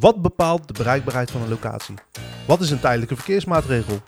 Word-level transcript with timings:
Wat 0.00 0.22
bepaalt 0.22 0.66
de 0.66 0.72
bereikbaarheid 0.72 1.30
van 1.30 1.42
een 1.42 1.48
locatie? 1.48 1.94
Wat 2.46 2.60
is 2.60 2.70
een 2.70 2.80
tijdelijke 2.80 3.16
verkeersmaatregel? 3.16 3.98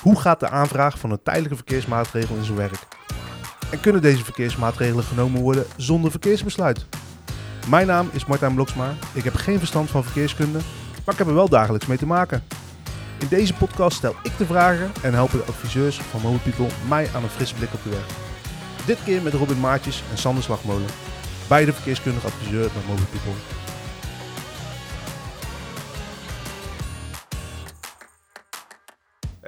Hoe 0.00 0.20
gaat 0.20 0.40
de 0.40 0.48
aanvraag 0.48 0.98
van 0.98 1.10
een 1.10 1.22
tijdelijke 1.22 1.56
verkeersmaatregel 1.56 2.36
in 2.36 2.44
zijn 2.44 2.56
werk? 2.56 2.86
En 3.70 3.80
kunnen 3.80 4.02
deze 4.02 4.24
verkeersmaatregelen 4.24 5.04
genomen 5.04 5.40
worden 5.40 5.64
zonder 5.76 6.10
verkeersbesluit? 6.10 6.86
Mijn 7.68 7.86
naam 7.86 8.08
is 8.12 8.26
Martijn 8.26 8.54
Bloksma. 8.54 8.94
Ik 9.12 9.24
heb 9.24 9.34
geen 9.34 9.58
verstand 9.58 9.90
van 9.90 10.04
verkeerskunde, 10.04 10.58
maar 11.04 11.14
ik 11.14 11.18
heb 11.18 11.28
er 11.28 11.34
wel 11.34 11.48
dagelijks 11.48 11.86
mee 11.86 11.98
te 11.98 12.06
maken. 12.06 12.42
In 13.18 13.28
deze 13.28 13.54
podcast 13.54 13.96
stel 13.96 14.14
ik 14.22 14.38
de 14.38 14.46
vragen 14.46 14.92
en 15.02 15.14
helpen 15.14 15.38
de 15.38 15.44
adviseurs 15.44 16.00
van 16.00 16.20
Mobile 16.20 16.42
People 16.42 16.74
mij 16.88 17.08
aan 17.14 17.22
een 17.22 17.28
frisse 17.28 17.54
blik 17.54 17.72
op 17.72 17.82
de 17.82 17.90
weg. 17.90 18.06
Dit 18.86 18.98
keer 19.04 19.22
met 19.22 19.34
Robin 19.34 19.60
Maartjes 19.60 20.02
en 20.10 20.18
Sander 20.18 20.42
Slagmolen, 20.42 20.88
beide 21.48 21.72
verkeerskundig 21.72 22.24
adviseur 22.24 22.70
bij 22.72 22.82
Mobile 22.88 23.06
People. 23.06 23.53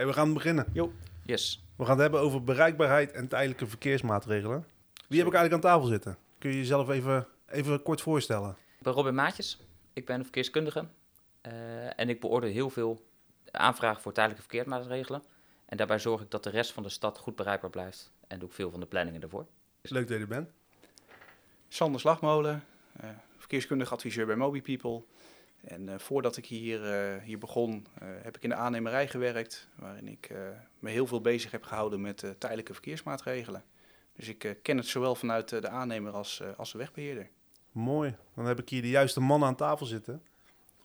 We 0.07 0.13
gaan 0.13 0.33
beginnen. 0.35 0.67
Yes. 1.25 1.65
We 1.77 1.83
gaan 1.85 1.93
het 1.93 2.01
hebben 2.01 2.21
over 2.21 2.45
bereikbaarheid 2.45 3.13
en 3.13 3.29
tijdelijke 3.29 3.67
verkeersmaatregelen. 3.67 4.67
Wie 5.09 5.19
heb 5.19 5.27
ik 5.27 5.35
eigenlijk 5.35 5.53
aan 5.65 5.71
tafel 5.71 5.87
zitten? 5.89 6.17
Kun 6.39 6.51
je 6.51 6.57
jezelf 6.57 6.89
even, 6.89 7.27
even 7.47 7.83
kort 7.83 8.01
voorstellen? 8.01 8.51
Ik 8.51 8.83
ben 8.83 8.93
Robin 8.93 9.15
Maatjes. 9.15 9.61
Ik 9.93 10.07
ben 10.07 10.17
een 10.17 10.23
verkeerskundige. 10.23 10.87
eh, 11.41 12.01
en 12.01 12.09
ik 12.09 12.21
beoordeel 12.21 12.51
heel 12.51 12.71
veel 12.71 13.05
aanvragen 13.51 14.03
voor 14.03 14.13
tijdelijke 14.13 14.47
verkeersmaatregelen. 14.49 15.23
En 15.67 15.77
daarbij 15.77 15.99
zorg 15.99 16.21
ik 16.23 16.31
dat 16.31 16.43
de 16.45 16.51
rest 16.51 16.73
van 16.73 16.83
de 16.83 16.89
stad 16.89 17.19
goed 17.19 17.37
bereikbaar 17.37 17.71
blijft. 17.71 18.11
En 18.27 18.39
doe 18.39 18.49
ik 18.49 18.55
veel 18.55 18.71
van 18.71 18.81
de 18.81 18.87
planningen 18.87 19.23
ervoor. 19.23 19.47
Is 19.81 19.91
leuk 19.91 20.09
dat 20.09 20.17
je 20.17 20.23
er 20.23 20.29
bent. 20.29 20.51
Sander 21.69 22.01
Slagmolen, 22.01 22.65
eh, 23.01 23.09
verkeerskundig 23.39 23.93
adviseur 23.93 24.27
bij 24.27 24.37
Mobi 24.37 24.63
People. 24.63 25.03
En 25.67 25.89
eh, 25.89 25.99
voordat 25.99 26.37
ik 26.37 26.47
hier, 26.47 26.93
eh, 26.93 27.23
hier 27.23 27.39
begon, 27.39 27.87
eh, 27.99 28.09
heb 28.23 28.37
ik 28.37 28.43
in 28.43 28.49
de 28.49 28.55
aannemerij 28.55 29.09
gewerkt, 29.09 29.69
waarin 29.75 30.09
ik 30.09 30.27
eh, 30.31 30.39
me 30.79 30.91
heel 30.91 31.07
veel 31.07 31.21
bezig 31.21 31.51
heb 31.51 31.63
gehouden 31.63 32.01
met 32.01 32.23
eh, 32.23 32.31
tijdelijke 32.39 32.73
verkeersmaatregelen. 32.73 33.65
Dus 34.17 34.29
ik 34.29 34.45
eh, 34.45 34.51
ken 34.63 34.77
het 34.77 34.87
zowel 34.87 35.15
vanuit 35.15 35.49
de 35.49 35.69
aannemer 35.69 36.13
als, 36.13 36.41
eh, 36.41 36.49
als 36.57 36.73
de 36.73 36.79
wegbeheerder. 36.79 37.29
Mooi. 37.73 38.17
Dan 38.35 38.47
heb 38.47 38.59
ik 38.61 38.69
hier 38.69 38.83
de 38.83 38.89
juiste 38.89 39.21
man 39.21 39.45
aan 39.45 39.57
tafel 39.57 39.87
zitten 39.87 40.23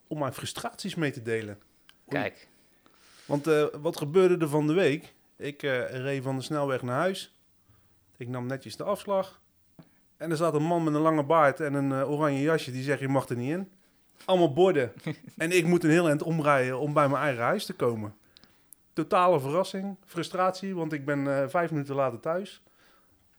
om 0.08 0.20
mijn 0.20 0.34
frustraties 0.34 0.96
mee 0.96 1.12
te 1.12 1.22
delen. 1.22 1.60
Oei. 2.14 2.22
Kijk, 2.22 2.48
Want 3.26 3.48
eh, 3.48 3.66
wat 3.82 3.98
gebeurde 3.98 4.38
er 4.38 4.50
van 4.50 4.68
de 4.68 4.74
week? 4.74 5.14
Ik 5.36 5.64
eh, 5.64 5.90
reed 5.90 6.24
van 6.24 6.36
de 6.36 6.42
snelweg 6.44 6.82
naar 6.82 7.00
huis. 7.00 7.36
Ik 8.18 8.28
nam 8.28 8.46
netjes 8.46 8.76
de 8.76 8.84
afslag. 8.84 9.42
En 10.18 10.32
er 10.32 10.38
zat 10.38 10.54
een 10.54 10.64
man 10.64 10.84
met 10.84 10.94
een 10.94 11.02
lange 11.02 11.24
baard 11.24 11.60
en 11.60 11.74
een 11.74 11.94
oranje 11.94 12.42
jasje 12.42 12.72
die 12.72 12.84
zegt 12.84 13.00
je 13.00 13.08
mag 13.08 13.30
er 13.30 13.36
niet 13.36 13.52
in. 13.52 13.72
Allemaal 14.26 14.54
borden. 14.54 14.94
en 15.38 15.52
ik 15.52 15.66
moet 15.66 15.84
een 15.84 15.90
heel 15.90 16.08
eind 16.08 16.24
omrijden 16.24 16.80
om 16.80 16.94
bij 16.94 17.10
mijn 17.10 17.24
eigen 17.24 17.44
huis 17.44 17.66
te 17.66 17.74
komen. 17.74 18.16
Totale 18.94 19.40
verrassing, 19.40 19.98
frustratie, 20.06 20.76
want 20.76 20.94
ik 20.94 21.06
ben 21.06 21.28
eh, 21.28 21.48
vijf 21.48 21.72
minuten 21.72 21.96
later 21.96 22.20
thuis. 22.20 22.62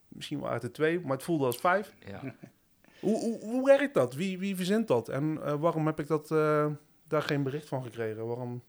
Misschien 0.08 0.38
waren 0.38 0.54
het 0.54 0.64
er 0.64 0.72
twee, 0.72 1.00
maar 1.00 1.16
het 1.16 1.22
voelde 1.22 1.44
als 1.44 1.56
vijf. 1.56 1.94
ja. 2.06 2.20
Hoe, 3.00 3.18
hoe, 3.20 3.40
hoe 3.40 3.64
werkt 3.64 3.94
dat? 3.94 4.14
Wie, 4.14 4.38
wie 4.38 4.56
verzint 4.56 4.88
dat? 4.88 5.08
En 5.08 5.38
eh, 5.42 5.54
waarom 5.54 5.86
heb 5.86 6.00
ik 6.00 6.06
dat, 6.06 6.30
eh, 6.30 6.66
daar 7.08 7.22
geen 7.22 7.42
bericht 7.42 7.68
van 7.68 7.82
gekregen? 7.82 8.26
Waarom? 8.26 8.62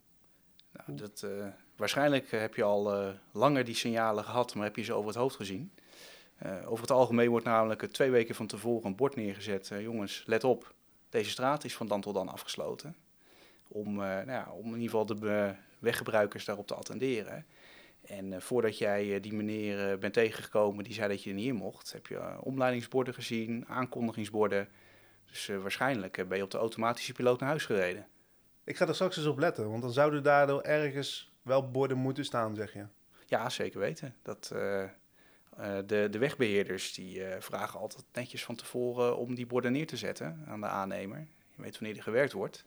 Nou, 0.71 0.97
dat, 0.97 1.27
waarschijnlijk 1.75 2.31
heb 2.31 2.55
je 2.55 2.63
al 2.63 3.13
langer 3.31 3.63
die 3.63 3.75
signalen 3.75 4.23
gehad, 4.23 4.55
maar 4.55 4.63
heb 4.63 4.75
je 4.75 4.83
ze 4.83 4.93
over 4.93 5.07
het 5.07 5.17
hoofd 5.17 5.35
gezien. 5.35 5.71
Over 6.65 6.81
het 6.81 6.91
algemeen 6.91 7.29
wordt 7.29 7.45
namelijk 7.45 7.81
twee 7.81 8.11
weken 8.11 8.35
van 8.35 8.47
tevoren 8.47 8.85
een 8.85 8.95
bord 8.95 9.15
neergezet. 9.15 9.71
jongens, 9.79 10.23
let 10.25 10.43
op, 10.43 10.73
deze 11.13 11.29
straat 11.29 11.63
is 11.63 11.75
van 11.75 11.87
dan 11.87 12.01
tot 12.01 12.13
dan 12.13 12.29
afgesloten. 12.29 12.95
Om, 13.67 13.87
eh, 13.87 14.07
nou 14.07 14.31
ja, 14.31 14.51
om 14.51 14.65
in 14.65 14.81
ieder 14.81 14.89
geval 14.89 15.05
de 15.05 15.55
weggebruikers 15.79 16.45
daarop 16.45 16.67
te 16.67 16.75
attenderen. 16.75 17.45
En 18.05 18.33
eh, 18.33 18.39
voordat 18.39 18.77
jij 18.77 19.15
eh, 19.15 19.21
die 19.21 19.33
meneer 19.33 19.97
bent 19.99 20.13
tegengekomen 20.13 20.83
die 20.83 20.93
zei 20.93 21.07
dat 21.07 21.23
je 21.23 21.29
er 21.29 21.35
niet 21.35 21.47
in 21.47 21.55
mocht, 21.55 21.93
heb 21.93 22.07
je 22.07 22.41
omleidingsborden 22.41 23.13
gezien, 23.13 23.65
aankondigingsborden. 23.67 24.67
Dus 25.25 25.47
waarschijnlijk 25.47 26.27
ben 26.27 26.37
je 26.37 26.43
op 26.43 26.51
de 26.51 26.57
automatische 26.57 27.13
piloot 27.13 27.39
naar 27.39 27.49
huis 27.49 27.65
gereden. 27.65 28.07
Ik 28.63 28.77
ga 28.77 28.87
er 28.87 28.93
straks 28.93 29.17
eens 29.17 29.25
op 29.25 29.39
letten, 29.39 29.69
want 29.69 29.81
dan 29.81 29.91
zouden 29.91 30.23
daardoor 30.23 30.61
ergens 30.61 31.33
wel 31.41 31.71
borden 31.71 31.97
moeten 31.97 32.25
staan, 32.25 32.55
zeg 32.55 32.73
je. 32.73 32.85
Ja, 33.25 33.49
zeker 33.49 33.79
weten. 33.79 34.15
Dat, 34.21 34.51
eh, 35.57 35.75
de, 35.85 36.07
de 36.11 36.17
wegbeheerders 36.17 36.93
die 36.93 37.23
eh, 37.23 37.41
vragen 37.41 37.79
altijd 37.79 38.05
netjes 38.13 38.43
van 38.43 38.55
tevoren 38.55 39.17
om 39.17 39.35
die 39.35 39.45
borden 39.45 39.71
neer 39.71 39.87
te 39.87 39.97
zetten 39.97 40.43
aan 40.47 40.59
de 40.61 40.67
aannemer. 40.67 41.27
Je 41.55 41.61
weet 41.61 41.79
wanneer 41.79 41.97
er 41.97 42.03
gewerkt 42.03 42.31
wordt. 42.33 42.65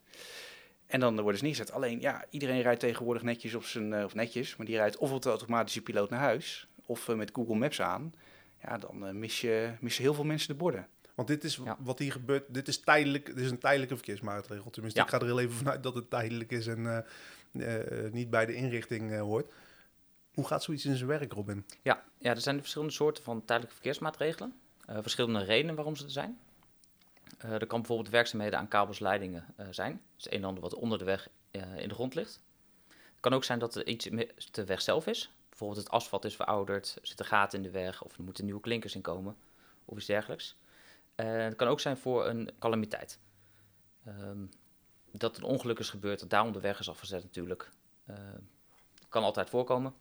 En 0.87 1.01
dan 1.01 1.15
worden 1.21 1.39
ze 1.39 1.45
neergezet. 1.45 1.73
Alleen, 1.73 2.01
ja, 2.01 2.25
iedereen 2.31 2.63
rijdt 2.63 2.81
tegenwoordig 2.81 3.23
netjes 3.23 3.55
op 3.55 3.65
zijn, 3.65 3.93
eh, 3.93 4.05
of 4.05 4.15
netjes, 4.15 4.57
maar 4.57 4.67
die 4.67 4.77
rijdt 4.77 4.97
of 4.97 5.13
op 5.13 5.23
de 5.23 5.29
automatische 5.29 5.83
piloot 5.83 6.11
naar 6.11 6.21
huis, 6.21 6.69
of 6.87 7.09
eh, 7.09 7.15
met 7.17 7.31
Google 7.33 7.55
Maps 7.57 7.81
aan. 7.81 8.15
Ja, 8.63 8.79
dan 8.79 9.19
mis 9.19 9.41
je, 9.41 9.71
missen 9.81 10.03
heel 10.03 10.15
veel 10.15 10.25
mensen 10.25 10.49
de 10.49 10.55
borden. 10.55 10.89
Want 11.15 11.29
dit 11.29 11.45
is 11.45 11.61
Ja. 11.65 11.77
wat 11.81 11.99
hier 11.99 12.13
gebeurt, 12.13 12.45
dit 12.55 12.69
is 12.69 12.81
tijdelijk, 12.81 13.27
dit 13.27 13.39
is 13.45 13.51
een 13.51 13.59
tijdelijke 13.59 13.95
verkeersmaatregel. 13.95 14.71
Tenminste, 14.71 14.99
Ja. 15.01 15.05
ik 15.07 15.13
ga 15.13 15.19
er 15.19 15.25
heel 15.27 15.41
even 15.41 15.55
vanuit 15.57 15.83
dat 15.83 15.95
het 15.95 16.11
tijdelijk 16.11 16.51
is 16.51 16.67
en 16.67 16.87
eh, 16.87 18.05
eh, 18.07 18.13
niet 18.13 18.31
bij 18.31 18.47
de 18.47 18.55
inrichting 18.55 19.13
eh, 19.13 19.21
hoort. 19.21 19.53
Hoe 20.37 20.47
gaat 20.47 20.63
zoiets 20.63 20.85
in 20.85 20.97
zijn 20.97 21.09
werk, 21.09 21.33
Robin? 21.33 21.67
Ja, 21.83 22.05
ja, 22.19 22.31
er 22.31 22.41
zijn 22.41 22.59
verschillende 22.59 22.93
soorten 22.93 23.25
van 23.25 23.45
tijdelijke 23.45 23.75
verkeersmaatregelen. 23.75 24.61
Eh, 24.87 24.99
verschillende 25.01 25.45
redenen 25.45 25.75
waarom 25.75 25.97
ze 25.97 26.05
er 26.05 26.11
zijn. 26.11 26.39
Eh, 27.39 27.53
er 27.53 27.67
kan 27.67 27.79
bijvoorbeeld 27.79 28.09
werkzaamheden 28.09 28.59
aan 28.59 28.69
kabels, 28.69 28.99
leidingen 28.99 29.45
eh, 29.57 29.67
zijn. 29.71 30.03
Dus 30.17 30.31
een 30.31 30.39
en 30.39 30.45
ander 30.45 30.63
wat 30.63 30.75
onder 30.75 30.99
de 30.99 31.05
weg 31.05 31.29
in 31.77 31.89
de 31.89 31.95
grond 31.95 32.15
ligt. 32.15 32.41
Het 32.89 33.21
kan 33.21 33.33
ook 33.33 33.45
zijn 33.45 33.59
dat 33.59 33.75
er 33.75 33.87
iets 33.87 34.09
met 34.09 34.49
de 34.51 34.65
weg 34.65 34.83
zelf 34.83 35.07
is. 35.07 35.33
Bijvoorbeeld 35.49 35.81
het 35.81 35.91
asfalt 35.91 36.25
is 36.25 36.37
verouderd, 36.37 36.97
er 37.01 37.07
zitten 37.07 37.27
gaten 37.27 37.59
in 37.59 37.65
de 37.65 37.71
weg 37.71 38.03
of 38.03 38.17
er 38.17 38.23
moeten 38.23 38.45
nieuwe 38.45 38.61
klinkers 38.61 38.95
in 38.95 39.01
komen 39.01 39.37
of 39.85 39.97
iets 39.97 40.07
dergelijks. 40.07 40.57
Het 41.15 41.57
kan 41.57 41.69
ook 41.69 41.81
zijn 41.81 41.97
voor 41.97 42.27
een 42.27 42.51
calamiteit. 42.59 43.19
Ehm, 44.05 44.47
dat 45.11 45.37
een 45.37 45.43
ongeluk 45.43 45.79
is 45.79 45.91
gebeurd, 45.91 46.21
dat 46.21 46.31
daarom 46.31 46.53
de 46.53 46.61
weg 46.61 46.79
is 46.79 46.89
afgezet 46.89 47.23
natuurlijk. 47.23 47.71
Eh, 48.05 48.17
kan 49.09 49.23
altijd 49.23 49.51
voorkomen. 49.51 49.95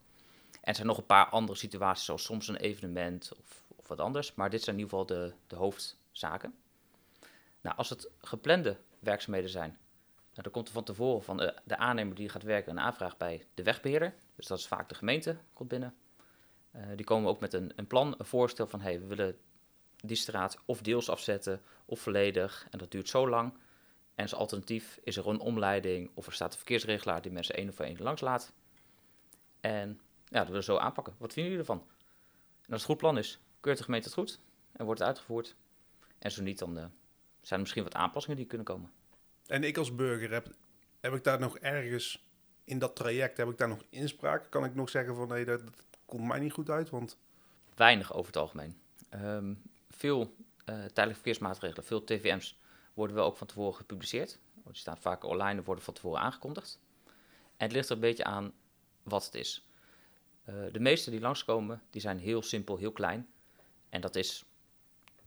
En 0.66 0.76
zijn 0.76 0.88
nog 0.88 0.98
een 0.98 1.06
paar 1.06 1.30
andere 1.30 1.58
situaties, 1.58 2.06
zoals 2.06 2.24
soms 2.24 2.48
een 2.48 2.56
evenement 2.56 3.32
of, 3.40 3.64
of 3.76 3.88
wat 3.88 4.00
anders. 4.00 4.34
Maar 4.34 4.50
dit 4.50 4.64
zijn 4.64 4.76
in 4.76 4.82
ieder 4.82 4.98
geval 4.98 5.18
de, 5.18 5.34
de 5.48 5.56
hoofdzaken. 5.56 6.56
Nou, 7.62 7.76
als 7.76 7.90
het 7.90 8.10
geplande 8.18 8.78
werkzaamheden 9.00 9.50
zijn, 9.50 9.70
nou, 10.10 10.42
dan 10.42 10.52
komt 10.52 10.68
er 10.68 10.74
van 10.74 10.84
tevoren 10.84 11.24
van 11.24 11.38
de, 11.38 11.56
de 11.64 11.78
aannemer 11.78 12.16
die 12.16 12.30
gaat 12.30 12.44
werken 12.44 12.72
een 12.72 12.80
aanvraag 12.80 13.18
bij 13.18 13.46
de 13.54 13.64
wegbeheerder. 13.64 14.16
Dus 14.36 14.48
dat 14.48 14.58
is 14.58 14.68
vaak 14.68 14.90
de 14.90 14.96
gemeente, 14.96 15.38
komt 15.54 15.70
binnen. 15.70 15.96
Eh, 16.72 16.82
die 16.96 17.06
komen 17.06 17.30
ook 17.30 17.40
met 17.40 17.54
een, 17.54 17.72
een 17.76 17.88
plan, 17.88 18.16
een 18.18 18.26
voorstel 18.26 18.68
van, 18.68 18.82
hey, 18.82 19.00
we 19.00 19.06
willen 19.06 19.38
die 19.96 20.18
straat 20.18 20.58
of 20.66 20.82
deels 20.82 21.10
afzetten 21.10 21.62
of 21.86 22.00
volledig. 22.00 22.68
En 22.70 22.78
dat 22.78 22.92
duurt 22.92 23.10
zo 23.10 23.30
lang. 23.30 23.54
En 24.16 24.24
als 24.24 24.36
alternatief 24.36 25.00
is 25.04 25.18
er 25.18 25.28
een 25.28 25.40
omleiding 25.40 26.12
of 26.14 26.26
er 26.26 26.34
staat 26.34 26.52
een 26.52 26.58
verkeersregelaar 26.58 27.22
die 27.22 27.32
mensen 27.32 27.56
één 27.56 27.70
of 27.70 27.80
één 27.80 27.98
langs 28.00 28.22
laat. 28.22 28.54
En 29.60 30.00
ja, 30.36 30.42
dat 30.42 30.50
willen 30.50 30.66
we 30.66 30.72
zo 30.74 30.78
aanpakken. 30.78 31.16
Wat 31.18 31.34
vinden 31.34 31.52
jullie 31.52 31.68
ervan? 31.68 31.88
En 32.66 32.72
als 32.72 32.82
het 32.82 32.92
goed 32.92 32.98
plan 32.98 33.18
is, 33.18 33.40
keurt 33.60 33.78
de 33.78 33.84
gemeente 33.84 34.08
het 34.08 34.18
goed 34.18 34.40
en 34.72 34.86
wordt 34.86 35.00
het 35.00 35.10
uitgevoerd. 35.10 35.56
En 36.20 36.32
zo 36.32 36.42
niet, 36.42 36.60
dan 36.60 36.78
eh, 36.78 36.84
zijn 37.42 37.54
er 37.54 37.60
misschien 37.60 37.84
wat 37.84 37.96
aanpassingen 37.96 38.38
die 38.38 38.48
kunnen 38.48 38.66
komen. 38.66 38.92
En 39.48 39.64
ik 39.64 39.78
als 39.78 39.96
burger, 39.96 40.32
heb, 40.32 40.48
heb 41.00 41.14
ik 41.14 41.24
daar 41.24 41.40
nog 41.40 41.58
ergens 41.58 42.26
in 42.64 42.80
dat 42.80 42.96
traject, 42.96 43.38
heb 43.38 43.50
ik 43.50 43.58
daar 43.58 43.68
nog 43.68 43.84
inspraak? 43.90 44.48
Kan 44.50 44.66
ik 44.66 44.76
nog 44.76 44.90
zeggen 44.90 45.16
van, 45.16 45.28
nee, 45.28 45.46
dat, 45.46 45.60
dat 45.64 45.86
komt 46.06 46.28
mij 46.28 46.40
niet 46.40 46.52
goed 46.52 46.70
uit, 46.70 46.90
want... 46.90 47.18
Weinig 47.76 48.14
over 48.14 48.28
het 48.28 48.38
algemeen. 48.38 48.78
Ehm, 49.10 49.54
veel 49.90 50.22
eh, 50.58 50.66
tijdelijke 50.66 51.14
verkeersmaatregelen, 51.14 51.84
veel 51.84 52.04
TVM's 52.04 52.60
worden 52.94 53.16
wel 53.16 53.26
ook 53.26 53.38
van 53.38 53.48
tevoren 53.48 53.76
gepubliceerd. 53.76 54.40
Die 54.54 54.76
staan 54.76 54.98
vaak 54.98 55.24
online 55.24 55.60
en 55.60 55.66
worden 55.66 55.84
van 55.84 55.94
tevoren 55.94 56.22
aangekondigd. 56.22 56.80
En 57.58 57.66
het 57.66 57.72
ligt 57.72 57.90
er 57.90 57.96
een 57.96 58.02
beetje 58.02 58.24
aan 58.24 58.54
wat 59.04 59.26
het 59.26 59.36
is. 59.36 59.66
Eh, 60.46 60.56
de 60.72 60.80
meeste 60.80 61.12
die 61.12 61.20
langskomen, 61.20 61.82
die 61.90 62.02
zijn 62.02 62.20
heel 62.20 62.42
simpel, 62.42 62.78
heel 62.78 62.92
klein. 62.92 63.30
En 63.90 64.02
dat 64.02 64.16
is 64.16 64.46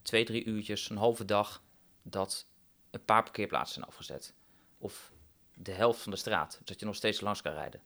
twee, 0.01 0.25
drie 0.25 0.45
uurtjes, 0.45 0.89
een 0.89 0.97
halve 0.97 1.25
dag, 1.25 1.63
dat 2.01 2.47
een 2.91 3.05
paar 3.05 3.23
parkeerplaatsen 3.23 3.73
zijn 3.73 3.85
afgezet. 3.85 4.33
Of 4.77 5.13
de 5.53 5.71
helft 5.71 6.01
van 6.01 6.11
de 6.11 6.17
straat, 6.17 6.53
zodat 6.53 6.79
je 6.79 6.85
nog 6.85 6.95
steeds 6.95 7.21
langs 7.21 7.41
kan 7.41 7.53
rijden. 7.53 7.81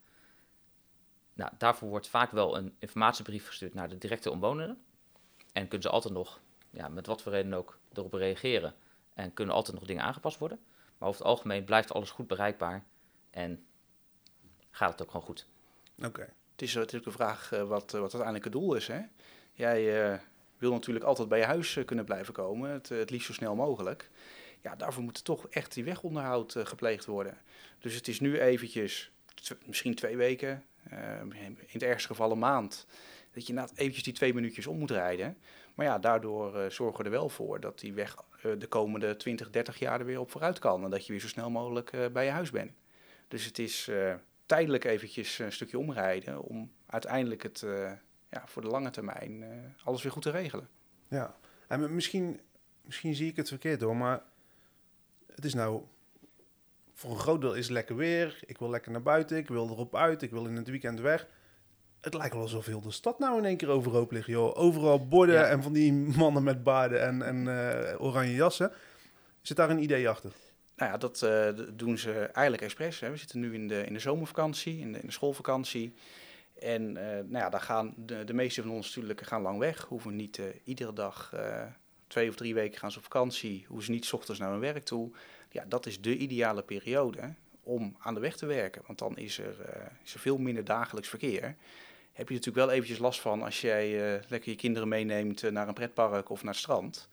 Nou, 1.34 1.52
daarvoor 1.58 1.90
wordt 1.90 2.08
vaak 2.08 2.32
wel 2.32 2.58
een 2.58 2.76
informatiebrief 2.80 3.48
gestuurd 3.48 3.74
naar 3.74 3.90
de 3.90 3.98
directe 3.98 4.32
omwonenden. 4.32 4.84
En 5.54 5.68
kunnen 5.68 5.82
ze 5.82 5.94
altijd 5.94 6.14
nog, 6.14 6.42
ja, 6.70 6.88
met 6.88 7.06
wat 7.06 7.22
voor 7.22 7.32
reden 7.32 7.54
ook, 7.54 7.80
erop 7.94 8.14
reageren. 8.14 8.76
En 9.14 9.34
kunnen 9.34 9.56
altijd 9.56 9.78
nog 9.78 9.86
dingen 9.86 10.04
aangepast 10.04 10.38
worden. 10.38 10.60
Maar 10.98 11.08
over 11.10 11.22
het 11.22 11.30
algemeen 11.30 11.64
blijft 11.64 11.94
alles 11.94 12.12
goed 12.12 12.28
bereikbaar. 12.28 12.86
En 13.30 13.66
gaat 14.70 14.92
het 14.92 15.02
ook 15.02 15.12
gewoon 15.12 15.26
goed. 15.26 15.48
Oké. 16.04 16.34
Is 16.64 16.74
natuurlijk 16.74 17.06
de 17.06 17.12
vraag 17.12 17.52
eh, 17.52 17.64
wat, 17.64 17.94
eh, 17.94 18.00
wat 18.00 18.14
uiteindelijk 18.14 18.44
het 18.44 18.54
doel 18.54 18.76
is. 18.76 18.88
Hè? 18.88 19.02
Jij 19.54 20.12
eh, 20.12 20.20
wil 20.58 20.72
natuurlijk 20.72 21.06
altijd 21.06 21.30
bij 21.30 21.40
je 21.40 21.46
huis 21.46 21.80
kunnen 21.86 22.06
blijven 22.06 22.34
komen, 22.34 22.70
het, 22.70 22.90
het 22.90 23.10
liefst 23.10 23.28
zo 23.28 23.34
snel 23.34 23.56
mogelijk. 23.56 24.10
Ja, 24.62 24.76
daarvoor 24.76 25.04
moet 25.04 25.24
toch 25.24 25.48
echt 25.50 25.74
die 25.74 25.84
wegonderhoud 25.84 26.56
gepleegd 26.58 27.06
worden. 27.06 27.38
Dus 27.80 27.96
het 27.96 28.08
is 28.08 28.20
nu 28.20 28.40
eventjes, 28.40 29.12
misschien 29.66 29.96
twee 29.96 30.18
weken, 30.18 30.64
in 31.30 31.58
het 31.68 31.84
ergste 31.84 32.08
geval 32.08 32.32
een 32.32 32.40
maand, 32.40 32.86
dat 33.34 33.48
je 33.48 33.54
na 33.54 33.68
eventjes 33.76 34.04
die 34.04 34.14
twee 34.14 34.34
minuutjes 34.34 34.68
om 34.68 34.78
moet 34.78 34.92
rijden. 34.92 35.38
Maar 35.76 35.86
ja, 35.86 36.00
daardoor 36.00 36.72
zorgen 36.72 36.98
we 36.98 37.04
er 37.04 37.12
wel 37.12 37.30
voor 37.30 37.60
dat 37.60 37.80
die 37.80 37.94
weg 37.94 38.16
de 38.58 38.68
komende 38.68 39.16
20, 39.16 39.50
30 39.50 39.80
jaar 39.80 40.00
er 40.00 40.06
weer 40.06 40.20
op 40.20 40.32
vooruit 40.32 40.60
kan. 40.60 40.84
En 40.84 40.90
dat 40.90 41.06
je 41.06 41.12
weer 41.12 41.22
zo 41.22 41.28
snel 41.28 41.50
mogelijk 41.50 41.92
bij 42.14 42.26
je 42.26 42.32
huis 42.32 42.50
bent. 42.50 42.72
Dus 43.28 43.46
het 43.46 43.60
is 43.60 43.90
tijdelijk 44.54 44.84
eventjes 44.84 45.40
een 45.40 45.52
stukje 45.52 45.80
omrijden 45.80 46.42
om 46.42 46.72
uiteindelijk 46.86 47.44
het 47.44 47.66
ja, 48.30 48.44
voor 48.46 48.62
de 48.62 48.68
lange 48.68 48.90
termijn 48.90 49.44
alles 49.84 50.04
weer 50.04 50.12
goed 50.12 50.22
te 50.22 50.30
regelen. 50.30 50.70
Ja, 51.08 51.36
en 51.68 51.96
misschien, 51.96 52.40
misschien 52.82 53.16
zie 53.16 53.30
ik 53.30 53.36
het 53.36 53.48
verkeerd 53.48 53.82
hoor, 53.82 53.96
maar 53.96 54.22
het 55.36 55.46
is 55.46 55.54
nou 55.54 55.84
voor 56.94 57.12
een 57.12 57.20
groot 57.20 57.42
deel 57.42 57.54
is 57.54 57.70
lekker 57.70 57.96
weer. 57.96 58.40
Ik 58.46 58.58
wil 58.58 58.70
lekker 58.70 58.92
naar 58.92 59.02
buiten, 59.02 59.38
ik 59.38 59.48
wil 59.48 59.70
erop 59.70 59.96
uit, 59.96 60.22
ik 60.22 60.32
wil 60.32 60.46
in 60.46 60.56
het 60.56 60.68
weekend 60.68 61.00
weg. 61.00 61.28
Het 62.02 62.14
lijkt 62.14 62.34
wel 62.34 62.42
alsof 62.42 62.66
heel 62.66 62.82
de 62.82 62.92
stad 62.92 63.20
nou 63.20 63.38
in 63.38 63.46
één 63.46 63.58
keer 63.58 63.70
overhoop 63.70 64.12
ligt, 64.12 64.28
joh. 64.28 64.58
Overal 64.58 65.08
borden 65.08 65.50
en 65.50 65.64
van 65.64 65.74
die 65.74 65.94
mannen 65.94 66.44
met 66.44 66.64
baarden 66.64 67.02
en, 67.02 67.22
en 67.22 67.46
uh, 67.46 68.02
oranje 68.02 68.34
jassen. 68.34 68.72
Zit 69.42 69.58
daar 69.58 69.70
een 69.70 69.84
idee 69.84 70.10
achter? 70.10 70.32
Nou 70.84 70.96
ja, 70.96 71.02
dat 71.02 71.22
uh, 71.22 71.66
doen 71.74 71.98
ze 71.98 72.12
eigenlijk 72.20 72.64
expres. 72.64 73.00
Hè. 73.00 73.10
We 73.10 73.18
zitten 73.18 73.40
nu 73.40 73.54
in 73.54 73.68
de, 73.68 73.86
in 73.86 73.94
de 73.94 74.00
zomervakantie, 74.00 74.80
in 74.80 74.92
de, 74.92 75.00
in 75.00 75.06
de 75.06 75.12
schoolvakantie. 75.12 75.94
En 76.60 76.82
uh, 76.82 77.04
nou 77.04 77.38
ja, 77.38 77.50
daar 77.50 77.62
gaan 77.62 77.94
de, 77.98 78.24
de 78.24 78.34
meeste 78.34 78.62
van 78.62 78.72
ons 78.72 78.88
natuurlijk 78.88 79.22
gaan 79.22 79.42
lang 79.42 79.60
weg. 79.60 79.82
Hoeven 79.82 80.16
niet 80.16 80.38
uh, 80.38 80.46
iedere 80.64 80.94
dag, 80.94 81.34
twee 82.08 82.30
of 82.30 82.36
drie 82.36 82.54
weken 82.54 82.80
gaan 82.80 82.92
ze 82.92 82.98
op 82.98 83.04
vakantie. 83.04 83.66
Hoeven 83.68 83.86
ze 83.86 83.92
niet 83.92 84.06
s 84.06 84.14
ochtends 84.14 84.40
naar 84.40 84.52
hun 84.52 84.60
werk 84.60 84.86
toe. 84.86 85.12
Ja, 85.50 85.66
dat 85.68 85.86
is 85.86 86.02
de 86.02 86.18
ideale 86.18 86.64
periode 86.64 87.34
om 87.64 87.96
aan 88.00 88.14
de 88.14 88.20
weg 88.20 88.36
te 88.36 88.46
werken. 88.46 88.82
Want 88.86 89.00
dan 89.00 89.18
is 89.18 89.40
er, 89.40 89.56
is 90.04 90.16
veel 90.18 90.38
minder 90.38 90.64
dagelijks 90.64 91.10
verkeer. 91.10 91.56
Heb 92.14 92.28
je 92.28 92.34
natuurlijk 92.34 92.66
wel 92.66 92.76
eventjes 92.76 92.98
last 92.98 93.22
van 93.22 93.42
als 93.42 93.62
jij 93.62 94.20
lekker 94.28 94.52
je 94.52 94.56
kinderen 94.58 94.88
meeneemt 94.88 95.52
naar 95.52 95.68
een 95.68 95.74
pretpark 95.74 96.30
of 96.30 96.44
naar 96.44 96.54
het 96.54 96.62
strand. 96.62 97.10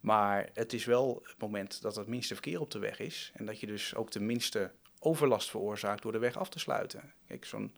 Maar 0.00 0.50
het 0.54 0.72
is 0.72 0.84
wel 0.84 1.20
het 1.22 1.38
moment 1.38 1.82
dat 1.82 1.96
het 1.96 2.06
minste 2.06 2.34
verkeer 2.34 2.60
op 2.60 2.70
de 2.70 2.78
weg 2.78 2.98
is. 2.98 3.32
En 3.34 3.46
dat 3.46 3.60
je 3.60 3.66
dus 3.66 3.94
ook 3.94 4.10
de 4.10 4.20
minste 4.20 4.72
overlast 4.98 5.50
veroorzaakt 5.50 6.02
door 6.02 6.12
de 6.12 6.18
weg 6.18 6.36
af 6.36 6.48
te 6.48 6.58
sluiten. 6.58 7.12
Kijk, 7.26 7.44
zo'n 7.44 7.74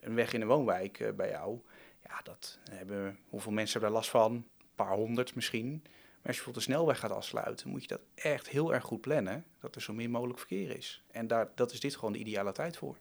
een 0.00 0.14
weg 0.14 0.32
in 0.32 0.40
een 0.40 0.46
woonwijk 0.46 1.00
uh, 1.00 1.12
bij 1.12 1.30
jou, 1.30 1.60
ja, 2.02 2.20
dat 2.22 2.58
hebben, 2.70 3.18
hoeveel 3.28 3.52
mensen 3.52 3.72
hebben 3.72 3.90
daar 3.90 3.98
last 3.98 4.10
van? 4.10 4.32
Een 4.32 4.44
paar 4.74 4.94
honderd 4.94 5.34
misschien. 5.34 5.70
Maar 5.72 6.34
als 6.34 6.36
je 6.36 6.42
bijvoorbeeld 6.42 6.66
de 6.66 6.72
snelweg 6.72 6.98
gaat 6.98 7.10
afsluiten, 7.10 7.68
moet 7.68 7.82
je 7.82 7.88
dat 7.88 8.00
echt 8.14 8.48
heel 8.48 8.74
erg 8.74 8.84
goed 8.84 9.00
plannen, 9.00 9.44
dat 9.60 9.74
er 9.74 9.82
zo 9.82 9.92
min 9.92 10.10
mogelijk 10.10 10.38
verkeer 10.38 10.76
is. 10.76 11.02
En 11.10 11.26
daar, 11.26 11.50
dat 11.54 11.72
is 11.72 11.80
dit 11.80 11.94
gewoon 11.94 12.12
de 12.12 12.18
ideale 12.18 12.52
tijd 12.52 12.76
voor. 12.76 12.96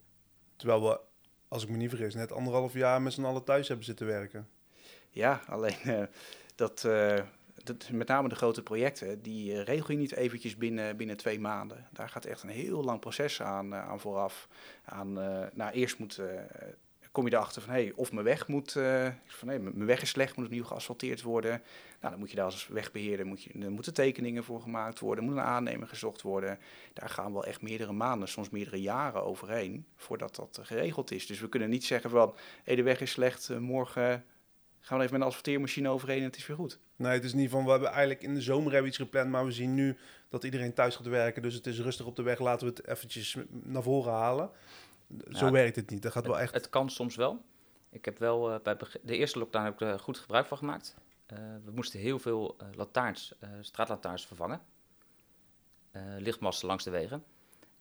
Terwijl 0.56 0.83
we, 0.83 1.00
als 1.48 1.63
ik 1.63 1.69
me 1.69 1.78
niet 1.78 1.89
vergis, 1.89 2.13
net 2.13 2.31
anderhalf 2.31 2.74
jaar 2.74 3.01
met 3.01 3.13
z'n 3.13 3.24
allen 3.24 3.44
thuis 3.44 3.68
hebben 3.68 3.86
zitten 3.86 4.06
werken. 4.06 4.50
Ja, 5.10 5.42
alleen 5.48 5.78
uh, 5.86 6.04
dat, 6.56 6.83
uh, 6.83 7.19
met 7.92 8.07
name 8.07 8.30
de 8.30 8.36
grote 8.36 8.63
projecten, 8.63 9.22
die 9.22 9.52
uh, 9.52 9.63
regel 9.63 9.92
je 9.92 9.98
niet 9.98 10.16
eventjes 10.16 10.57
binnen, 10.57 10.98
binnen 10.98 11.18
twee 11.18 11.40
maanden. 11.40 11.88
Daar 11.92 12.10
gaat 12.10 12.25
echt 12.25 12.44
een 12.44 12.50
heel 12.50 12.84
lang 12.84 13.00
proces 13.00 13.42
aan, 13.42 13.75
aan 13.75 14.00
vooraf. 14.00 14.48
Aan, 14.86 15.13
nou, 15.54 15.72
eerst 15.72 16.00
moet 16.00 16.19
kom 17.16 17.28
je 17.28 17.34
erachter 17.34 17.62
van, 17.62 17.74
hey, 17.74 17.92
of 17.96 18.12
mijn 18.12 18.25
weg 18.25 18.48
moet, 18.48 18.72
van, 19.28 19.48
hey, 19.48 19.60
mijn 19.60 19.86
weg 19.86 20.02
is 20.02 20.10
slecht, 20.10 20.36
moet 20.36 20.46
opnieuw 20.46 20.63
geasfalteerd 20.63 21.22
worden. 21.22 21.62
Nou, 22.00 22.12
dan 22.12 22.19
moet 22.19 22.30
je 22.30 22.36
daar 22.36 22.46
als 22.46 22.68
wegbeheerder, 22.68 23.25
moet 23.25 23.44
je, 23.44 23.52
er 23.60 23.72
moeten 23.72 23.94
tekeningen 23.94 24.44
voor 24.44 24.62
gemaakt 24.62 25.00
worden, 25.00 25.24
moet 25.24 25.34
een 25.34 25.42
aannemer 25.42 25.88
gezocht 25.88 26.22
worden. 26.22 26.60
Daar 26.94 27.10
gaan 27.10 27.34
wel 27.34 27.46
echt 27.46 27.62
meerdere 27.62 27.92
maanden, 27.92 28.28
soms 28.28 28.50
meerdere 28.50 28.81
jaren 28.81 29.24
overheen, 29.24 29.86
voordat 29.96 30.36
dat 30.36 30.60
geregeld 30.62 31.12
is. 31.12 31.28
Dus 31.28 31.40
we 31.40 31.50
kunnen 31.50 31.69
niet 31.69 31.86
zeggen 31.86 32.10
van, 32.10 32.36
hey, 32.63 32.75
de 32.75 32.84
weg 32.84 33.02
is 33.02 33.12
slecht, 33.12 33.60
morgen 33.60 34.25
gaan 34.86 34.98
we 34.98 35.04
even 35.04 35.12
met 35.14 35.22
een 35.22 35.28
asfalteermachine 35.28 35.90
overheen 35.90 36.18
en 36.18 36.24
het 36.24 36.38
is 36.38 36.48
weer 36.48 36.58
goed. 36.58 36.80
Nee, 36.96 37.12
het 37.12 37.24
is 37.24 37.34
niet 37.34 37.50
van, 37.50 37.64
we 37.64 37.72
hebben 37.72 37.90
eigenlijk 37.90 38.22
in 38.22 38.34
de 38.34 38.42
zomer 38.42 38.72
hebben 38.72 38.90
iets 38.90 38.98
gepland, 38.98 39.30
maar 39.30 39.46
we 39.46 39.52
zien 39.52 39.74
nu 39.74 39.98
dat 40.30 40.44
iedereen 40.44 40.74
thuis 40.74 40.96
gaat 40.96 41.06
werken, 41.06 41.42
dus 41.42 41.54
het 41.54 41.68
is 41.68 41.80
rustig 41.80 42.06
op 42.06 42.16
de 42.16 42.22
weg, 42.22 42.40
laten 42.40 42.68
we 42.68 42.74
het 42.74 42.88
eventjes 42.88 43.38
naar 43.50 43.84
voren 43.84 44.14
halen. 44.14 44.50
Zo 45.30 45.52
werkt 45.52 45.76
het 45.76 45.90
niet. 45.90 46.02
Dat 46.02 46.12
gaat 46.12 46.26
wel 46.26 46.40
echt. 46.40 46.54
Het 46.54 46.70
kan 46.70 46.90
soms 46.90 47.16
wel. 47.16 47.42
Ik 47.90 48.06
heb 48.06 48.18
wel 48.20 48.54
uh, 48.54 48.60
bij 48.64 48.78
de 49.02 49.18
eerste 49.18 49.40
lockdown 49.40 49.66
heb 49.66 49.74
ik 49.74 49.82
er 49.82 50.00
goed 50.00 50.18
gebruik 50.18 50.46
van 50.46 50.58
gemaakt. 50.58 50.96
Uh, 51.34 51.40
we 51.66 51.72
moesten 51.72 52.00
heel 52.00 52.20
veel 52.20 52.56
uh, 52.62 52.68
lantaarns, 52.76 53.34
straatlantaarns 53.62 54.26
vervangen. 54.26 54.62
lichtmasten 56.18 56.68
langs 56.68 56.84
de 56.84 56.90
wegen. 56.90 57.24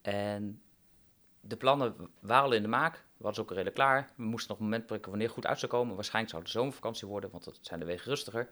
En 0.03 0.62
de 1.46 1.56
plannen 1.56 2.11
waren 2.20 2.44
al 2.44 2.52
in 2.52 2.62
de 2.62 2.69
maak. 2.69 2.94
We 2.94 3.00
hadden 3.17 3.35
ze 3.35 3.41
ook 3.41 3.49
redelijk 3.49 3.75
klaar. 3.75 4.11
We 4.17 4.23
moesten 4.23 4.50
nog 4.50 4.58
een 4.58 4.64
moment 4.64 4.87
prikken 4.87 5.11
wanneer 5.11 5.26
het 5.26 5.37
goed 5.37 5.46
uit 5.46 5.58
zou 5.58 5.73
komen. 5.73 5.94
Waarschijnlijk 5.94 6.32
zou 6.32 6.43
het 6.43 6.52
de 6.52 6.58
zomervakantie 6.58 7.08
worden, 7.08 7.31
want 7.31 7.44
dan 7.44 7.55
zijn 7.61 7.81
de 7.81 7.87
wegen 7.87 8.08
rustiger. 8.08 8.49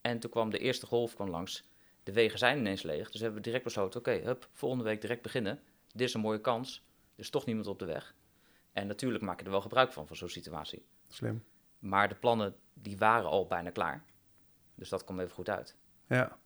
En 0.00 0.18
toen 0.18 0.30
kwam 0.30 0.50
de 0.50 0.58
eerste 0.58 0.86
golf 0.86 1.14
kwam 1.14 1.30
langs. 1.30 1.64
De 2.02 2.12
wegen 2.12 2.38
zijn 2.38 2.58
ineens 2.58 2.82
leeg. 2.82 3.10
Dus 3.10 3.20
hebben 3.20 3.38
we 3.38 3.44
direct 3.44 3.64
besloten, 3.64 4.00
oké, 4.00 4.10
okay, 4.10 4.36
volgende 4.52 4.84
week 4.84 5.00
direct 5.00 5.22
beginnen. 5.22 5.60
Dit 5.92 6.08
is 6.08 6.14
een 6.14 6.20
mooie 6.20 6.40
kans 6.40 6.84
is 7.14 7.30
toch 7.30 7.46
niemand 7.46 7.66
op 7.66 7.78
de 7.78 7.84
weg. 7.84 8.14
En 8.72 8.86
natuurlijk 8.86 9.24
maak 9.24 9.38
je 9.38 9.44
er 9.44 9.50
wel 9.50 9.60
gebruik 9.60 9.92
van, 9.92 10.06
van 10.06 10.16
zo'n 10.16 10.28
situatie. 10.28 10.84
Slim. 11.08 11.44
Maar 11.78 12.08
de 12.08 12.14
plannen, 12.14 12.56
die 12.74 12.98
waren 12.98 13.30
al 13.30 13.46
bijna 13.46 13.70
klaar. 13.70 14.04
Dus 14.74 14.88
dat 14.88 15.04
kwam 15.04 15.20
even 15.20 15.34
goed 15.34 15.48
uit. 15.48 15.76
Ja. 16.06 16.38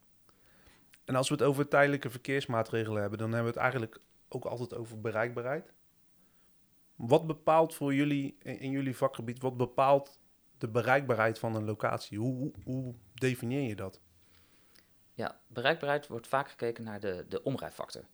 En 1.05 1.15
als 1.15 1.29
we 1.29 1.35
het 1.35 1.43
over 1.43 1.69
tijdelijke 1.69 2.11
verkeersmaatregelen 2.11 3.01
hebben, 3.01 3.19
dan 3.19 3.33
hebben 3.33 3.53
we 3.53 3.59
het 3.59 3.73
eigenlijk 3.73 4.01
ook 4.29 4.45
altijd 4.45 4.75
over 4.75 5.01
bereikbaarheid. 5.01 5.73
Wat 6.95 7.27
bepaalt 7.27 7.75
voor 7.75 7.95
jullie, 7.95 8.37
in 8.39 8.71
jullie 8.71 8.97
vakgebied, 8.97 9.43
wat 9.43 9.57
bepaalt 9.57 10.21
de 10.59 10.69
bereikbaarheid 10.69 11.39
van 11.39 11.55
een 11.55 11.65
locatie? 11.65 12.19
Hoe, 12.19 12.53
hoe, 12.65 12.95
definieer 13.15 13.69
je 13.69 13.77
dat? 13.77 14.01
Ja, 15.15 15.41
bereikbaarheid 15.47 16.07
wordt 16.07 16.27
vaak 16.27 16.51
gekeken 16.51 16.85
naar 16.85 17.01
de, 17.01 17.25
de 17.29 17.43
omrijfactor. 17.43 18.05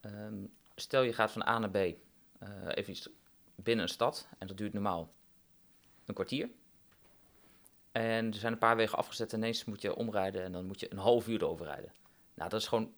Um, 0.00 0.52
stel 0.74 1.02
je 1.02 1.12
gaat 1.12 1.32
van 1.32 1.46
A 1.46 1.58
naar 1.58 1.70
B, 1.70 1.76
uh, 1.76 1.94
even 2.68 2.92
iets 2.92 3.10
binnen 3.54 3.84
een 3.84 3.90
stad, 3.90 4.28
en 4.38 4.46
dat 4.46 4.56
duurt 4.56 4.72
normaal 4.72 5.12
een 6.04 6.14
kwartier. 6.14 6.50
En 7.92 8.26
er 8.26 8.34
zijn 8.34 8.52
een 8.52 8.58
paar 8.58 8.76
wegen 8.76 8.98
afgezet 8.98 9.32
en 9.32 9.38
ineens 9.38 9.64
moet 9.64 9.82
je 9.82 9.96
omrijden 9.96 10.42
en 10.42 10.52
dan 10.52 10.66
moet 10.66 10.80
je 10.80 10.92
een 10.92 10.98
half 10.98 11.28
uur 11.28 11.46
overrijden. 11.46 11.92
Nou, 12.34 12.50
dat 12.50 12.60
is 12.60 12.66
gewoon 12.66 12.92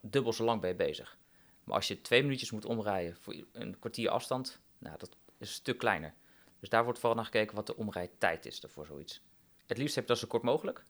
dubbel 0.00 0.32
zo 0.32 0.44
lang 0.44 0.60
ben 0.60 0.70
je 0.70 0.76
bezig. 0.76 1.18
Maar 1.66 1.76
als 1.76 1.88
je 1.88 2.00
twee 2.00 2.22
minuutjes 2.22 2.50
moet 2.50 2.64
omrijden 2.64 3.16
voor 3.20 3.34
een 3.52 3.78
kwartier 3.78 4.08
afstand, 4.10 4.60
nou, 4.78 4.98
dat 4.98 5.08
is 5.38 5.48
een 5.48 5.54
stuk 5.54 5.78
kleiner. 5.78 6.14
Dus 6.60 6.68
daar 6.68 6.84
wordt 6.84 6.98
vooral 6.98 7.16
naar 7.16 7.24
gekeken 7.24 7.56
wat 7.56 7.66
de 7.66 7.76
omrijdtijd 7.76 8.46
is 8.46 8.62
voor 8.66 8.86
zoiets. 8.86 9.22
Het 9.66 9.78
liefst 9.78 9.94
heb 9.94 10.04
je 10.04 10.10
dat 10.10 10.20
zo 10.20 10.26
kort 10.26 10.42
mogelijk. 10.42 10.82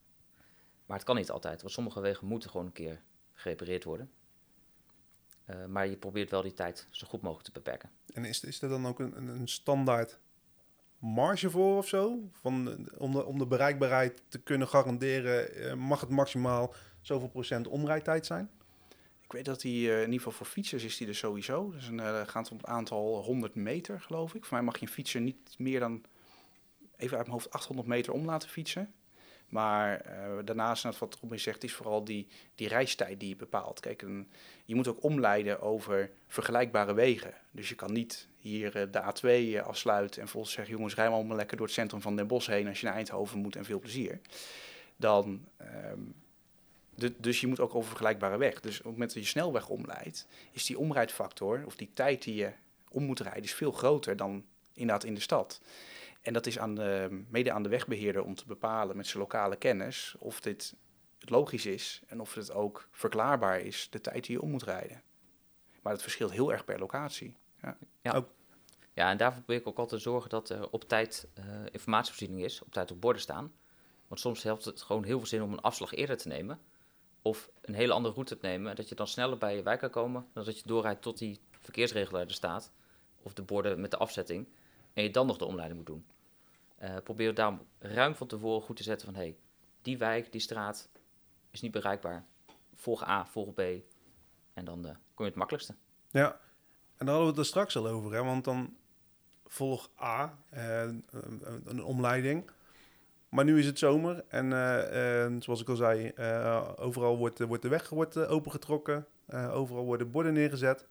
Maar 0.87 0.97
het 0.97 1.07
kan 1.07 1.17
niet 1.17 1.31
altijd, 1.31 1.61
want 1.61 1.73
sommige 1.73 2.01
wegen 2.01 2.27
moeten 2.27 2.51
gewoon 2.51 2.67
een 2.67 2.73
keer 2.73 3.03
gerepareerd 3.33 3.85
worden. 3.85 4.11
Uh, 5.51 5.65
maar 5.67 5.87
je 5.87 5.97
probeert 5.97 6.31
wel 6.31 6.43
die 6.43 6.55
tijd 6.55 6.89
zo 6.91 7.07
goed 7.07 7.21
mogelijk 7.21 7.47
te 7.47 7.53
beperken. 7.53 7.91
En 8.13 8.25
is, 8.25 8.45
is 8.45 8.63
er 8.63 8.69
dan 8.69 8.87
ook 8.87 8.99
een, 8.99 9.29
een 9.29 9.49
standaard 9.49 10.19
marge 10.99 11.51
voor 11.51 11.77
of 11.77 11.89
zo? 11.89 12.29
Van, 12.33 12.89
om, 12.99 13.13
de, 13.13 13.25
om 13.25 13.39
de 13.39 13.47
bereikbaarheid 13.47 14.23
te 14.29 14.39
kunnen 14.39 14.69
garanderen, 14.69 15.59
uh, 15.59 15.75
mag 15.75 16.01
het 16.01 16.11
maximaal 16.11 16.75
zoveel 17.01 17.29
procent 17.29 17.69
omrijdtijd 17.69 18.27
zijn? 18.27 18.51
Ik 19.27 19.33
weet 19.33 19.45
dat 19.45 19.61
die 19.61 19.89
uh, 19.89 19.95
in 19.95 20.05
ieder 20.05 20.17
geval 20.17 20.33
voor 20.33 20.47
fietsers 20.47 20.85
is 20.85 20.97
die 20.97 21.09
er 21.09 21.15
sowieso. 21.15 21.71
Dus 21.71 21.89
een, 21.89 22.27
gaat 22.29 22.51
om 22.51 22.57
het 22.57 22.67
aantal 22.67 23.23
100 23.23 23.55
meter, 23.55 24.01
geloof 24.01 24.35
ik. 24.35 24.45
Voor 24.45 24.57
mij 24.57 24.67
mag 24.67 24.79
je 24.79 24.87
een 24.87 24.93
fietser 24.93 25.21
niet 25.21 25.55
meer 25.59 25.81
dan, 25.81 26.05
even 26.97 27.17
uit 27.17 27.27
mijn 27.27 27.39
hoofd, 27.39 27.51
800 27.51 27.89
meter 27.89 28.13
om 28.13 28.25
laten 28.25 28.49
fietsen. 28.49 28.95
Maar 29.49 30.07
uh, 30.07 30.39
daarnaast, 30.45 30.99
wat 30.99 31.19
Robin 31.21 31.41
zegt, 31.41 31.65
is 31.65 31.73
vooral 31.73 32.05
die, 32.05 32.27
die 32.55 32.69
reistijd 32.69 33.21
die 33.21 33.29
je 33.29 33.37
bepaalt. 33.37 33.81
Kijk, 33.81 34.03
een, 34.03 34.29
je 34.65 34.75
moet 34.75 34.89
ook 34.89 35.03
omleiden 35.03 35.61
over 35.61 36.11
vergelijkbare 36.27 36.95
wegen. 36.95 37.35
Dus 37.51 37.69
je 37.69 37.75
kan 37.75 37.93
niet 37.93 38.29
hier 38.39 38.77
uh, 38.77 38.93
de 38.93 39.03
A2 39.03 39.25
uh, 39.25 39.59
eh, 39.59 39.67
afsluiten 39.67 40.23
en 40.23 40.29
volgens 40.29 40.53
zeggen... 40.53 40.75
jongens, 40.75 40.95
rij 40.95 41.11
maar 41.11 41.37
lekker 41.37 41.57
door 41.57 41.67
het 41.67 41.75
centrum 41.75 42.01
van 42.01 42.17
Den 42.17 42.27
Bosch 42.27 42.49
heen... 42.49 42.69
als 42.69 42.81
je 42.81 42.87
naar 42.87 42.95
Eindhoven 42.95 43.39
moet 43.39 43.57
en 43.57 43.65
veel 43.65 43.79
plezier. 43.79 44.21
Dan, 44.97 45.45
um, 45.91 46.15
de, 46.97 47.15
dus 47.19 47.41
je 47.41 47.47
moet 47.47 47.61
ook 47.61 47.75
over 47.75 47.89
vergelijkbare 47.89 48.37
weg. 48.37 48.61
Dus 48.61 48.79
op 48.79 48.85
het 48.85 48.93
moment 48.93 49.15
dat 49.15 49.23
je 49.23 49.29
snelweg 49.29 49.69
omleidt... 49.69 50.27
is 50.53 50.65
die 50.65 50.79
omrijdfactor, 50.79 51.63
of 51.67 51.77
die 51.77 51.91
tijd 51.95 52.23
die 52.23 52.35
je 52.35 52.53
om 52.89 53.05
moet 53.05 53.21
rijden... 53.21 53.43
is 53.43 53.55
veel 53.55 53.73
groter 53.73 54.17
dan 54.17 54.45
inderdaad 54.73 55.05
in 55.05 55.15
de 55.15 55.21
stad. 55.21 55.61
En 56.21 56.33
dat 56.33 56.47
is 56.47 56.59
aan 56.59 56.75
de, 56.75 57.25
mede 57.29 57.53
aan 57.53 57.63
de 57.63 57.69
wegbeheerder 57.69 58.25
om 58.25 58.35
te 58.35 58.47
bepalen 58.47 58.97
met 58.97 59.07
zijn 59.07 59.23
lokale 59.23 59.57
kennis 59.57 60.15
of 60.19 60.41
dit 60.41 60.75
logisch 61.19 61.67
is 61.67 62.03
en 62.07 62.21
of 62.21 62.35
het 62.35 62.53
ook 62.53 62.89
verklaarbaar 62.91 63.61
is 63.61 63.91
de 63.91 64.01
tijd 64.01 64.27
die 64.27 64.37
je 64.37 64.43
om 64.43 64.51
moet 64.51 64.63
rijden. 64.63 65.03
Maar 65.83 65.93
dat 65.93 66.03
verschilt 66.03 66.31
heel 66.31 66.53
erg 66.53 66.65
per 66.65 66.79
locatie. 66.79 67.35
Ja, 67.63 67.77
ja. 68.03 68.25
ja 68.93 69.11
en 69.11 69.17
daarvoor 69.17 69.43
probeer 69.43 69.61
ik 69.61 69.69
ook 69.69 69.79
altijd 69.79 70.03
te 70.03 70.09
zorgen 70.09 70.31
dat 70.31 70.49
er 70.49 70.71
op 70.71 70.89
tijd 70.89 71.29
uh, 71.39 71.45
informatievoorziening 71.71 72.45
is, 72.45 72.63
op 72.63 72.73
tijd 72.73 72.91
op 72.91 73.01
borden 73.01 73.23
staan. 73.23 73.53
Want 74.09 74.21
soms 74.21 74.43
helpt 74.43 74.65
het 74.65 74.83
gewoon 74.83 75.05
heel 75.05 75.19
veel 75.19 75.27
zin 75.27 75.43
om 75.43 75.53
een 75.53 75.61
afslag 75.61 75.95
eerder 75.95 76.17
te 76.17 76.29
nemen, 76.29 76.61
of 77.27 77.51
een 77.61 77.75
hele 77.75 77.93
andere 77.93 78.15
route 78.15 78.39
te 78.39 78.47
nemen, 78.47 78.77
dat 78.77 78.89
je 78.89 78.95
dan 78.95 79.07
sneller 79.07 79.39
bij 79.39 79.57
je 79.57 79.63
wijk 79.63 79.81
kan 79.81 79.91
komen 79.91 80.27
dan 80.33 80.45
dat 80.45 80.59
je 80.59 80.67
doorrijdt 80.67 81.03
tot 81.03 81.19
die 81.19 81.41
verkeersregelaar 81.61 82.23
er 82.23 82.33
staat, 82.33 82.73
of 83.23 83.35
de 83.35 83.43
borden 83.43 83.81
met 83.81 83.91
de 83.91 83.97
afzetting, 83.97 84.49
en 84.93 85.03
je 85.03 85.11
dan 85.11 85.27
nog 85.27 85.37
de 85.37 85.45
omleiding 85.45 85.79
moet 85.79 85.87
doen. 85.87 86.07
Uh, 86.83 86.97
probeer 87.05 87.35
daarom 87.35 87.61
ruim 87.79 88.15
van 88.15 88.27
tevoren 88.27 88.63
goed 88.63 88.77
te 88.77 88.83
zetten 88.83 89.07
van, 89.07 89.17
hey, 89.17 89.37
die 89.83 89.99
wijk, 89.99 90.33
die 90.33 90.41
straat 90.41 90.89
is 91.51 91.61
niet 91.61 91.73
bereikbaar. 91.73 92.27
Volg 92.75 93.09
A, 93.09 93.27
volg 93.27 93.55
B, 93.55 93.61
en 94.53 94.65
dan 94.65 94.79
uh, 94.79 94.91
kom 95.15 95.25
je 95.25 95.31
het 95.31 95.35
makkelijkste. 95.35 95.75
Ja, 96.11 96.41
en 96.97 97.07
daar 97.07 97.15
hadden 97.15 97.25
we 97.25 97.31
het 97.31 97.39
er 97.39 97.45
straks 97.45 97.77
al 97.77 97.87
over, 97.87 98.13
hè? 98.13 98.23
want 98.23 98.45
dan 98.45 98.77
volg 99.47 99.91
A, 100.01 100.39
uh, 100.55 100.81
een 101.65 101.85
omleiding. 101.85 102.51
Maar 103.29 103.45
nu 103.45 103.59
is 103.59 103.67
het 103.67 103.79
zomer 103.79 104.25
en 104.29 104.47
uh, 104.47 105.41
zoals 105.41 105.61
ik 105.61 105.69
al 105.69 105.77
zei, 105.77 106.13
uh, 106.17 106.69
overal 106.77 107.17
wordt, 107.17 107.39
wordt 107.39 107.63
de 107.63 107.69
weg 107.69 107.89
wordt, 107.89 108.27
opengetrokken. 108.27 109.07
overal 109.51 109.85
worden 109.85 110.11
borden 110.11 110.33
neergezet. 110.33 110.87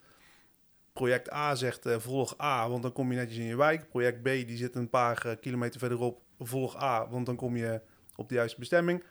Project 0.94 1.32
A 1.32 1.56
zegt 1.56 1.90
volg 1.98 2.42
A, 2.42 2.70
want 2.70 2.82
dan 2.82 2.92
kom 2.92 3.12
je 3.12 3.18
netjes 3.18 3.38
in 3.38 3.46
je 3.46 3.56
wijk. 3.56 3.90
Project 3.90 4.22
B 4.22 4.26
die 4.26 4.58
zit 4.58 4.76
een 4.76 4.90
paar 4.90 5.38
kilometer 5.42 5.80
verderop. 5.80 6.22
Volg 6.40 6.82
A, 6.82 7.10
want 7.10 7.26
dan 7.26 7.36
kom 7.36 7.56
je 7.56 7.82
op 8.16 8.30
de 8.30 8.36
juiste 8.36 8.60
bestemming. 8.60 9.04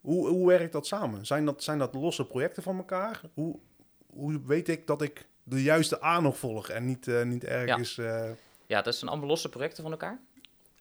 Hoe, 0.00 0.28
hoe 0.28 0.46
werkt 0.46 0.72
dat 0.72 0.86
samen? 0.86 1.26
Zijn 1.26 1.44
dat, 1.44 1.62
zijn 1.62 1.78
dat 1.78 1.94
losse 1.94 2.26
projecten 2.26 2.62
van 2.62 2.76
elkaar? 2.76 3.20
Hoe, 3.34 3.58
hoe 4.06 4.40
weet 4.46 4.68
ik 4.68 4.86
dat 4.86 5.02
ik 5.02 5.28
de 5.42 5.62
juiste 5.62 6.04
A 6.04 6.20
nog 6.20 6.38
volg 6.38 6.68
en 6.68 6.84
niet, 6.84 7.06
niet 7.24 7.44
ergens... 7.44 7.94
Ja. 7.94 8.34
ja, 8.66 8.82
dat 8.82 8.94
zijn 8.94 9.10
allemaal 9.10 9.28
losse 9.28 9.48
projecten 9.48 9.82
van 9.82 9.92
elkaar. 9.92 10.20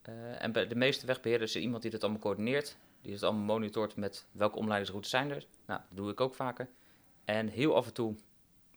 Uh, 0.10 0.44
en 0.44 0.51
bij 0.51 0.68
de 0.68 0.75
meeste 0.75 1.06
wegbeheerders 1.06 1.56
is 1.56 1.62
iemand 1.62 1.82
die 1.82 1.91
dit 1.91 2.03
allemaal 2.03 2.22
coördineert. 2.22 2.77
Die 3.01 3.13
het 3.13 3.24
allemaal 3.24 3.46
monitort 3.46 3.96
met 3.96 4.27
welke 4.32 4.58
omleidingsroutes 4.58 5.10
zijn 5.10 5.32
er. 5.32 5.46
Nou, 5.65 5.82
dat 5.88 5.98
doe 5.98 6.12
ik 6.12 6.22
ook 6.22 6.36
vaker. 6.36 6.70
En 7.25 7.48
heel 7.48 7.75
af 7.75 7.86
en 7.88 7.94
toe 7.94 8.15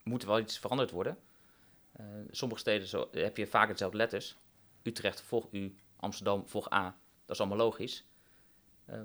moet 0.02 0.22
er 0.22 0.28
wel 0.28 0.38
iets 0.38 0.58
veranderd 0.58 0.90
worden. 0.90 1.18
Uh, 2.00 2.06
sommige 2.30 2.60
steden 2.60 2.86
zo, 2.86 3.08
heb 3.10 3.36
je 3.36 3.46
vaak 3.46 3.68
dezelfde 3.68 3.96
letters. 3.96 4.36
Utrecht 4.82 5.20
volg 5.20 5.48
U, 5.50 5.74
Amsterdam 5.96 6.48
volg 6.48 6.72
A. 6.72 6.84
Dat 7.24 7.36
is 7.36 7.40
allemaal 7.40 7.64
logisch. 7.66 8.04
Uh, 8.90 9.00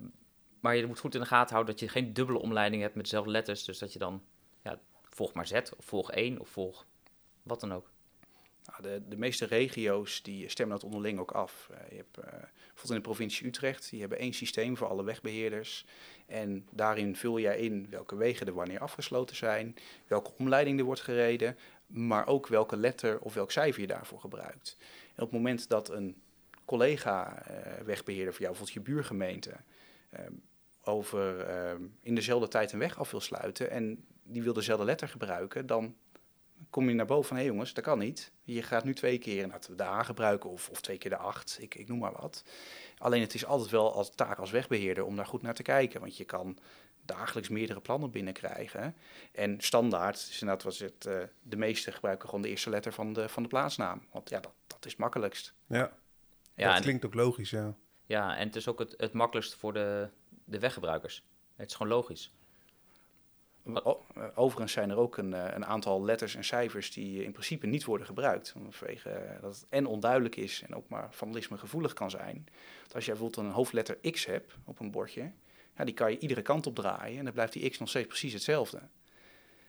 maar 0.60 0.76
je 0.76 0.86
moet 0.86 1.00
goed 1.00 1.14
in 1.14 1.20
de 1.20 1.26
gaten 1.26 1.54
houden 1.54 1.76
dat 1.76 1.84
je 1.84 1.90
geen 1.90 2.14
dubbele 2.14 2.40
omleiding 2.40 2.82
hebt 2.82 2.96
met 2.96 3.04
dezelfde 3.04 3.32
letters. 3.32 3.64
Dus 3.64 3.80
dat 3.80 3.94
je 3.94 4.00
dan 4.00 4.24
ja, 4.64 4.80
volg 5.04 5.34
maar 5.34 5.48
Z 5.48 5.54
of 5.78 5.86
volg 5.86 6.12
1 6.12 6.40
of 6.40 6.50
volg 6.50 6.86
wat 7.44 7.60
dan 7.60 7.74
ook. 7.74 7.90
Nou, 8.68 8.82
de, 8.82 9.08
de 9.08 9.18
meeste 9.18 9.46
regio's 9.46 10.22
die 10.22 10.50
stemmen 10.50 10.76
dat 10.76 10.86
onderling 10.86 11.20
ook 11.20 11.32
af. 11.32 11.70
Uh, 11.72 11.78
je 11.90 11.96
hebt 11.96 12.18
uh, 12.18 12.24
bijvoorbeeld 12.24 12.90
in 12.90 12.96
de 12.96 13.02
provincie 13.02 13.48
Utrecht, 13.48 13.90
die 13.90 14.00
hebben 14.00 14.18
één 14.18 14.34
systeem 14.34 14.78
voor 14.78 14.88
alle 14.88 15.04
wegbeheerders. 15.04 15.86
En 16.26 16.68
daarin 16.72 17.16
vul 17.16 17.40
jij 17.40 17.58
in 17.60 17.88
welke 17.90 18.16
wegen 18.16 18.48
er 18.48 18.54
wanneer 18.54 18.80
afgesloten 18.80 19.36
zijn, 19.36 19.76
welke 20.08 20.32
omleiding 20.38 20.80
er 20.80 20.86
wordt 20.86 21.02
gereden, 21.02 21.58
maar 21.88 22.28
ook 22.28 22.48
welke 22.48 22.78
letter 22.78 23.20
of 23.20 23.34
welk 23.34 23.52
cijfer 23.52 23.82
je 23.82 23.88
daarvoor 23.88 24.20
gebruikt. 24.20 24.78
En 25.16 25.24
op 25.24 25.32
het 25.32 25.32
moment 25.32 25.70
dat 25.70 25.90
een 25.90 26.22
collega-wegbeheerder 26.66 28.28
uh, 28.28 28.34
voor 28.34 28.46
jou, 28.46 28.56
bijvoorbeeld 28.56 28.74
je 28.74 28.94
buurgemeente, 28.94 29.52
over 30.84 31.48
in 32.02 32.16
dezelfde 32.16 32.48
tijd 32.48 32.72
een 32.72 32.80
weg 32.80 33.00
af 33.00 33.12
wil 33.12 33.20
sluiten 33.20 33.70
en 33.70 34.06
die 34.24 34.44
wil 34.44 34.54
dezelfde 34.54 34.86
letter 34.86 35.08
gebruiken, 35.08 35.66
dan 35.66 35.96
kom 36.70 36.90
je 36.90 36.96
naar 36.96 37.06
boven 37.06 37.28
van, 37.28 37.38
hé 37.38 37.44
hey 37.44 37.52
jongens, 37.52 37.74
dat 37.74 37.84
kan 37.84 38.00
niet. 38.00 38.32
Je 38.44 38.64
gaat 38.64 38.84
nu 38.84 38.94
twee 38.94 39.18
keer 39.18 39.48
we 39.68 39.76
de 39.76 39.84
A 39.84 40.04
gebruiken 40.04 40.50
of, 40.50 40.70
of 40.70 40.82
twee 40.82 40.98
keer 40.98 41.10
de 41.10 41.18
acht, 41.18 41.58
ik, 41.62 41.76
ik 41.76 41.88
noem 41.88 42.00
maar 42.00 42.16
wat. 42.22 42.44
Alleen 42.98 43.22
het 43.22 43.34
is 43.34 43.46
altijd 43.46 43.70
wel 43.70 43.94
als 43.94 44.16
taak 44.16 44.38
als 44.38 44.52
wegbeheerder 44.52 45.06
om 45.06 45.16
daar 45.16 45.26
goed 45.26 45.42
naar 45.42 45.54
te 45.54 45.64
kijken, 45.64 46.00
want 46.00 46.18
je 46.18 46.26
kan 46.26 46.58
dagelijks 47.06 47.50
meerdere 47.50 47.80
plannen 47.80 48.12
binnenkrijgen. 48.12 48.96
En 49.32 49.62
standaard 49.62 50.16
is 50.16 50.42
inderdaad 50.42 50.64
was 50.64 50.80
het, 50.80 51.06
uh, 51.06 51.24
de 51.42 51.58
meeste 51.58 51.92
gebruiken 51.92 52.30
gewoon 52.30 52.44
de 52.44 52.50
eerste 52.50 52.70
letter 52.70 52.94
van 52.94 53.14
de, 53.14 53.30
van 53.30 53.44
de 53.44 53.50
plaatsnaam. 53.50 54.02
Want 54.12 54.30
ja, 54.30 54.40
dat, 54.40 54.54
dat 54.68 54.86
is 54.86 54.96
makkelijkst. 54.96 55.54
Ja, 55.68 55.98
ja 56.56 56.74
dat 56.74 56.82
klinkt 56.82 57.06
ook 57.06 57.14
logisch, 57.14 57.50
ja. 57.50 57.76
Ja, 58.06 58.38
en 58.38 58.48
het 58.48 58.56
is 58.56 58.68
ook 58.68 58.80
het, 58.80 58.94
het 58.98 59.14
makkelijkst 59.14 59.56
voor 59.56 59.74
de, 59.74 60.10
de 60.46 60.60
weggebruikers. 60.60 61.24
Het 61.56 61.70
is 61.70 61.76
gewoon 61.76 61.92
logisch. 61.92 62.32
Eh, 63.76 63.94
overigens 64.36 64.72
zijn 64.72 64.90
er 64.90 64.98
ook 64.98 65.18
een, 65.18 65.34
eh, 65.34 65.54
een, 65.54 65.66
aantal 65.66 66.04
letters 66.04 66.36
en 66.36 66.44
cijfers 66.44 66.92
die 66.92 67.24
in 67.24 67.32
principe 67.32 67.68
niet 67.68 67.86
worden 67.86 68.08
gebruikt. 68.08 68.56
Vanwege 68.70 69.10
eh, 69.10 69.42
dat 69.42 69.56
het 69.56 69.66
en 69.70 69.86
onduidelijk 69.86 70.36
is 70.36 70.64
en 70.68 70.76
ook 70.76 70.90
maar 70.90 71.08
vandalisme 71.12 71.58
gevoelig 71.58 71.94
kan 71.94 72.10
zijn. 72.10 72.46
Als 72.94 73.06
je 73.06 73.12
bijvoorbeeld 73.12 73.46
een 73.46 73.52
hoofdletter 73.52 73.98
X 74.12 74.26
hebt 74.26 74.54
op 74.66 74.80
een 74.80 74.92
bordje, 74.92 75.32
ja, 75.78 75.84
die 75.84 75.94
kan 75.94 76.12
je 76.12 76.20
iedere 76.20 76.42
kant 76.42 76.68
op 76.68 76.76
draaien 76.76 77.18
en 77.18 77.24
dan 77.24 77.34
blijft 77.34 77.54
die 77.54 77.70
X 77.70 77.78
nog 77.80 77.90
steeds 77.90 78.08
precies 78.08 78.34
hetzelfde. 78.34 78.82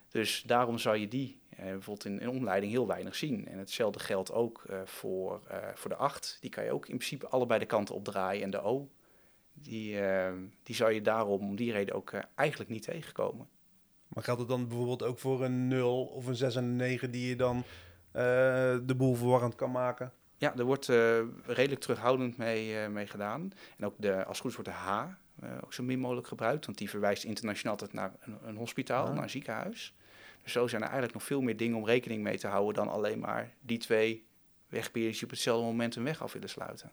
Dus 0.08 0.42
daarom 0.42 0.78
zou 0.78 0.96
je 0.96 1.08
die 1.08 1.40
eh, 1.48 1.64
bijvoorbeeld 1.64 2.04
in, 2.04 2.20
in 2.20 2.28
omleiding 2.28 2.72
heel 2.72 2.86
weinig 2.86 3.14
zien. 3.14 3.48
En 3.48 3.58
hetzelfde 3.58 3.98
geldt 3.98 4.32
ook 4.32 4.64
voor, 4.84 5.40
voor 5.74 5.90
de 5.90 5.96
8. 5.96 6.38
Die 6.40 6.50
kan 6.50 6.64
je 6.64 6.72
ook 6.72 6.88
in 6.88 6.96
principe 6.96 7.28
allebei 7.28 7.60
de 7.60 7.66
kanten 7.66 7.94
opdraaien. 7.94 8.42
En 8.42 8.50
de 8.50 8.60
O, 8.60 8.88
die, 9.52 9.98
die 10.62 10.74
zou 10.74 10.92
je 10.92 11.02
daarom 11.02 11.40
om 11.40 11.56
die 11.56 11.72
reden 11.72 11.94
ook 11.94 12.12
eigenlijk 12.34 12.70
niet 12.70 12.82
tegenkomen. 12.82 13.48
Maar 14.18 14.26
geldt 14.26 14.42
het 14.42 14.50
dan 14.50 14.68
bijvoorbeeld 14.68 15.02
ook 15.02 15.18
voor 15.18 15.44
een 15.44 15.68
0 15.68 16.04
of 16.04 16.26
een 16.26 16.36
6 16.36 16.56
en 16.56 16.64
een 16.64 16.76
9 16.76 17.10
die 17.10 17.28
je 17.28 17.36
dan 17.36 17.56
uh, 17.56 17.62
de 18.82 18.94
boel 18.96 19.14
verwarrend 19.14 19.54
kan 19.54 19.70
maken? 19.70 20.12
Ja, 20.36 20.56
er 20.56 20.64
wordt 20.64 20.88
uh, 20.88 21.18
redelijk 21.46 21.80
terughoudend 21.80 22.36
mee, 22.36 22.74
uh, 22.74 22.88
mee 22.88 23.06
gedaan. 23.06 23.52
En 23.76 23.86
ook 23.86 23.94
de, 23.96 24.24
als 24.24 24.26
het 24.26 24.38
goed 24.38 24.50
is 24.50 24.56
wordt 24.56 24.70
de 24.70 24.76
H 24.76 25.06
ook 25.64 25.72
zo 25.72 25.82
min 25.82 25.98
mogelijk 25.98 26.26
gebruikt. 26.26 26.66
Want 26.66 26.78
die 26.78 26.90
verwijst 26.90 27.24
internationaal 27.24 27.72
altijd 27.72 27.92
naar 27.92 28.12
een, 28.20 28.38
een 28.44 28.56
hospitaal, 28.56 29.12
naar 29.12 29.22
een 29.22 29.30
ziekenhuis. 29.30 29.94
Dus 30.42 30.52
zo 30.52 30.66
zijn 30.66 30.82
er 30.82 30.88
eigenlijk 30.88 31.18
nog 31.18 31.26
veel 31.26 31.40
meer 31.40 31.56
dingen 31.56 31.76
om 31.76 31.86
rekening 31.86 32.22
mee 32.22 32.38
te 32.38 32.46
houden... 32.46 32.74
dan 32.74 32.94
alleen 32.94 33.18
maar 33.18 33.54
die 33.60 33.78
twee 33.78 34.26
wegbeheerders 34.68 35.18
die 35.18 35.28
op 35.28 35.34
hetzelfde 35.34 35.64
moment 35.64 35.96
een 35.96 36.04
weg 36.04 36.22
af 36.22 36.32
willen 36.32 36.48
sluiten. 36.48 36.92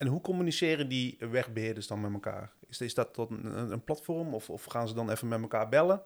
En 0.00 0.06
hoe 0.06 0.20
communiceren 0.20 0.88
die 0.88 1.16
wegbeheerders 1.18 1.86
dan 1.86 2.00
met 2.00 2.12
elkaar? 2.12 2.52
Is, 2.68 2.80
is 2.80 2.94
dat 2.94 3.14
tot 3.14 3.30
een, 3.30 3.72
een, 3.72 3.84
platform 3.84 4.34
of, 4.34 4.50
of, 4.50 4.64
gaan 4.64 4.88
ze 4.88 4.94
dan 4.94 5.10
even 5.10 5.28
met 5.28 5.40
elkaar 5.40 5.68
bellen? 5.68 6.02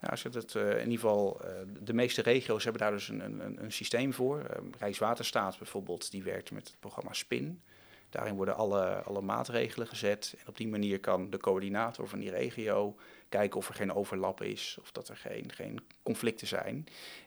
Nou, 0.00 0.10
als 0.10 0.22
het, 0.22 0.54
uh, 0.54 0.70
in 0.70 0.78
ieder 0.78 0.92
geval, 0.92 1.40
uh, 1.44 1.50
de 1.80 1.92
meeste 1.92 2.22
regio's 2.22 2.64
hebben 2.64 2.82
daar 2.82 2.90
dus 2.90 3.08
een, 3.08 3.20
een, 3.20 3.62
een 3.62 3.72
systeem 3.72 4.12
voor. 4.12 4.38
Uh, 4.38 4.70
Rijkswaterstaat 4.78 5.58
bijvoorbeeld, 5.58 6.10
die 6.10 6.22
werkt 6.22 6.50
met 6.50 6.66
het 6.66 6.80
programma 6.80 7.12
SPIN. 7.12 7.62
Daarin 8.10 8.34
worden 8.34 8.56
alle, 8.56 9.02
alle 9.02 9.20
maatregelen 9.20 9.86
gezet. 9.86 10.34
En 10.38 10.48
op 10.48 10.56
die 10.56 10.68
manier 10.68 11.00
kan 11.00 11.30
de 11.30 11.38
coördinator 11.38 12.08
van 12.08 12.18
die 12.18 12.30
regio 12.30 12.96
kijken 13.28 13.58
of 13.58 13.68
er 13.68 13.74
geen 13.74 13.92
overlap 13.92 14.42
is, 14.42 14.78
of 14.80 14.92
dat 14.92 15.08
er 15.08 15.16
geen, 15.16 15.52
geen 15.52 15.80
conflicten 16.02 16.46
zijn. 16.46 16.86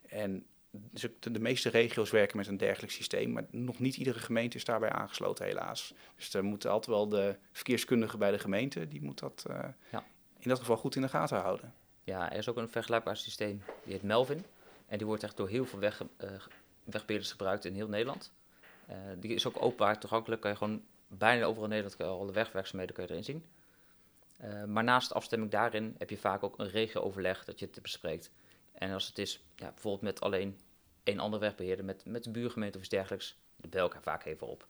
En 0.09 0.45
de, 1.19 1.39
meeste 1.39 1.69
regio's 1.69 2.09
werken 2.09 2.37
met 2.37 2.47
een 2.47 2.57
dergelijk 2.57 2.91
systeem, 2.91 3.31
maar 3.31 3.45
nog 3.51 3.79
niet 3.79 3.97
iedere 3.97 4.19
gemeente 4.19 4.57
is 4.57 4.63
daarbij 4.63 4.89
aangesloten, 4.89 5.45
helaas. 5.45 5.93
Dus 6.15 6.33
er 6.33 6.43
moet 6.43 6.65
altijd 6.65 6.95
wel 6.95 7.09
de 7.09 7.35
verkeerskundige 7.51 8.17
bij 8.17 8.31
de 8.31 8.39
gemeente, 8.39 8.87
die 8.87 9.01
moet 9.01 9.19
dat 9.19 9.45
uh, 9.49 9.59
ja. 9.91 10.03
in 10.39 10.49
dat 10.49 10.59
geval 10.59 10.77
goed 10.77 10.95
in 10.95 11.01
de 11.01 11.07
gaten 11.07 11.37
houden. 11.37 11.73
Ja, 12.03 12.31
er 12.31 12.37
is 12.37 12.49
ook 12.49 12.57
een 12.57 12.69
vergelijkbaar 12.69 13.17
systeem, 13.17 13.63
die 13.83 13.93
heet 13.93 14.03
Melvin. 14.03 14.45
En 14.85 14.97
die 14.97 15.07
wordt 15.07 15.23
echt 15.23 15.37
door 15.37 15.49
heel 15.49 15.65
veel 15.65 15.79
weg, 15.79 16.01
uh, 16.01 16.29
wegbeheerders 16.83 17.31
gebruikt 17.31 17.65
in 17.65 17.73
heel 17.73 17.87
Nederland. 17.87 18.31
Uh, 18.89 18.95
die 19.19 19.33
is 19.33 19.47
ook 19.47 19.61
openbaar 19.61 19.99
toegankelijk, 19.99 20.41
kan 20.41 20.51
je 20.51 20.57
gewoon 20.57 20.83
bijna 21.07 21.45
overal 21.45 21.63
in 21.63 21.69
Nederland 21.69 22.01
alle 22.01 22.31
wegwerkzaamheden 22.31 22.95
kun 22.95 23.03
je 23.03 23.09
erin 23.09 23.23
zien. 23.23 23.43
maar 24.67 24.83
naast 24.83 25.13
afstemming 25.13 25.51
daarin 25.51 25.95
heb 25.97 26.09
je 26.09 26.17
vaak 26.17 26.43
ook 26.43 26.59
een 26.59 26.69
regio-overleg 26.69 27.45
dat 27.45 27.59
je 27.59 27.65
het 27.65 27.81
bespreekt. 27.81 28.31
En 28.77 28.93
als 28.93 29.07
het 29.07 29.17
is 29.17 29.43
ja, 29.55 29.69
bijvoorbeeld 29.71 30.03
met 30.03 30.21
alleen 30.21 30.59
een 31.07 31.19
ander 31.19 31.39
wegbeheerder, 31.39 31.85
met, 31.85 32.05
met 32.05 32.23
de 32.23 32.31
buurgemeente 32.31 32.77
of 32.77 32.83
iets 32.83 32.93
dergelijks, 32.93 33.39
de 33.55 33.67
bel 33.67 33.81
elkaar 33.81 34.01
vaak 34.01 34.25
even 34.25 34.47
op. 34.47 34.67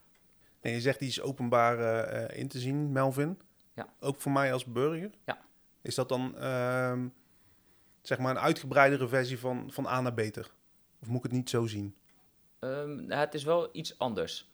En 0.60 0.72
je 0.72 0.82
zegt 0.82 1.00
die 1.00 1.08
is 1.08 1.22
openbaar 1.22 1.79
uh, 1.79 2.39
in 2.39 2.48
te 2.48 2.60
zien, 2.60 2.91
Melvin. 2.91 3.39
Ja. 3.74 3.94
Ook 4.00 4.22
voor 4.22 4.32
mij 4.32 4.53
als 4.53 4.65
burger. 4.65 5.12
Ja. 5.25 5.46
Is 5.82 5.96
dat 5.96 6.10
dan 6.10 6.34
uh, 6.38 7.00
zeg 8.01 8.17
maar 8.17 8.32
een 8.32 8.41
uitgebreidere 8.41 9.08
versie 9.08 9.39
van, 9.39 9.72
van 9.72 9.88
A 9.88 10.01
naar 10.01 10.13
beter? 10.13 10.51
Of 11.00 11.08
moet 11.08 11.17
ik 11.17 11.24
het 11.24 11.32
niet 11.32 11.50
zo 11.50 11.65
zien? 11.65 11.96
Um, 12.60 13.06
nou, 13.06 13.20
het 13.20 13.34
is 13.34 13.44
wel 13.44 13.70
iets 13.72 14.00
anders. 14.00 14.50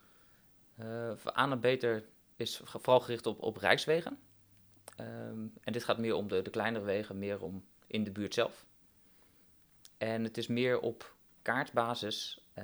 Uh, 0.80 1.12
A 1.38 1.46
naar 1.46 1.60
beter 1.60 2.06
is 2.36 2.62
vooral 2.63 3.00
gericht 3.00 3.25
op, 3.25 3.42
op 3.42 3.58
rijkswegen. 3.58 4.20
Um, 5.00 5.54
en 5.62 5.74
dit 5.74 5.84
gaat 5.84 5.98
meer 5.98 6.13
om 6.13 6.28
de, 6.28 6.42
de 6.42 6.50
kleinere 6.50 6.86
wegen, 6.86 7.18
meer 7.18 7.42
om 7.42 7.66
in 7.88 8.04
de 8.04 8.12
buurt 8.12 8.34
zelf. 8.34 8.66
En 9.98 10.24
het 10.24 10.38
is 10.38 10.48
meer 10.48 10.80
op 10.80 11.12
kaartbasis. 11.44 12.42
Uh... 12.58 12.64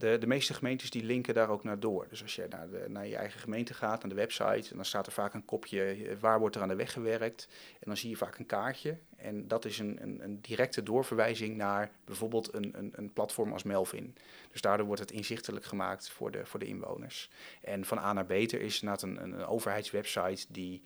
De, 0.00 0.18
de 0.18 0.26
meeste 0.26 0.54
gemeentes 0.54 0.90
die 0.90 1.04
linken 1.04 1.34
daar 1.34 1.48
ook 1.48 1.64
naar 1.64 1.80
door. 1.80 2.06
Dus 2.08 2.22
als 2.22 2.34
je 2.34 2.46
naar, 2.48 2.70
de, 2.70 2.84
naar 2.88 3.06
je 3.06 3.16
eigen 3.16 3.40
gemeente 3.40 3.74
gaat, 3.74 4.00
naar 4.00 4.08
de 4.08 4.14
website, 4.14 4.74
dan 4.74 4.84
staat 4.84 5.06
er 5.06 5.12
vaak 5.12 5.34
een 5.34 5.44
kopje 5.44 5.82
eh, 5.82 6.16
waar 6.20 6.38
wordt 6.38 6.56
er 6.56 6.62
aan 6.62 6.68
de 6.68 6.74
weg 6.74 6.92
gewerkt. 6.92 7.48
En 7.72 7.86
dan 7.86 7.96
zie 7.96 8.10
je 8.10 8.16
vaak 8.16 8.38
een 8.38 8.46
kaartje. 8.46 8.98
En 9.16 9.48
dat 9.48 9.64
is 9.64 9.78
een, 9.78 10.02
een, 10.02 10.24
een 10.24 10.40
directe 10.40 10.82
doorverwijzing 10.82 11.56
naar 11.56 11.90
bijvoorbeeld 12.04 12.54
een, 12.54 12.78
een, 12.78 12.92
een, 12.96 13.12
platform 13.12 13.52
als 13.52 13.62
Melvin. 13.62 14.16
Dus 14.52 14.60
daardoor 14.60 14.86
wordt 14.86 15.00
het 15.00 15.10
inzichtelijk 15.10 15.64
gemaakt 15.64 16.10
voor 16.10 16.30
de, 16.30 16.46
voor 16.46 16.60
de 16.60 16.66
inwoners. 16.66 17.30
En 17.62 17.84
van 17.84 17.98
A 17.98 18.12
naar 18.12 18.26
Beter 18.26 18.60
is 18.60 18.80
inderdaad 18.80 19.02
een, 19.02 19.22
een, 19.22 19.46
overheidswebsite 19.46 20.46
die 20.48 20.82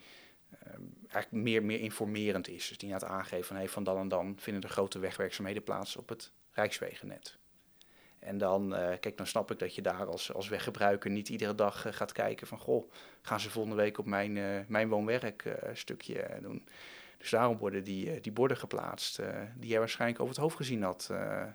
ehm, 0.58 0.82
eigenlijk 1.08 1.44
meer, 1.44 1.64
meer 1.64 1.80
informerend 1.80 2.48
is. 2.48 2.68
Dus 2.68 2.78
die 2.78 2.92
het 2.92 3.04
aangeeft 3.04 3.46
van 3.46 3.56
hey, 3.56 3.68
van 3.68 3.84
dan 3.84 3.98
en 3.98 4.08
dan 4.08 4.34
vinden 4.38 4.62
er 4.62 4.68
grote 4.68 4.98
wegwerkzaamheden 4.98 5.62
plaats 5.62 5.96
op 5.96 6.08
het 6.08 6.32
Rijkswegennet. 6.54 7.38
En 8.18 8.38
dan, 8.38 8.74
eh, 8.74 8.98
kijk, 9.00 9.16
dan 9.16 9.26
snap 9.26 9.50
ik 9.50 9.58
dat 9.58 9.74
je 9.74 9.82
daar 9.82 10.06
als, 10.06 10.32
als 10.32 10.48
weggebruiker 10.48 11.10
niet 11.10 11.28
iedere 11.28 11.54
dag 11.54 11.86
eh, 11.86 11.92
gaat 11.92 12.12
kijken 12.12 12.46
van, 12.46 12.58
goh, 12.58 12.90
gaan 13.22 13.40
ze 13.40 13.50
volgende 13.50 13.76
week 13.76 13.98
op 13.98 14.06
mijn, 14.06 14.36
uh, 14.36 14.60
mijn 14.66 14.88
woon-werk 14.88 15.56
stukje 15.72 16.26
doen. 16.42 16.68
Dus 17.18 17.30
daarom 17.30 17.56
worden 17.56 17.84
die, 17.84 18.20
die 18.20 18.32
borden 18.32 18.56
geplaatst, 18.56 19.20
die 19.56 19.70
jij 19.70 19.78
waarschijnlijk 19.78 20.20
over 20.20 20.34
het 20.34 20.42
hoofd 20.42 20.56
gezien 20.56 20.82
had 20.82 21.06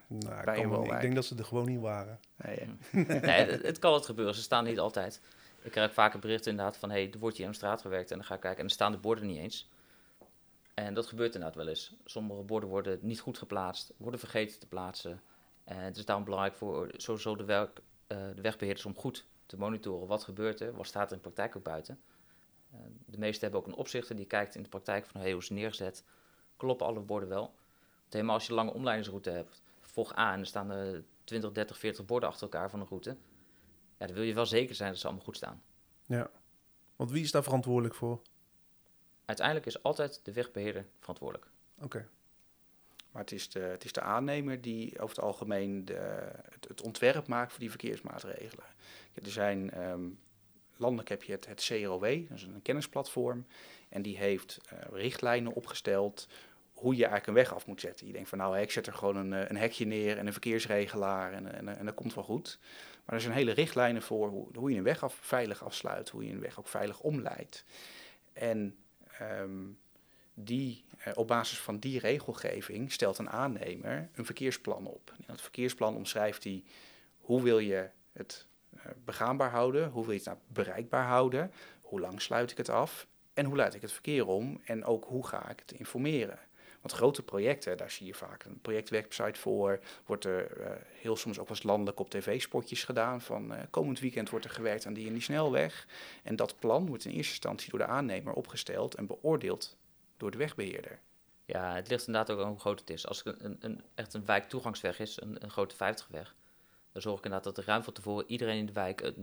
nou, 0.07 0.43
bij 0.43 0.63
een 0.63 0.69
woonwijk. 0.69 0.93
Ik 0.93 1.01
denk 1.01 1.15
dat 1.15 1.25
ze 1.25 1.35
er 1.35 1.45
gewoon 1.45 1.65
niet 1.65 1.79
waren. 1.79 2.19
Nee, 2.35 2.59
nee 3.05 3.31
het, 3.31 3.61
het, 3.61 3.79
kan 3.79 3.91
wat 3.91 4.05
gebeuren, 4.05 4.35
ze 4.35 4.41
staan 4.41 4.63
niet 4.63 4.79
altijd. 4.79 5.21
Ik 5.61 5.71
krijg 5.71 5.93
vaker 5.93 6.19
berichten 6.19 6.51
inderdaad 6.51 6.77
van, 6.77 6.89
hé, 6.89 7.01
hey, 7.01 7.11
er 7.11 7.19
wordt 7.19 7.37
hier 7.37 7.45
aan 7.45 7.51
de 7.51 7.57
straat 7.57 7.81
gewerkt 7.81 8.11
en 8.11 8.17
dan 8.17 8.25
ga 8.25 8.33
ik 8.33 8.39
kijken 8.39 8.59
en 8.59 8.67
dan 8.67 8.75
staan 8.75 8.91
de 8.91 8.97
borden 8.97 9.27
niet 9.27 9.37
eens. 9.37 9.69
En 10.85 10.93
dat 10.93 11.07
gebeurt 11.07 11.33
inderdaad 11.33 11.57
wel 11.57 11.67
eens. 11.67 11.95
Sommige 12.05 12.41
borden 12.41 12.69
worden 12.69 12.99
niet 13.01 13.19
goed 13.19 13.37
geplaatst, 13.37 13.93
worden 13.97 14.19
vergeten 14.19 14.59
te 14.59 14.67
plaatsen. 14.67 15.21
En 15.63 15.77
het 15.77 15.97
is 15.97 16.05
daarom 16.05 16.25
belangrijk 16.25 16.55
voor 16.55 16.89
sowieso 16.97 17.35
de, 17.35 17.43
uh, 17.43 18.17
de 18.35 18.41
wegbeheerders 18.41 18.85
om 18.85 18.95
goed 18.95 19.25
te 19.45 19.57
monitoren 19.57 20.07
wat 20.07 20.23
gebeurt 20.23 20.59
er, 20.59 20.75
wat 20.75 20.87
staat 20.87 21.05
er 21.05 21.11
in 21.11 21.17
de 21.17 21.23
praktijk 21.23 21.55
ook 21.55 21.63
buiten. 21.63 22.01
Uh, 22.73 22.79
de 23.05 23.17
meesten 23.17 23.41
hebben 23.41 23.59
ook 23.59 23.67
een 23.67 23.79
opzichter 23.79 24.15
die 24.15 24.25
kijkt 24.25 24.55
in 24.55 24.63
de 24.63 24.69
praktijk 24.69 25.05
van 25.05 25.21
hoe 25.21 25.37
is 25.37 25.49
het 25.49 25.57
neergezet, 25.57 26.03
kloppen 26.57 26.87
alle 26.87 26.99
borden 26.99 27.29
wel. 27.29 27.53
Want 27.99 28.13
helemaal 28.13 28.35
als 28.35 28.43
je 28.43 28.49
een 28.49 28.55
lange 28.55 28.73
omleidingsroute 28.73 29.29
hebt, 29.29 29.61
volg 29.79 30.17
A 30.17 30.33
en 30.33 30.39
er 30.39 30.45
staan 30.45 30.69
er 30.69 31.03
20, 31.23 31.51
30, 31.51 31.77
40 31.77 32.05
borden 32.05 32.29
achter 32.29 32.43
elkaar 32.43 32.69
van 32.69 32.79
een 32.79 32.87
route, 32.87 33.17
ja, 33.97 34.05
dan 34.05 34.15
wil 34.15 34.23
je 34.23 34.33
wel 34.33 34.45
zeker 34.45 34.75
zijn 34.75 34.89
dat 34.89 34.99
ze 34.99 35.05
allemaal 35.05 35.25
goed 35.25 35.35
staan. 35.35 35.61
Ja, 36.05 36.29
want 36.95 37.11
wie 37.11 37.23
is 37.23 37.31
daar 37.31 37.43
verantwoordelijk 37.43 37.95
voor? 37.95 38.21
Uiteindelijk 39.29 39.65
is 39.65 39.83
altijd 39.83 40.19
de 40.23 40.33
wegbeheerder 40.33 40.85
verantwoordelijk. 40.99 41.49
Oké. 41.81 42.07
Maar 43.11 43.21
het 43.21 43.31
is, 43.31 43.49
de, 43.49 43.59
het 43.59 43.83
is 43.85 43.91
de 43.91 44.01
aannemer 44.01 44.61
die 44.61 44.99
over 44.99 45.15
het 45.15 45.25
algemeen 45.25 45.85
de, 45.85 46.31
het, 46.67 46.81
ontwerp 46.81 47.27
maakt 47.27 47.51
voor 47.51 47.59
die 47.59 47.69
verkeersmaatregelen. 47.69 48.65
Er 49.13 49.31
zijn, 49.31 49.81
um, 49.81 50.19
landelijk 50.77 51.09
heb 51.09 51.23
je 51.23 51.31
het, 51.31 51.45
het 51.45 51.65
CROW, 51.65 52.29
dat 52.29 52.37
is 52.37 52.43
een 52.43 52.61
kennisplatform. 52.61 53.45
En 53.89 54.01
die 54.01 54.17
heeft 54.17 54.59
uh, 54.73 54.79
richtlijnen 54.91 55.53
opgesteld 55.53 56.27
hoe 56.73 56.95
je 56.95 57.05
eigenlijk 57.05 57.27
een 57.27 57.43
weg 57.43 57.53
af 57.53 57.67
moet 57.67 57.81
zetten. 57.81 58.07
Je 58.07 58.13
denkt 58.13 58.29
van 58.29 58.37
nou, 58.37 58.59
ik 58.59 58.71
zet 58.71 58.87
er 58.87 58.93
gewoon 58.93 59.15
een, 59.15 59.33
eh, 59.33 59.49
een 59.49 59.57
hekje 59.57 59.85
neer 59.85 60.17
en 60.17 60.25
een 60.27 60.31
verkeersregelaar 60.31 61.33
en, 61.33 61.53
en, 61.53 61.77
en 61.77 61.85
dat 61.85 61.95
komt 61.95 62.13
wel 62.13 62.23
goed. 62.23 62.59
Maar 63.05 63.15
er 63.15 63.21
zijn 63.21 63.33
hele 63.33 63.51
richtlijnen 63.51 64.01
voor 64.01 64.29
hoe, 64.29 64.47
hoe 64.55 64.71
je 64.71 64.77
een 64.77 64.83
weg 64.83 65.03
af, 65.03 65.17
veilig 65.21 65.63
afsluit, 65.63 66.09
hoe 66.09 66.25
je 66.25 66.31
een 66.31 66.41
weg 66.41 66.59
ook 66.59 66.67
veilig 66.67 66.99
omleidt. 66.99 67.65
En 68.33 68.75
um, 69.21 69.79
die, 70.33 70.83
eh, 70.97 71.13
op 71.15 71.27
basis 71.27 71.59
van 71.59 71.79
die 71.79 71.99
regelgeving 71.99 72.91
stelt 72.91 73.17
een 73.17 73.29
aannemer 73.29 74.09
een 74.13 74.25
verkeersplan 74.25 74.85
op. 74.85 75.13
In 75.17 75.23
dat 75.27 75.41
verkeersplan 75.41 75.95
omschrijft 75.95 76.43
hij 76.43 76.63
hoe 77.17 77.41
wil 77.41 77.59
je 77.59 77.89
het 78.11 78.47
uh, 78.75 78.81
begaanbaar 79.05 79.49
houden, 79.49 79.89
hoe 79.89 80.03
wil 80.03 80.11
je 80.11 80.17
het 80.17 80.27
nou 80.27 80.37
bereikbaar 80.47 81.05
houden, 81.05 81.51
hoe 81.81 81.99
lang 81.99 82.21
sluit 82.21 82.51
ik 82.51 82.57
het 82.57 82.69
af 82.69 83.07
en 83.33 83.45
hoe 83.45 83.55
leid 83.55 83.73
ik 83.73 83.81
het 83.81 83.91
verkeer 83.91 84.27
om 84.27 84.61
en 84.63 84.85
ook 84.85 85.05
hoe 85.05 85.27
ga 85.27 85.49
ik 85.49 85.59
het 85.59 85.71
informeren. 85.71 86.39
Want 86.81 86.93
grote 86.93 87.23
projecten, 87.23 87.77
daar 87.77 87.91
zie 87.91 88.05
je 88.05 88.13
vaak 88.13 88.43
een 88.43 88.61
projectwebsite 88.61 89.39
voor. 89.39 89.79
Wordt 90.05 90.25
er 90.25 90.59
uh, 90.59 90.67
heel 91.01 91.15
soms 91.15 91.39
ook 91.39 91.49
als 91.49 91.63
landelijk 91.63 91.99
op 91.99 92.09
tv-spotjes 92.09 92.83
gedaan. 92.83 93.21
Van 93.21 93.53
uh, 93.53 93.59
komend 93.69 93.99
weekend 93.99 94.29
wordt 94.29 94.45
er 94.45 94.51
gewerkt 94.51 94.85
aan 94.85 94.93
die 94.93 95.07
en 95.07 95.13
die 95.13 95.21
snelweg. 95.21 95.87
En 96.23 96.35
dat 96.35 96.59
plan 96.59 96.87
wordt 96.87 97.05
in 97.05 97.11
eerste 97.11 97.31
instantie 97.31 97.69
door 97.69 97.79
de 97.79 97.85
aannemer 97.85 98.33
opgesteld 98.33 98.95
en 98.95 99.07
beoordeeld 99.07 99.77
door 100.17 100.31
de 100.31 100.37
wegbeheerder. 100.37 100.99
Ja, 101.45 101.75
het 101.75 101.89
ligt 101.89 102.07
inderdaad 102.07 102.35
ook 102.35 102.43
aan 102.43 102.49
hoe 102.49 102.59
groot 102.59 102.79
het 102.79 102.89
is. 102.89 103.07
Als 103.07 103.23
het 103.23 103.43
een, 103.43 103.57
een, 103.59 103.83
echt 103.95 104.13
een 104.13 104.25
wijktoegangsweg 104.25 104.99
is, 104.99 105.21
een, 105.21 105.43
een 105.43 105.51
grote 105.51 105.75
50-weg, 105.75 106.35
dan 106.91 107.01
zorg 107.01 107.17
ik 107.17 107.23
inderdaad 107.23 107.55
dat 107.55 107.57
er 107.57 107.69
ruim 107.69 107.83
van 107.83 107.93
tevoren 107.93 108.25
iedereen 108.27 108.57
in 108.57 108.65
de 108.65 108.73
wijk 108.73 109.01
het 109.01 109.15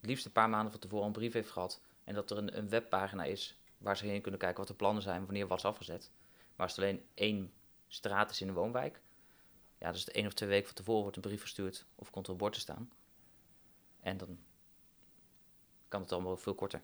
liefst 0.00 0.24
een 0.24 0.32
paar 0.32 0.48
maanden 0.50 0.70
van 0.70 0.80
tevoren 0.80 1.06
een 1.06 1.12
brief 1.12 1.32
heeft 1.32 1.50
gehad. 1.50 1.80
En 2.04 2.14
dat 2.14 2.30
er 2.30 2.38
een, 2.38 2.58
een 2.58 2.68
webpagina 2.68 3.24
is 3.24 3.56
waar 3.78 3.96
ze 3.96 4.06
heen 4.06 4.20
kunnen 4.20 4.40
kijken 4.40 4.58
wat 4.58 4.68
de 4.68 4.74
plannen 4.74 5.02
zijn, 5.02 5.24
wanneer 5.24 5.46
wat 5.46 5.58
is 5.58 5.64
afgezet. 5.64 6.10
Maar 6.62 6.70
als 6.70 6.80
het 6.80 6.86
alleen 6.86 7.06
één 7.14 7.52
straat 7.88 8.30
is 8.30 8.40
in 8.40 8.48
een 8.48 8.54
woonwijk, 8.54 9.00
ja, 9.78 9.92
dus 9.92 10.10
één 10.10 10.26
of 10.26 10.32
twee 10.32 10.48
weken 10.48 10.66
van 10.66 10.74
tevoren 10.74 11.02
wordt 11.02 11.16
een 11.16 11.22
brief 11.22 11.40
verstuurd 11.40 11.86
of 11.94 12.10
komt 12.10 12.26
er 12.26 12.32
een 12.32 12.38
bord 12.38 12.52
te 12.52 12.60
staan. 12.60 12.90
En 14.00 14.16
dan 14.16 14.38
kan 15.88 16.00
het 16.00 16.12
allemaal 16.12 16.36
veel 16.36 16.54
korter. 16.54 16.80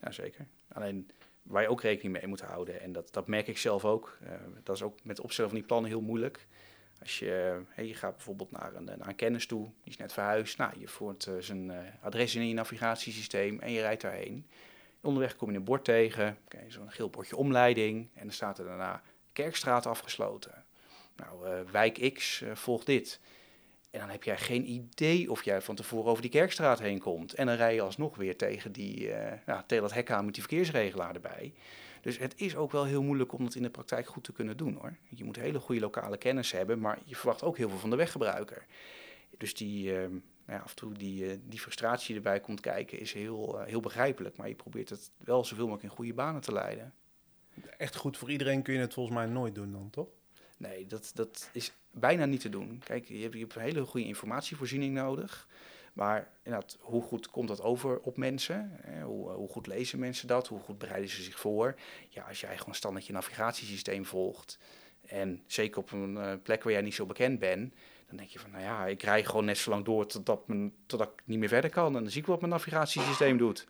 Ja, 0.00 0.10
zeker. 0.10 0.46
Alleen 0.68 1.10
waar 1.42 1.62
je 1.62 1.68
ook 1.68 1.82
rekening 1.82 2.12
mee 2.12 2.26
moet 2.26 2.40
houden. 2.40 2.80
En 2.80 2.92
dat, 2.92 3.12
dat 3.12 3.28
merk 3.28 3.46
ik 3.46 3.58
zelf 3.58 3.84
ook. 3.84 4.18
Uh, 4.22 4.30
dat 4.62 4.76
is 4.76 4.82
ook 4.82 5.04
met 5.04 5.20
opstellen 5.20 5.50
van 5.50 5.58
die 5.58 5.68
plannen 5.68 5.90
heel 5.90 6.00
moeilijk. 6.00 6.46
Als 7.00 7.18
je, 7.18 7.62
hey, 7.68 7.86
je 7.86 7.94
gaat 7.94 8.14
bijvoorbeeld 8.14 8.50
naar 8.50 8.74
een, 8.74 8.84
naar 8.84 9.08
een 9.08 9.14
kennis 9.14 9.46
toe, 9.46 9.64
die 9.64 9.92
is 9.92 9.96
net 9.96 10.12
verhuisd. 10.12 10.58
Nou, 10.58 10.80
je 10.80 10.88
voert 10.88 11.26
uh, 11.26 11.38
zijn 11.38 11.70
uh, 11.70 11.78
adres 12.00 12.34
in 12.34 12.48
je 12.48 12.54
navigatiesysteem 12.54 13.60
en 13.60 13.72
je 13.72 13.80
rijdt 13.80 14.02
daarheen. 14.02 14.46
Onderweg 15.00 15.36
kom 15.36 15.50
je 15.50 15.56
een 15.56 15.64
bord 15.64 15.84
tegen, 15.84 16.38
zo'n 16.68 16.90
geel 16.90 17.10
bordje 17.10 17.36
omleiding. 17.36 18.08
En 18.14 18.22
dan 18.22 18.32
staat 18.32 18.58
er 18.58 18.64
daarna 18.64 19.02
Kerkstraat 19.32 19.86
afgesloten. 19.86 20.64
Nou, 21.16 21.64
wijk 21.70 22.14
X 22.14 22.42
volgt 22.54 22.86
dit. 22.86 23.20
En 23.90 24.00
dan 24.00 24.08
heb 24.08 24.22
jij 24.22 24.38
geen 24.38 24.70
idee 24.70 25.30
of 25.30 25.44
jij 25.44 25.60
van 25.60 25.74
tevoren 25.74 26.10
over 26.10 26.22
die 26.22 26.30
kerkstraat 26.30 26.78
heen 26.78 26.98
komt. 26.98 27.34
En 27.34 27.46
dan 27.46 27.56
rij 27.56 27.74
je 27.74 27.80
alsnog 27.80 28.16
weer 28.16 28.36
tegen, 28.36 28.72
die, 28.72 29.08
uh, 29.08 29.32
nou, 29.46 29.62
tegen 29.66 29.84
dat 29.84 29.92
hek 29.92 30.10
aan 30.10 30.24
met 30.24 30.34
die 30.34 30.42
verkeersregelaar 30.42 31.14
erbij. 31.14 31.54
Dus 32.00 32.18
het 32.18 32.34
is 32.36 32.56
ook 32.56 32.72
wel 32.72 32.84
heel 32.84 33.02
moeilijk 33.02 33.32
om 33.32 33.44
dat 33.44 33.54
in 33.54 33.62
de 33.62 33.70
praktijk 33.70 34.06
goed 34.06 34.24
te 34.24 34.32
kunnen 34.32 34.56
doen 34.56 34.74
hoor. 34.74 34.96
Je 35.08 35.24
moet 35.24 35.36
hele 35.36 35.58
goede 35.58 35.80
lokale 35.80 36.16
kennis 36.16 36.52
hebben, 36.52 36.80
maar 36.80 36.98
je 37.04 37.16
verwacht 37.16 37.42
ook 37.42 37.56
heel 37.56 37.68
veel 37.68 37.78
van 37.78 37.90
de 37.90 37.96
weggebruiker. 37.96 38.66
Dus 39.36 39.54
die, 39.54 39.92
uh, 39.92 40.06
nou 40.48 40.60
ja, 40.60 40.64
af 40.64 40.70
en 40.70 40.76
toe 40.76 40.92
die, 40.92 41.24
uh, 41.24 41.38
die 41.42 41.60
frustratie 41.60 42.16
erbij 42.16 42.40
komt 42.40 42.60
kijken 42.60 43.00
is 43.00 43.12
heel, 43.12 43.60
heel 43.60 43.80
begrijpelijk. 43.80 44.36
Maar 44.36 44.48
je 44.48 44.54
probeert 44.54 44.88
het 44.88 45.10
wel 45.16 45.44
zoveel 45.44 45.64
mogelijk 45.64 45.90
in 45.90 45.96
goede 45.96 46.14
banen 46.14 46.40
te 46.40 46.52
leiden. 46.52 46.94
Echt 47.76 47.96
goed 47.96 48.16
voor 48.16 48.30
iedereen 48.30 48.62
kun 48.62 48.74
je 48.74 48.80
het 48.80 48.94
volgens 48.94 49.16
mij 49.16 49.26
nooit 49.26 49.54
doen 49.54 49.72
dan, 49.72 49.90
toch? 49.90 50.08
Nee, 50.56 50.86
dat, 50.86 51.10
dat 51.14 51.50
is 51.52 51.72
bijna 51.90 52.24
niet 52.24 52.40
te 52.40 52.48
doen. 52.48 52.80
Kijk, 52.84 53.08
je 53.08 53.22
hebt, 53.22 53.34
je 53.34 53.40
hebt 53.40 53.54
een 53.54 53.62
hele 53.62 53.84
goede 53.84 54.06
informatievoorziening 54.06 54.94
nodig. 54.94 55.48
Maar 55.92 56.30
inderdaad, 56.42 56.76
hoe 56.80 57.02
goed 57.02 57.30
komt 57.30 57.48
dat 57.48 57.62
over 57.62 58.00
op 58.00 58.16
mensen? 58.16 58.80
Hoe, 59.02 59.30
hoe, 59.30 59.48
goed 59.48 59.66
lezen 59.66 59.98
mensen 59.98 60.28
dat? 60.28 60.48
Hoe 60.48 60.60
goed 60.60 60.78
bereiden 60.78 61.10
ze 61.10 61.22
zich 61.22 61.38
voor? 61.38 61.74
Ja, 62.08 62.22
als 62.22 62.40
jij 62.40 62.58
gewoon 62.58 62.74
standaard 62.74 63.06
je 63.06 63.12
navigatiesysteem 63.12 64.04
volgt... 64.04 64.58
en 65.06 65.42
zeker 65.46 65.80
op 65.80 65.92
een 65.92 66.42
plek 66.42 66.62
waar 66.62 66.72
jij 66.72 66.82
niet 66.82 66.94
zo 66.94 67.06
bekend 67.06 67.38
bent... 67.38 67.74
dan 68.08 68.16
denk 68.16 68.28
je 68.30 68.38
van, 68.38 68.50
nou 68.50 68.62
ja, 68.62 68.86
ik 68.86 69.02
rij 69.02 69.24
gewoon 69.24 69.44
net 69.44 69.58
zo 69.58 69.70
lang 69.70 69.84
door 69.84 70.06
totdat, 70.06 70.48
mijn, 70.48 70.72
totdat 70.86 71.08
ik 71.08 71.22
niet 71.24 71.38
meer 71.38 71.48
verder 71.48 71.70
kan. 71.70 71.96
En 71.96 72.02
dan 72.02 72.10
zie 72.10 72.20
ik 72.20 72.26
wat 72.26 72.40
mijn 72.40 72.52
navigatiesysteem 72.52 73.36
doet. 73.36 73.66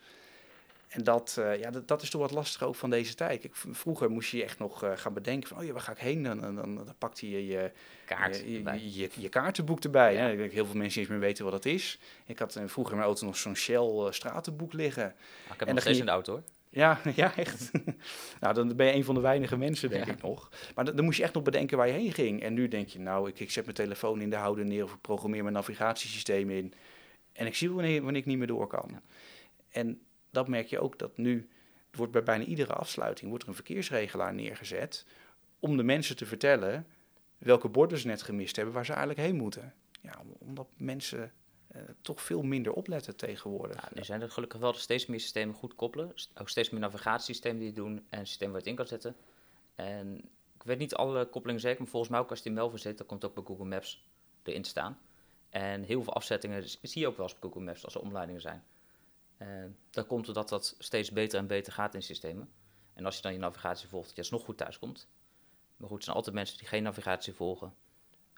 En 0.89 1.05
dat, 1.05 1.37
uh, 1.39 1.59
ja, 1.59 1.71
dat, 1.71 1.89
dat, 1.89 2.03
is 2.03 2.11
toch 2.11 2.21
wat 2.21 2.31
lastig 2.31 2.63
ook 2.63 2.75
van 2.75 2.91
deze 2.91 3.15
tijd. 3.15 3.45
Ik, 3.45 3.55
vroeger 3.55 4.11
moest 4.11 4.31
je 4.31 4.43
echt 4.43 4.59
nog 4.59 4.85
uh, 4.85 4.91
gaan 4.95 5.13
bedenken 5.13 5.49
van, 5.49 5.59
oh 5.59 5.65
ja, 5.65 5.73
waar 5.73 5.83
ga 5.83 5.93
ik 5.93 5.99
heen? 5.99 6.27
En 6.27 6.41
dan, 6.41 6.55
dan, 6.55 6.75
dan 6.75 6.95
pakte 6.99 7.31
je 7.31 7.47
je, 7.47 7.71
Kaart 8.05 8.37
je, 8.37 8.63
je, 8.63 8.99
je, 8.99 9.11
je, 9.15 9.29
kaartenboek 9.29 9.85
erbij. 9.85 10.15
Ja. 10.15 10.21
Hè? 10.21 10.49
Heel 10.49 10.67
veel 10.67 10.77
mensen 10.77 11.01
niet 11.01 11.09
meer 11.09 11.19
weten 11.19 11.45
wat 11.45 11.53
dat 11.53 11.65
is. 11.65 11.99
Ik 12.27 12.39
had 12.39 12.57
uh, 12.57 12.63
vroeger 12.67 12.93
in 12.93 12.99
mijn 12.99 13.11
auto 13.11 13.27
nog 13.27 13.37
zo'n 13.37 13.57
Shell 13.57 14.13
stratenboek 14.13 14.73
liggen. 14.73 15.05
Ah, 15.05 15.53
ik 15.53 15.59
heb 15.59 15.69
en 15.69 15.75
nog 15.75 15.83
steeds 15.83 15.99
in 15.99 16.05
de 16.05 16.11
auto 16.11 16.33
hoor. 16.33 16.43
Ja, 16.71 17.01
ja, 17.15 17.37
echt. 17.37 17.71
nou, 18.41 18.55
dan 18.55 18.77
ben 18.77 18.87
je 18.87 18.93
een 18.93 19.05
van 19.05 19.15
de 19.15 19.21
weinige 19.21 19.57
mensen, 19.57 19.91
denk 19.91 20.07
ja. 20.07 20.13
ik 20.13 20.23
nog. 20.23 20.51
Maar 20.75 20.85
dan, 20.85 20.97
dan, 20.97 21.05
moest 21.05 21.17
je 21.17 21.23
echt 21.23 21.35
nog 21.35 21.43
bedenken 21.43 21.77
waar 21.77 21.87
je 21.87 21.93
heen 21.93 22.13
ging. 22.13 22.43
En 22.43 22.55
nu 22.55 22.69
denk 22.69 22.89
je, 22.89 22.99
nou, 22.99 23.29
ik, 23.29 23.41
ik 23.41 23.51
zet 23.51 23.65
mijn 23.65 23.77
telefoon 23.77 24.21
in 24.21 24.31
de 24.31 24.37
houder 24.37 24.65
neer... 24.65 24.85
of 24.85 24.93
ik 24.93 25.01
programmeer 25.01 25.43
mijn 25.43 25.55
navigatiesysteem 25.55 26.51
in. 26.51 26.73
En 27.33 27.47
ik 27.47 27.55
zie 27.55 27.71
wanneer, 27.71 28.03
wanneer 28.03 28.21
ik 28.21 28.27
niet 28.27 28.39
meer 28.39 28.47
door 28.47 28.67
kan. 28.67 28.89
Ja. 28.91 29.03
En 29.69 30.01
dat 30.31 30.49
merk 30.49 30.67
je 30.67 30.81
ook 30.81 30.99
dat 30.99 31.17
nu 31.17 31.49
wordt 31.91 32.13
bij 32.13 32.23
bijna 32.23 32.45
iedere 32.45 32.73
afsluiting 32.73 33.29
wordt 33.29 33.43
er 33.43 33.49
een 33.51 33.55
verkeersregelaar 33.55 34.35
neergezet 34.35 35.07
om 35.61 35.77
de 35.77 35.83
mensen 35.83 36.17
te 36.17 36.27
vertellen 36.27 36.87
welke 37.39 37.69
borden 37.69 37.99
ze 37.99 38.07
net 38.07 38.23
gemist 38.23 38.57
hebben 38.57 38.75
waar 38.75 38.85
ze 38.85 38.93
eigenlijk 38.93 39.21
heen 39.21 39.37
moeten. 39.37 39.75
Ja, 40.01 40.23
omdat 40.39 40.69
mensen 40.77 41.33
uh, 41.77 41.83
toch 42.01 42.23
veel 42.23 42.43
minder 42.43 42.73
opletten 42.73 43.17
tegenwoordig. 43.17 43.83
Ja, 43.83 43.89
nu 43.95 44.05
zijn 44.05 44.23
er 44.23 44.31
gelukkig 44.31 44.61
wel 44.61 44.73
steeds 44.73 45.07
meer 45.07 45.21
systemen 45.21 45.55
goed 45.55 45.75
koppelen. 45.75 46.15
Ook 46.35 46.49
steeds 46.49 46.71
meer 46.71 46.81
navigatiesystemen 46.81 47.59
die 47.59 47.67
het 47.67 47.77
doen 47.77 48.07
en 48.09 48.27
systemen 48.27 48.55
waar 48.55 48.65
je 48.65 48.71
het 48.71 48.79
in 48.79 48.87
kan 48.87 48.99
zetten. 48.99 49.17
En 49.75 50.17
ik 50.55 50.63
weet 50.63 50.79
niet 50.79 50.95
alle 50.95 51.27
koppelingen 51.27 51.61
zeker, 51.61 51.81
maar 51.81 51.91
volgens 51.91 52.13
mij 52.13 52.21
ook 52.21 52.31
als 52.31 52.43
die 52.43 52.51
in 52.51 52.57
Melvin 52.57 52.79
zit, 52.79 52.99
dan 52.99 53.07
komt 53.07 53.25
ook 53.25 53.35
bij 53.35 53.45
Google 53.45 53.65
Maps 53.65 54.07
erin 54.43 54.63
te 54.63 54.69
staan. 54.69 54.99
En 55.49 55.83
heel 55.83 56.03
veel 56.03 56.13
afzettingen 56.13 56.69
zie 56.69 57.01
je 57.01 57.07
ook 57.07 57.17
wel 57.17 57.27
eens 57.27 57.35
op 57.35 57.43
Google 57.43 57.61
Maps 57.61 57.85
als 57.85 57.95
er 57.95 58.01
omleidingen 58.01 58.41
zijn. 58.41 58.65
Uh, 59.39 59.65
dat 59.91 60.07
komt 60.07 60.25
doordat 60.25 60.49
dat 60.49 60.75
steeds 60.79 61.11
beter 61.11 61.39
en 61.39 61.47
beter 61.47 61.73
gaat 61.73 61.95
in 61.95 62.03
systemen. 62.03 62.53
En 62.95 63.05
als 63.05 63.17
je 63.17 63.23
dan 63.23 63.33
je 63.33 63.39
navigatie 63.39 63.89
volgt, 63.89 64.07
dat 64.07 64.17
je 64.17 64.23
alsnog 64.23 64.45
goed 64.45 64.57
thuis 64.57 64.79
komt. 64.79 65.09
Maar 65.77 65.89
goed, 65.89 65.99
er 65.99 66.05
zijn 66.05 66.17
altijd 66.17 66.35
mensen 66.35 66.59
die 66.59 66.67
geen 66.67 66.83
navigatie 66.83 67.33
volgen 67.33 67.75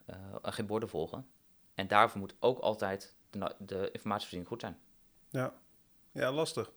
uh, 0.09 0.15
en 0.41 0.53
geen 0.53 0.65
borden 0.65 0.89
volgen. 0.89 1.27
En 1.73 1.87
daarvoor 1.87 2.19
moet 2.19 2.35
ook 2.39 2.59
altijd 2.59 3.15
de, 3.31 3.55
de 3.57 3.89
informatievoorziening 3.91 4.47
goed 4.47 4.61
zijn. 4.61 4.77
Ja. 5.29 5.53
ja, 6.11 6.31
lastig. 6.31 6.71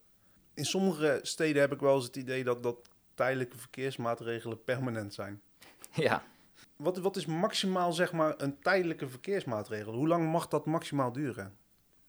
in 0.55 0.65
sommige 0.65 1.21
steden 1.23 1.61
heb 1.61 1.73
ik 1.73 1.81
wel 1.81 1.95
eens 1.95 2.05
het 2.05 2.17
idee 2.17 2.45
dat, 2.45 2.63
dat 2.63 2.89
tijdelijke 3.15 3.59
verkeersmaatregelen 3.59 4.65
permanent 4.65 5.15
zijn. 5.15 5.43
Ja, 5.93 6.23
Wat, 6.77 6.99
wat 6.99 7.17
is 7.17 7.27
maximaal 7.27 7.93
zeg 7.93 8.13
maar 8.13 8.35
een 8.37 8.59
tijdelijke 8.59 9.09
verkeersmaatregel? 9.09 9.93
Hoe 9.93 10.09
lang 10.09 10.31
mag 10.31 10.49
dat 10.49 10.67
maximaal 10.67 11.13
duren? 11.13 11.57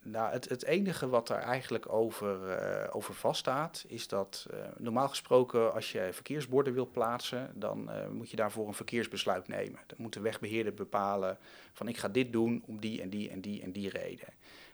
Nou, 0.08 0.32
het, 0.32 0.50
het 0.50 0.64
enige 0.64 1.10
wat 1.10 1.30
er 1.30 1.38
eigenlijk 1.38 1.94
over, 1.94 2.50
eh, 2.50 2.96
over 2.96 3.14
vaststaat, 3.14 3.86
is 3.88 4.08
dat 4.08 4.48
eh, 4.52 4.60
normaal 4.78 5.10
gesproken 5.10 5.74
als 5.74 5.92
je 5.92 6.10
verkeersborden 6.12 6.74
wil 6.74 6.88
plaatsen, 6.88 7.52
dan 7.56 7.92
eh, 7.92 8.08
moet 8.08 8.30
je 8.30 8.36
daarvoor 8.36 8.68
een 8.68 8.74
verkeersbesluit 8.74 9.48
nemen. 9.48 9.80
Dan 9.88 9.98
moet 9.98 10.14
de 10.14 10.20
wegbeheerder 10.20 10.74
bepalen 10.74 11.38
van 11.74 11.88
ik 11.88 11.98
ga 11.98 12.08
dit 12.08 12.32
doen 12.32 12.64
om 12.68 12.80
die 12.80 13.02
en 13.02 13.10
die 13.10 13.30
en 13.30 13.42
die 13.42 13.62
en 13.62 13.72
die 13.72 13.90
reden. 13.90 14.28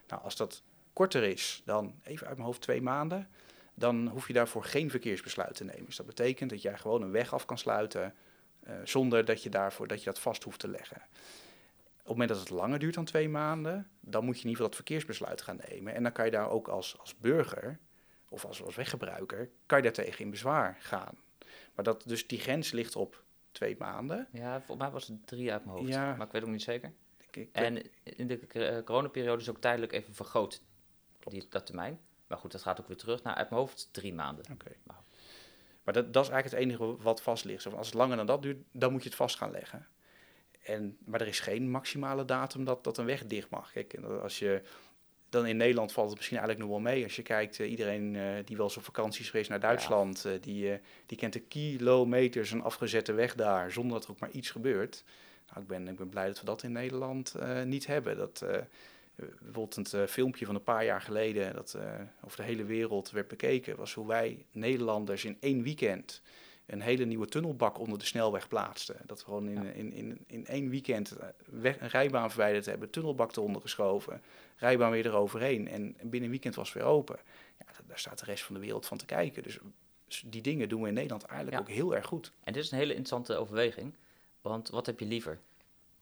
Nou, 0.08 0.22
als 0.22 0.36
dat 0.36 0.62
korter 0.92 1.22
is 1.22 1.62
dan 1.64 1.94
even 2.02 2.26
uit 2.26 2.36
mijn 2.36 2.46
hoofd 2.46 2.60
twee 2.60 2.82
maanden, 2.82 3.28
dan 3.74 4.08
hoef 4.08 4.26
je 4.26 4.32
daarvoor 4.32 4.64
geen 4.64 4.90
verkeersbesluit 4.90 5.54
te 5.54 5.64
nemen. 5.64 5.84
Dus 5.84 5.96
dat 5.96 6.06
betekent 6.06 6.50
dat 6.50 6.62
jij 6.62 6.78
gewoon 6.78 7.02
een 7.02 7.10
weg 7.10 7.34
af 7.34 7.44
kan 7.44 7.58
sluiten 7.58 8.14
zonder 8.84 9.24
dat 9.24 9.42
je 9.42 9.50
daarvoor 9.50 9.86
dat 9.88 9.98
je 9.98 10.04
dat 10.04 10.18
vast 10.18 10.42
hoeft 10.42 10.58
te 10.58 10.68
leggen. 10.68 11.02
Op 12.02 12.08
het 12.08 12.16
moment 12.18 12.28
dat 12.28 12.38
het 12.38 12.50
langer 12.58 12.78
duurt 12.78 12.94
dan 12.94 13.04
twee 13.04 13.28
maanden, 13.28 13.90
dan 14.00 14.24
moet 14.24 14.36
je 14.36 14.42
in 14.42 14.48
ieder 14.48 14.64
geval 14.64 14.66
dat 14.66 14.76
verkeersbesluit 14.76 15.42
gaan 15.42 15.60
nemen. 15.68 15.94
En 15.94 16.02
dan 16.02 16.12
kan 16.12 16.24
je 16.24 16.30
daar 16.30 16.50
ook 16.50 16.68
als, 16.68 16.98
als 16.98 17.16
burger 17.18 17.78
of 18.28 18.44
als, 18.44 18.62
als 18.62 18.74
weggebruiker, 18.76 19.50
kan 19.66 19.78
je 19.78 19.84
daar 19.84 19.92
tegen 19.92 20.24
in 20.24 20.30
bezwaar 20.30 20.76
gaan. 20.80 21.18
Maar 21.74 21.84
dat, 21.84 22.02
dus 22.06 22.26
die 22.26 22.38
grens 22.40 22.70
ligt 22.72 22.96
op 22.96 23.22
twee 23.52 23.76
maanden. 23.78 24.28
ja, 24.32 24.56
volgens 24.58 24.78
mij 24.78 24.90
was 24.90 25.06
het 25.06 25.26
drie 25.26 25.52
uit 25.52 25.64
mijn 25.64 25.76
hoofd, 25.76 25.88
Ja. 25.88 26.14
maar 26.14 26.26
ik 26.26 26.32
weet 26.32 26.42
ook 26.42 26.48
niet 26.48 26.62
zeker. 26.62 26.92
Ik, 27.18 27.36
ik, 27.36 27.48
En 27.52 27.82
in 28.02 28.26
de 28.26 28.38
eh, 28.46 28.84
coronaperiode 28.84 29.40
is 29.42 29.50
ook 29.50 29.60
tijdelijk 29.60 29.92
even 29.92 30.14
vergroot, 30.14 30.62
die, 31.24 31.46
dat 31.50 31.66
termijn. 31.66 32.00
Maar 32.26 32.38
goed, 32.38 32.52
dat 32.52 32.62
gaat 32.62 32.80
ook 32.80 32.88
weer 32.88 32.96
terug 32.96 33.22
naar 33.22 33.34
uit 33.34 33.50
mijn 33.50 33.60
hoofd 33.60 33.88
drie 33.92 34.14
maanden. 34.14 34.44
Oké. 34.52 34.70
Maar 35.84 35.94
dat, 35.94 36.12
dat 36.12 36.24
is 36.24 36.30
eigenlijk 36.30 36.62
het 36.62 36.70
enige 36.78 37.02
wat 37.02 37.22
vast 37.22 37.44
ligt. 37.44 37.74
Als 37.74 37.86
het 37.86 37.94
langer 37.96 38.16
dan 38.16 38.26
dat 38.26 38.42
duurt, 38.42 38.58
dan 38.72 38.92
moet 38.92 39.02
je 39.02 39.08
het 39.08 39.18
vast 39.18 39.36
gaan 39.36 39.50
leggen. 39.50 39.86
En, 40.62 40.96
maar 41.04 41.20
er 41.20 41.28
is 41.28 41.40
geen 41.40 41.70
maximale 41.70 42.24
datum 42.24 42.64
dat, 42.64 42.84
dat 42.84 42.98
een 42.98 43.04
weg 43.04 43.26
dicht 43.26 43.50
mag. 43.50 43.72
Kijk, 43.72 43.94
als 44.22 44.38
je, 44.38 44.62
dan 45.32 45.46
in 45.46 45.56
Nederland 45.56 45.92
valt 45.92 46.08
het 46.08 46.16
misschien 46.16 46.38
eigenlijk 46.38 46.68
nog 46.68 46.76
wel 46.78 46.92
mee. 46.92 47.04
Als 47.04 47.16
je 47.16 47.22
kijkt, 47.22 47.60
eh, 47.60 47.70
iedereen 47.70 48.16
eh, 48.16 48.22
die 48.44 48.56
wel 48.56 48.66
eens 48.66 48.76
op 48.76 48.84
vakantie 48.84 49.20
is 49.20 49.30
geweest 49.30 49.50
naar 49.50 49.60
Duitsland, 49.60 50.24
eh, 50.24 50.32
die, 50.40 50.80
die 51.06 51.18
kent 51.18 51.32
de 51.32 51.40
kilometers 51.40 52.50
een 52.50 52.62
afgezette 52.62 53.12
weg 53.12 53.34
daar, 53.34 53.72
zonder 53.72 53.92
dat 53.92 54.04
er 54.04 54.10
ook 54.10 54.20
maar 54.20 54.30
iets 54.30 54.50
gebeurt. 54.50 55.04
Nou, 55.48 55.60
ik, 55.60 55.66
ben, 55.66 55.88
ik 55.88 55.96
ben 55.96 56.08
blij 56.08 56.26
dat 56.26 56.40
we 56.40 56.44
dat 56.44 56.62
in 56.62 56.72
Nederland 56.72 57.34
niet 57.64 57.86
hebben. 57.86 58.16
Dat, 58.16 58.44
bijvoorbeeld 59.16 59.92
een 59.92 60.08
filmpje 60.08 60.46
van 60.46 60.54
een 60.54 60.62
paar 60.62 60.84
jaar 60.84 61.00
geleden 61.00 61.54
dat 61.54 61.76
over 62.24 62.36
de 62.36 62.42
hele 62.42 62.64
wereld 62.64 63.10
werd 63.10 63.28
bekeken, 63.28 63.76
was 63.76 63.94
hoe 63.94 64.06
wij 64.06 64.46
Nederlanders 64.52 65.24
in 65.24 65.36
één 65.40 65.62
weekend 65.62 66.22
een 66.72 66.80
hele 66.80 67.04
nieuwe 67.04 67.26
tunnelbak 67.26 67.78
onder 67.78 67.98
de 67.98 68.04
snelweg 68.04 68.48
plaatsten. 68.48 68.96
Dat 69.06 69.18
we 69.18 69.24
gewoon 69.24 69.48
in, 69.48 69.62
Ja. 69.62 69.70
in, 69.70 69.92
in, 69.92 70.24
in 70.26 70.46
één 70.46 70.68
weekend 70.68 71.10
eh, 71.12 71.28
weg, 71.44 71.80
een 71.80 71.88
rijbaan 71.88 72.28
verwijderd 72.30 72.66
hebben, 72.66 72.90
tunnelbak 72.90 73.36
eronder 73.36 73.62
geschoven, 73.62 74.22
rijbaan 74.56 74.90
weer 74.90 75.06
eroverheen 75.06 75.68
en 75.68 75.82
binnen 76.02 76.22
een 76.22 76.30
weekend 76.30 76.54
was 76.54 76.72
het 76.72 76.82
weer 76.82 76.86
open. 76.92 77.18
Ja, 77.58 77.64
da- 77.66 77.84
daar 77.86 77.98
staat 77.98 78.18
de 78.18 78.24
rest 78.24 78.44
van 78.44 78.54
de 78.54 78.60
wereld 78.60 78.86
van 78.86 78.98
te 78.98 79.04
kijken. 79.04 79.42
Dus 79.42 79.58
die 80.26 80.42
dingen 80.42 80.68
doen 80.68 80.82
we 80.82 80.88
in 80.88 80.94
Nederland 80.94 81.22
eigenlijk 81.24 81.56
Ja. 81.56 81.62
ook 81.70 81.76
heel 81.76 81.94
erg 81.96 82.06
goed. 82.06 82.32
En 82.44 82.52
dit 82.52 82.62
is 82.64 82.70
een 82.70 82.78
hele 82.78 82.94
interessante 82.94 83.36
overweging. 83.36 83.94
Want 84.40 84.68
wat 84.68 84.86
heb 84.86 84.98
je 85.00 85.06
liever? 85.06 85.38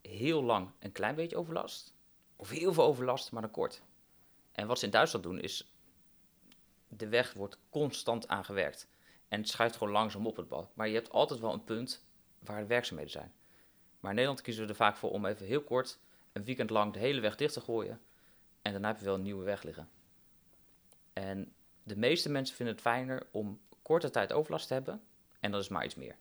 Heel 0.03 0.43
lang 0.43 0.71
een 0.79 0.93
klein 0.93 1.15
beetje 1.15 1.37
overlast? 1.37 1.95
Of 2.37 2.51
heel 2.51 2.73
veel 2.73 2.85
overlast, 2.85 3.33
maar 3.33 3.43
dan 3.43 3.51
kort? 3.51 3.83
En 4.53 4.67
wat 4.67 4.79
ze 4.79 4.85
in 4.85 4.91
Duitsland 4.91 5.25
doen 5.25 5.41
is... 5.41 5.73
De 6.89 7.09
weg 7.09 7.33
wordt 7.33 7.59
constant 7.71 8.29
aangewerkt. 8.29 8.89
En 9.31 9.39
het 9.41 9.49
schuift 9.49 9.77
gewoon 9.77 9.93
langzaam 9.93 10.27
op 10.27 10.37
het 10.37 10.49
bal. 10.49 10.71
Maar 10.75 10.89
je 10.89 10.95
hebt 10.95 11.11
altijd 11.11 11.41
wel 11.41 11.53
een 11.53 11.65
punt 11.65 12.05
waar 12.39 12.61
de 12.61 12.67
werkzaamheden 12.67 13.13
zijn. 13.13 13.33
Maar 14.01 14.11
in 14.11 14.17
Nederland 14.17 14.41
kiezen 14.45 14.63
we 14.65 14.69
er 14.69 14.75
vaak 14.77 14.97
voor 14.97 15.11
om 15.11 15.27
even 15.27 15.47
heel 15.47 15.63
kort... 15.63 15.99
een 16.33 16.45
weekend 16.45 16.71
lang 16.71 16.93
de 16.93 16.99
hele 16.99 17.21
weg 17.21 17.37
dicht 17.37 17.53
te 17.53 17.61
gooien. 17.61 18.01
En 18.63 18.73
daarna 18.73 18.89
heb 18.89 18.99
je 18.99 19.05
wel 19.05 19.15
een 19.15 19.23
nieuwe 19.23 19.45
weg 19.45 19.63
liggen. 19.63 19.89
En 21.13 21.53
de 21.83 21.97
meeste 21.97 22.31
mensen 22.31 22.57
vinden 22.57 22.75
het 22.75 22.85
fijner 22.85 23.27
om 23.31 23.61
korte 23.83 24.11
tijd 24.11 24.33
overlast 24.33 24.67
te 24.67 24.75
hebben... 24.75 25.03
en 25.41 25.51
dat 25.51 25.61
is 25.61 25.69
maar 25.69 25.85
iets 25.85 25.95
meer. 25.95 26.17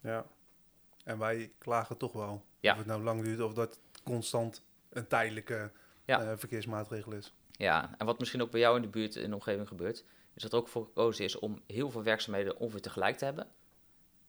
Ja. 0.00 0.26
En 1.04 1.18
wij 1.18 1.52
klagen 1.58 1.96
toch 1.96 2.12
wel. 2.12 2.44
Ja. 2.60 2.72
Of 2.72 2.78
het 2.78 2.86
nou 2.86 3.02
lang 3.02 3.22
duurt 3.22 3.40
of 3.40 3.52
dat 3.52 3.78
constant 4.02 4.62
een 4.90 5.06
tijdelijke 5.06 5.70
Ja. 6.04 6.20
eh, 6.22 6.32
verkeersmaatregel 6.36 7.12
is. 7.12 7.34
Ja, 7.50 7.94
en 7.98 8.06
wat 8.06 8.18
misschien 8.18 8.42
ook 8.42 8.50
bij 8.50 8.60
jou 8.60 8.76
in 8.76 8.82
de 8.82 8.88
buurt 8.88 9.16
in 9.16 9.28
de 9.28 9.34
omgeving 9.34 9.68
gebeurt, 9.68 10.04
is 10.34 10.42
dat 10.42 10.54
ook 10.54 10.68
voor 10.68 10.84
gekozen 10.84 11.24
is 11.24 11.38
om 11.38 11.62
heel 11.66 11.90
veel 11.90 12.02
werkzaamheden 12.02 12.56
ongeveer 12.58 12.80
tegelijk 12.80 13.16
te 13.16 13.24
hebben. 13.24 13.46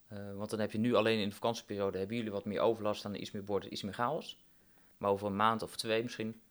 Eh, 0.08 0.34
want 0.34 0.50
dan 0.50 0.60
heb 0.60 0.72
je 0.72 0.78
nu 0.78 0.94
alleen 0.94 1.20
in 1.20 1.30
de 1.30 1.36
vakantieperiode 1.36 1.98
hebben 1.98 2.16
jullie 2.16 2.32
wat 2.32 2.46
meer 2.46 2.60
overlast, 2.60 3.04
dan 3.04 3.16
iets 3.16 3.32
meer 3.32 3.44
borden, 3.44 3.74
iets 3.74 3.84
meer 3.84 3.94
chaos. 3.94 4.38
Maar 4.98 5.10
over 5.10 5.28
een 5.28 5.36
maand 5.36 5.62
of 5.62 5.76
twee 5.76 6.04
misschien 6.04 6.42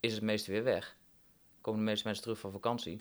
is 0.00 0.12
het 0.12 0.22
meeste 0.22 0.50
weer 0.52 0.64
weg. 0.64 0.96
Komen 1.60 1.80
de 1.80 1.86
meeste 1.86 2.04
mensen 2.06 2.22
terug 2.24 2.38
van 2.38 2.52
vakantie. 2.52 3.00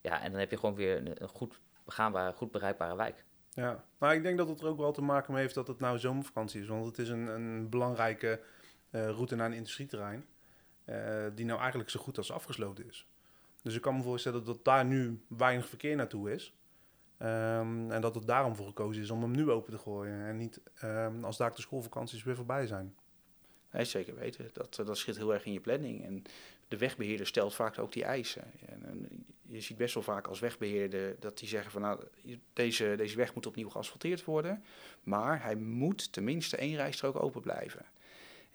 Ja, 0.00 0.20
en 0.20 0.30
dan 0.30 0.40
heb 0.40 0.50
je 0.50 0.56
gewoon 0.58 0.74
weer 0.74 1.20
een, 1.22 1.28
goed 1.28 1.60
begaanbare, 1.84 2.32
goed 2.32 2.50
bereikbare 2.50 2.96
wijk. 2.96 3.24
Ja, 3.50 3.84
maar 3.98 4.14
ik 4.14 4.22
denk 4.22 4.38
dat 4.38 4.48
het 4.48 4.60
er 4.60 4.66
ook 4.66 4.78
wel 4.78 4.92
te 4.92 5.02
maken 5.02 5.32
mee 5.32 5.42
heeft 5.42 5.54
dat 5.54 5.66
het 5.68 5.78
nou 5.80 5.98
zomervakantie 5.98 6.60
is. 6.60 6.66
Want 6.68 6.84
het 6.86 6.98
is 6.98 7.08
een, 7.08 7.26
een 7.26 7.68
belangrijke 7.68 8.40
eh, 8.90 9.08
route 9.08 9.34
naar 9.34 9.46
een 9.46 9.52
industrieterrein. 9.56 10.26
eh, 10.84 11.26
die 11.34 11.44
nou 11.44 11.60
eigenlijk 11.60 11.90
zo 11.90 12.00
goed 12.00 12.18
als 12.18 12.32
afgesloten 12.32 12.86
is. 12.88 13.06
Dus 13.64 13.74
ik 13.74 13.80
kan 13.80 13.96
me 13.96 14.02
voorstellen 14.02 14.44
dat 14.44 14.64
daar 14.64 14.84
nu 14.84 15.20
weinig 15.28 15.68
verkeer 15.68 15.96
naartoe 15.96 16.32
is. 16.32 16.54
Ehm, 17.16 17.90
en 17.90 18.00
dat 18.00 18.14
het 18.14 18.26
daarom 18.26 18.56
voor 18.56 18.66
gekozen 18.66 19.02
is 19.02 19.10
om 19.10 19.22
hem 19.22 19.30
nu 19.30 19.50
open 19.50 19.72
te 19.72 19.78
gooien. 19.78 20.26
En 20.26 20.36
niet 20.36 20.60
ehm, 20.74 21.24
als 21.24 21.36
daar 21.36 21.54
de 21.54 21.60
schoolvakanties 21.60 22.24
weer 22.24 22.36
voorbij 22.36 22.66
zijn. 22.66 22.94
Nee, 23.72 23.84
zeker 23.84 24.14
weten. 24.14 24.50
Dat, 24.52 24.78
eh, 24.78 24.86
dat 24.86 24.98
schiet 24.98 25.16
heel 25.16 25.34
erg 25.34 25.44
in 25.44 25.52
je 25.52 25.60
planning. 25.60 26.04
En 26.04 26.22
de 26.68 26.76
wegbeheerder 26.76 27.26
stelt 27.26 27.54
vaak 27.54 27.78
ook 27.78 27.92
die 27.92 28.04
eisen. 28.04 28.44
En, 28.66 28.84
en 28.84 29.24
je 29.42 29.60
ziet 29.60 29.76
best 29.76 29.94
wel 29.94 30.02
vaak 30.02 30.26
als 30.26 30.40
wegbeheerder 30.40 31.16
dat 31.20 31.38
die 31.38 31.48
zeggen 31.48 31.70
van 31.70 31.80
nou, 31.80 32.00
deze, 32.52 32.94
deze 32.96 33.16
weg 33.16 33.34
moet 33.34 33.46
opnieuw 33.46 33.68
geasfalteerd 33.68 34.24
worden. 34.24 34.64
Maar 35.02 35.42
hij 35.42 35.56
moet 35.56 36.12
tenminste 36.12 36.56
één 36.56 36.76
rijstrook 36.76 37.22
open 37.22 37.40
blijven. 37.40 37.86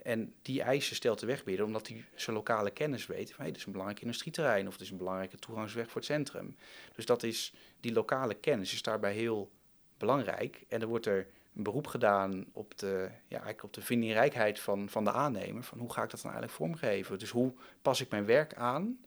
En 0.03 0.33
die 0.41 0.61
eisen 0.61 0.95
stelt 0.95 1.19
de 1.19 1.25
wegbeheerder 1.25 1.65
omdat 1.65 1.87
hij 1.87 2.05
zijn 2.15 2.35
lokale 2.35 2.71
kennis 2.71 3.05
weet. 3.07 3.29
Van, 3.29 3.43
hey, 3.43 3.47
dit 3.47 3.57
is 3.57 3.65
een 3.65 3.71
belangrijk 3.71 4.01
industrieterrein 4.01 4.67
of 4.67 4.73
dit 4.73 4.81
is 4.81 4.91
een 4.91 4.97
belangrijke 4.97 5.37
toegangsweg 5.37 5.85
voor 5.85 5.95
het 5.95 6.05
centrum. 6.05 6.55
Dus 6.95 7.05
dat 7.05 7.23
is, 7.23 7.53
die 7.79 7.93
lokale 7.93 8.33
kennis 8.33 8.73
is 8.73 8.81
daarbij 8.81 9.13
heel 9.13 9.51
belangrijk. 9.97 10.65
En 10.67 10.81
er 10.81 10.87
wordt 10.87 11.05
er 11.05 11.27
een 11.55 11.63
beroep 11.63 11.87
gedaan 11.87 12.45
op 12.51 12.77
de, 12.77 13.09
ja, 13.27 13.35
eigenlijk 13.35 13.63
op 13.63 13.73
de 13.73 13.81
vindingrijkheid 13.81 14.59
van, 14.59 14.89
van 14.89 15.03
de 15.03 15.11
aannemer. 15.11 15.63
Van 15.63 15.79
hoe 15.79 15.93
ga 15.93 16.03
ik 16.03 16.09
dat 16.09 16.21
dan 16.21 16.31
eigenlijk 16.31 16.59
vormgeven? 16.59 17.19
Dus 17.19 17.29
hoe 17.29 17.53
pas 17.81 18.01
ik 18.01 18.09
mijn 18.09 18.25
werk 18.25 18.53
aan 18.53 18.99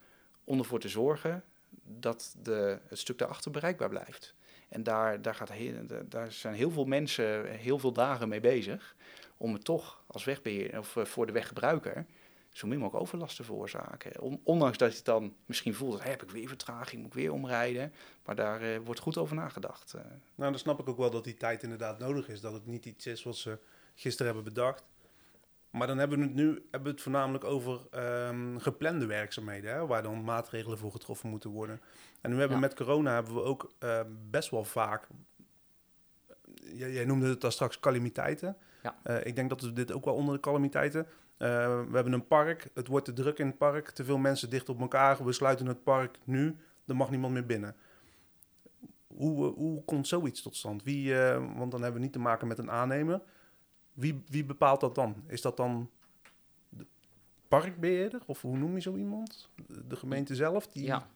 om 0.44 0.58
ervoor 0.58 0.80
te 0.80 0.88
zorgen 0.88 1.44
dat 1.84 2.34
de, 2.42 2.78
het 2.88 2.98
stuk 2.98 3.18
daarachter 3.18 3.50
bereikbaar 3.50 3.88
blijft. 3.88 4.34
En 4.68 4.82
daar, 4.82 5.22
daar, 5.22 5.34
gaat 5.34 5.50
daar 6.04 6.32
zijn 6.32 6.54
heel 6.54 6.70
veel 6.70 6.84
mensen 6.84 7.50
heel 7.50 7.78
veel 7.78 7.92
dagen 7.92 8.28
mee 8.28 8.40
bezig 8.40 8.96
om 9.42 9.52
het 9.52 9.64
toch 9.64 10.02
als 10.06 10.24
wegbeheer 10.24 10.78
of 10.78 10.96
eh, 10.96 11.04
voor 11.04 11.26
de 11.26 11.32
weggebruiker 11.32 12.06
zo 12.48 12.66
min 12.66 12.78
mogelijk 12.78 13.02
overlast 13.04 13.36
te 13.36 13.44
veroorzaken. 13.44 14.20
On- 14.20 14.40
ondanks 14.44 14.78
dat 14.78 14.90
je 14.90 14.96
het 14.96 15.04
dan 15.04 15.34
misschien 15.46 15.74
voelt, 15.74 15.92
dat, 15.92 16.00
hey, 16.02 16.10
heb 16.10 16.22
ik 16.22 16.30
weer 16.30 16.48
vertraging, 16.48 17.02
moet 17.02 17.14
ik 17.14 17.20
weer 17.20 17.32
omrijden. 17.32 17.92
Maar 18.24 18.34
daar 18.36 18.60
eh, 18.62 18.78
wordt 18.84 19.00
goed 19.00 19.16
over 19.18 19.36
nagedacht. 19.36 19.94
eh. 19.94 20.00
Nou, 20.34 20.50
dan 20.50 20.58
snap 20.58 20.80
ik 20.80 20.88
ook 20.88 20.96
wel 20.96 21.10
dat 21.10 21.24
die 21.24 21.34
tijd 21.36 21.62
inderdaad 21.62 21.98
nodig 21.98 22.28
is. 22.28 22.40
Dat 22.40 22.52
het 22.52 22.66
niet 22.66 22.86
iets 22.86 23.06
is 23.06 23.22
wat 23.22 23.36
ze 23.36 23.58
gisteren 23.94 24.34
hebben 24.34 24.54
bedacht. 24.54 24.84
Maar 25.70 25.86
dan 25.86 25.98
hebben 25.98 26.18
we 26.18 26.24
het 26.24 26.34
nu 26.34 26.46
hebben 26.70 26.82
we 26.82 26.88
het 26.90 27.00
voornamelijk 27.00 27.44
over 27.44 27.80
ehm, 27.90 28.58
geplande 28.58 29.06
werkzaamheden, 29.06 29.72
hè, 29.72 29.86
waar 29.86 30.02
dan 30.02 30.24
maatregelen 30.24 30.78
voor 30.78 30.92
getroffen 30.92 31.28
moeten 31.28 31.50
worden. 31.50 31.80
En 32.20 32.30
nu 32.30 32.38
hebben 32.38 32.56
we 32.56 32.62
Ja. 32.62 32.68
met 32.68 32.76
corona 32.78 33.14
hebben 33.14 33.34
we 33.34 33.42
ook 33.42 33.72
best 34.30 34.50
wel 34.50 34.64
vaak. 34.64 35.06
Jij, 36.74 37.04
noemde 37.04 37.28
het 37.28 37.40
daar 37.40 37.52
straks 37.52 37.80
calamiteiten. 37.80 38.56
Ja. 38.82 38.98
Eh, 39.02 39.26
ik 39.26 39.36
denk 39.36 39.48
dat 39.48 39.60
we 39.60 39.72
dit 39.72 39.92
ook 39.92 40.04
wel 40.04 40.14
onder 40.14 40.34
de 40.34 40.40
calamiteiten. 40.40 41.06
Eh, 41.36 41.48
we 41.88 41.94
hebben 41.94 42.12
een 42.12 42.26
park, 42.26 42.68
het 42.74 42.86
wordt 42.86 43.04
te 43.04 43.12
druk 43.12 43.38
in 43.38 43.46
het 43.46 43.58
park, 43.58 43.90
te 43.90 44.04
veel 44.04 44.18
mensen 44.18 44.50
dicht 44.50 44.68
op 44.68 44.80
elkaar. 44.80 45.24
We 45.24 45.32
sluiten 45.32 45.66
het 45.66 45.82
park 45.82 46.18
nu, 46.24 46.56
er 46.86 46.96
mag 46.96 47.10
niemand 47.10 47.32
meer 47.32 47.46
binnen. 47.46 47.76
Hoe, 49.06 49.48
eh, 49.48 49.54
hoe 49.54 49.84
komt 49.84 50.08
zoiets 50.08 50.42
tot 50.42 50.56
stand? 50.56 50.82
Wie, 50.82 51.14
want 51.56 51.70
dan 51.70 51.82
hebben 51.82 52.00
we 52.00 52.06
niet 52.06 52.12
te 52.12 52.18
maken 52.18 52.48
met 52.48 52.58
een 52.58 52.70
aannemer. 52.70 53.22
Wie, 53.92 54.22
wie 54.28 54.44
bepaalt 54.44 54.80
dat 54.80 54.94
dan? 54.94 55.24
Is 55.26 55.40
dat 55.40 55.56
dan 55.56 55.90
de 56.68 56.86
parkbeheerder? 57.48 58.20
Of 58.26 58.40
hoe 58.40 58.56
noem 58.56 58.74
je 58.74 58.80
zo 58.80 58.96
iemand? 58.96 59.48
De 59.88 59.96
gemeente 59.96 60.34
zelf? 60.34 60.66
Die... 60.66 60.84
Ja, 60.84 61.08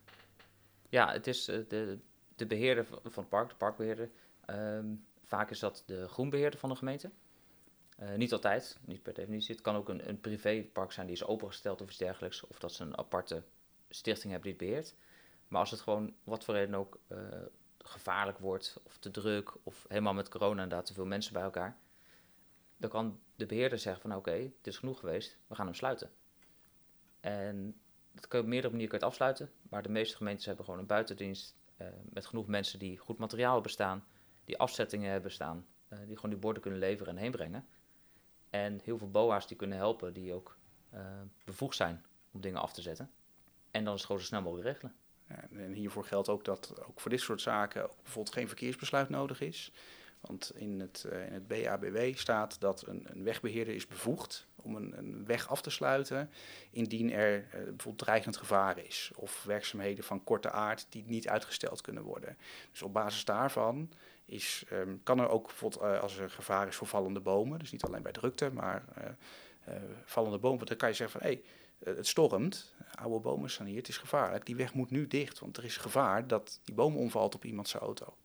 ja 0.89 1.13
het 1.13 1.27
is 1.27 1.45
de, 1.45 1.99
de 2.37 2.47
beheerder 2.47 2.85
van 2.87 2.99
van 3.05 3.23
het 3.23 3.29
park, 3.29 3.49
de 3.49 3.55
parkbeheerder. 3.55 4.11
Ehm, 4.47 4.87
vaak 5.27 5.51
is 5.51 5.59
dat 5.59 5.83
de 5.87 6.09
groenbeheerder 6.09 6.61
van 6.61 6.69
de 6.69 6.77
gemeente. 6.77 7.11
Eh, 7.97 8.15
niet 8.15 8.33
altijd, 8.33 8.79
niet 8.85 9.03
per 9.03 9.15
definitie. 9.15 9.55
Het 9.55 9.65
kan 9.65 9.77
ook 9.77 9.89
een, 9.89 10.09
een 10.09 10.21
privépark 10.21 10.93
zijn 10.93 11.07
die 11.07 11.17
is 11.17 11.25
opengesteld 11.25 11.81
of 11.81 11.89
iets 11.89 11.99
dergelijks. 11.99 12.47
Of 12.47 12.59
dat 12.59 12.73
ze 12.73 12.83
een 12.83 12.99
aparte 12.99 13.43
stichting 13.89 14.33
hebben 14.33 14.51
die 14.51 14.59
het 14.61 14.71
beheert. 14.71 14.95
Maar 15.49 15.61
als 15.61 15.71
het 15.71 15.81
gewoon, 15.81 16.15
wat 16.25 16.45
voor 16.45 16.55
reden 16.55 16.75
ook, 16.75 16.99
eh, 17.07 17.19
gevaarlijk 17.79 18.39
wordt, 18.39 18.81
of 18.85 18.97
te 18.97 19.11
druk, 19.11 19.53
of 19.63 19.85
helemaal 19.89 20.15
met 20.15 20.29
corona 20.29 20.63
inderdaad 20.63 20.87
te 20.87 20.95
veel 20.95 21.07
mensen 21.07 21.33
bij 21.33 21.43
elkaar, 21.43 21.79
dan 22.77 22.91
kan 22.91 23.21
de 23.37 23.47
beheerder 23.47 23.79
zeggen 23.79 24.03
van 24.03 24.15
oké, 24.15 24.31
het 24.31 24.67
is 24.67 24.79
genoeg 24.79 24.99
geweest, 24.99 25.39
we 25.47 25.55
gaan 25.55 25.67
hem 25.67 25.75
sluiten. 25.75 26.11
En 27.21 27.81
dat 28.13 28.29
kun 28.29 28.39
je 28.39 28.45
op 28.45 28.51
meerdere 28.51 28.73
manieren 28.73 29.01
afsluiten, 29.01 29.51
maar 29.63 29.83
de 29.83 29.89
meeste 29.89 30.17
gemeentes 30.17 30.47
hebben 30.47 30.65
gewoon 30.65 30.81
een 30.81 30.87
buitendienst 30.87 31.57
eh, 31.77 31.87
met 32.03 32.27
genoeg 32.27 32.47
mensen 32.47 32.79
die 32.79 32.99
goed 32.99 33.19
materiaal 33.19 33.53
hebben 33.53 33.71
staan, 33.71 34.05
die 34.47 34.59
afzettingen 34.59 35.11
hebben 35.11 35.31
staan, 35.31 35.67
eh, 35.89 35.99
die 36.07 36.15
gewoon 36.15 36.31
die 36.31 36.39
borden 36.39 36.63
kunnen 36.63 36.81
leveren 36.81 37.17
en 37.17 37.23
heen 37.23 37.31
brengen. 37.31 37.67
En 38.51 38.81
heel 38.85 38.99
veel 38.99 39.11
BOA's 39.11 39.47
die 39.47 39.57
kunnen 39.57 39.77
helpen, 39.77 40.13
die 40.13 40.33
ook 40.33 40.57
uh, 40.95 41.01
bevoegd 41.45 41.77
zijn 41.77 42.05
om 42.31 42.41
dingen 42.41 42.61
af 42.61 42.73
te 42.73 42.83
zetten. 42.83 43.11
En 43.71 43.85
dan 43.85 43.95
is 43.95 43.99
het 43.99 44.07
gewoon 44.07 44.21
zo 44.21 44.27
snel 44.27 44.43
mogelijk 44.43 44.69
regelen. 44.69 44.95
Ja, 45.29 45.49
en 45.51 45.73
hiervoor 45.73 46.05
geldt 46.05 46.29
ook 46.29 46.45
dat 46.45 46.85
ook 46.87 47.01
voor 47.01 47.11
dit 47.11 47.21
soort 47.21 47.41
zaken 47.41 47.85
ook 47.85 48.03
bijvoorbeeld 48.03 48.35
geen 48.35 48.49
verkeersbesluit 48.49 49.09
nodig 49.09 49.41
is. 49.41 49.73
Want 50.21 50.53
in 50.55 50.81
het, 50.81 51.07
uh, 51.13 51.27
in 51.27 51.33
het 51.33 51.47
BABW 51.47 52.17
staat 52.17 52.61
dat 52.61 52.87
een, 52.87 53.07
een 53.11 53.23
wegbeheerder 53.23 53.75
is 53.75 53.87
bevoegd 53.87 54.47
om 54.67 54.77
een, 54.77 55.25
weg 55.27 55.49
af 55.49 55.63
te 55.63 55.71
sluiten 55.71 56.31
indien 56.71 57.13
er 57.13 57.37
uh, 57.37 57.51
bijvoorbeeld 57.51 57.99
dreigend 57.99 58.37
gevaar 58.37 58.79
is 58.79 59.11
of 59.15 59.45
werkzaamheden 59.45 60.05
van 60.05 60.25
korte 60.25 60.51
aard 60.51 60.87
die 60.89 61.05
niet 61.07 61.29
uitgesteld 61.29 61.81
kunnen 61.81 62.03
worden. 62.03 62.37
Dus 62.71 62.83
op 62.83 62.93
basis 62.93 63.25
daarvan 63.25 63.93
is, 64.25 64.65
um, 64.73 65.01
kan 65.03 65.19
er 65.19 65.29
ook 65.29 65.47
bijvoorbeeld 65.47 65.83
uh, 65.83 66.01
als 66.01 66.19
er 66.19 66.31
gevaar 66.31 66.67
is 66.67 66.77
voor 66.77 66.87
vallende 66.87 67.21
bomen, 67.21 67.59
dus 67.59 67.73
niet 67.73 67.85
alleen 67.85 68.03
bij 68.03 68.13
drukte, 68.13 68.51
maar 68.51 68.85
vallende 70.05 70.39
bomen, 70.39 70.67
dan 70.67 70.77
kan 70.77 70.89
je 70.89 70.95
zeggen 70.95 71.21
van 71.21 71.29
hé, 71.31 71.41
hey, 71.85 71.95
het 71.95 72.07
stormt, 72.07 72.75
oude 72.95 73.21
bomen 73.21 73.51
staan 73.51 73.67
hier, 73.67 73.77
het 73.77 73.89
is 73.89 73.99
gevaarlijk, 73.99 74.47
die 74.47 74.57
weg 74.57 74.75
moet 74.75 74.91
nu 74.91 75.07
dicht, 75.07 75.39
want 75.39 75.57
er 75.57 75.65
is 75.65 75.77
gevaar 75.77 76.27
dat 76.27 76.61
die 76.65 76.75
boom 76.75 76.97
omvalt 76.97 77.35
op 77.35 77.45
iemands 77.45 77.75
auto. 77.75 78.17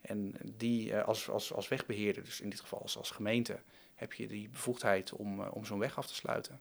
En 0.00 0.34
die 0.56 0.96
als, 0.96 1.28
als, 1.28 1.52
als 1.52 1.68
wegbeheerder, 1.68 2.24
dus 2.24 2.40
in 2.40 2.50
dit 2.50 2.60
geval 2.60 2.80
als 2.80 3.10
gemeente, 3.10 3.60
heb 3.98 4.12
je 4.12 4.28
die 4.28 4.48
bevoegdheid 4.48 5.12
om, 5.12 5.40
uh, 5.40 5.48
om 5.54 5.64
zo'n 5.64 5.78
weg 5.78 5.98
af 5.98 6.06
te 6.06 6.14
sluiten. 6.14 6.60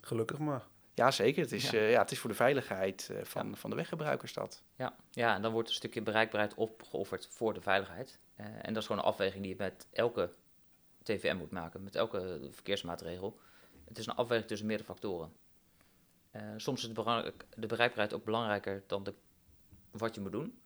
Gelukkig 0.00 0.38
maar. 0.38 0.66
Ja, 0.94 1.10
zeker. 1.10 1.42
Het 1.42 1.52
is, 1.52 1.70
ja. 1.70 1.78
Uh, 1.78 1.90
ja 1.90 2.00
het 2.00 2.10
is 2.10 2.18
voor 2.18 2.30
de 2.30 2.36
veiligheid 2.36 3.08
uh, 3.12 3.24
van, 3.24 3.48
ja. 3.48 3.54
van 3.54 3.70
de 3.70 3.76
weggebruikers 3.76 4.32
dat. 4.32 4.62
Ja. 4.76 4.96
ja, 5.10 5.34
en 5.34 5.42
dan 5.42 5.52
wordt 5.52 5.68
een 5.68 5.74
stukje 5.74 6.02
bereikbaarheid 6.02 6.54
opgeofferd 6.54 7.26
voor 7.30 7.54
de 7.54 7.60
veiligheid. 7.60 8.18
en 8.36 8.72
dat 8.72 8.82
is 8.82 8.86
gewoon 8.86 9.02
een 9.02 9.08
afweging 9.08 9.42
die 9.42 9.52
je 9.52 9.58
met 9.58 9.86
elke 9.92 10.32
TVM 11.02 11.36
moet 11.36 11.50
maken, 11.50 11.82
met 11.82 11.94
elke 11.94 12.48
verkeersmaatregel. 12.50 13.38
Het 13.84 13.98
is 13.98 14.06
een 14.06 14.14
afweging 14.14 14.48
tussen 14.48 14.66
meerdere 14.66 14.88
factoren. 14.88 15.32
soms 16.56 16.82
is 16.82 16.94
de, 16.94 17.34
de 17.56 17.66
bereikbaarheid 17.66 18.14
ook 18.14 18.24
belangrijker 18.24 18.82
dan 18.86 19.04
de, 19.04 19.14
wat 19.90 20.14
je 20.14 20.20
moet 20.20 20.32
doen. 20.32 20.60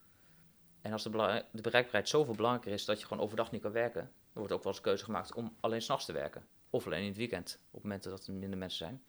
En 0.80 0.92
als 0.92 1.02
de, 1.02 1.10
de 1.52 1.62
bereikbaarheid 1.62 2.08
zoveel 2.08 2.34
belangrijker 2.34 2.72
is 2.72 2.84
dat 2.84 3.00
je 3.00 3.06
gewoon 3.06 3.22
overdag 3.22 3.50
niet 3.50 3.62
kan 3.62 3.72
werken, 3.72 4.12
dan 4.34 4.42
wordt 4.42 4.52
ook 4.52 4.62
wel 4.62 4.72
eens 4.72 4.82
keuze 4.82 5.04
gemaakt 5.04 5.34
om 5.34 5.56
alleen 5.60 5.82
s'nachts 5.82 6.04
te 6.04 6.12
werken. 6.12 6.46
Of 6.70 6.86
alleen 6.86 7.00
in 7.00 7.08
het 7.08 7.16
weekend, 7.16 7.58
op 7.70 7.82
momenten 7.82 8.10
dat 8.10 8.26
er 8.26 8.32
minder 8.32 8.58
mensen 8.58 8.78
zijn. 8.78 9.04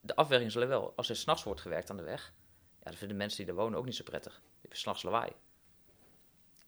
De 0.00 0.16
afweging 0.16 0.48
is 0.48 0.54
wel, 0.54 0.92
als 0.96 1.08
er 1.08 1.16
s'nachts 1.16 1.42
wordt 1.42 1.60
gewerkt 1.60 1.90
aan 1.90 1.96
de 1.96 2.02
weg, 2.02 2.34
ja, 2.78 2.84
dan 2.84 2.94
vinden 2.94 3.16
mensen 3.16 3.36
die 3.36 3.46
daar 3.46 3.62
wonen 3.62 3.78
ook 3.78 3.84
niet 3.84 3.94
zo 3.94 4.04
prettig. 4.04 4.34
Je 4.34 4.68
hebt 4.68 4.78
s'nachts 4.78 5.02
lawaai. 5.02 5.32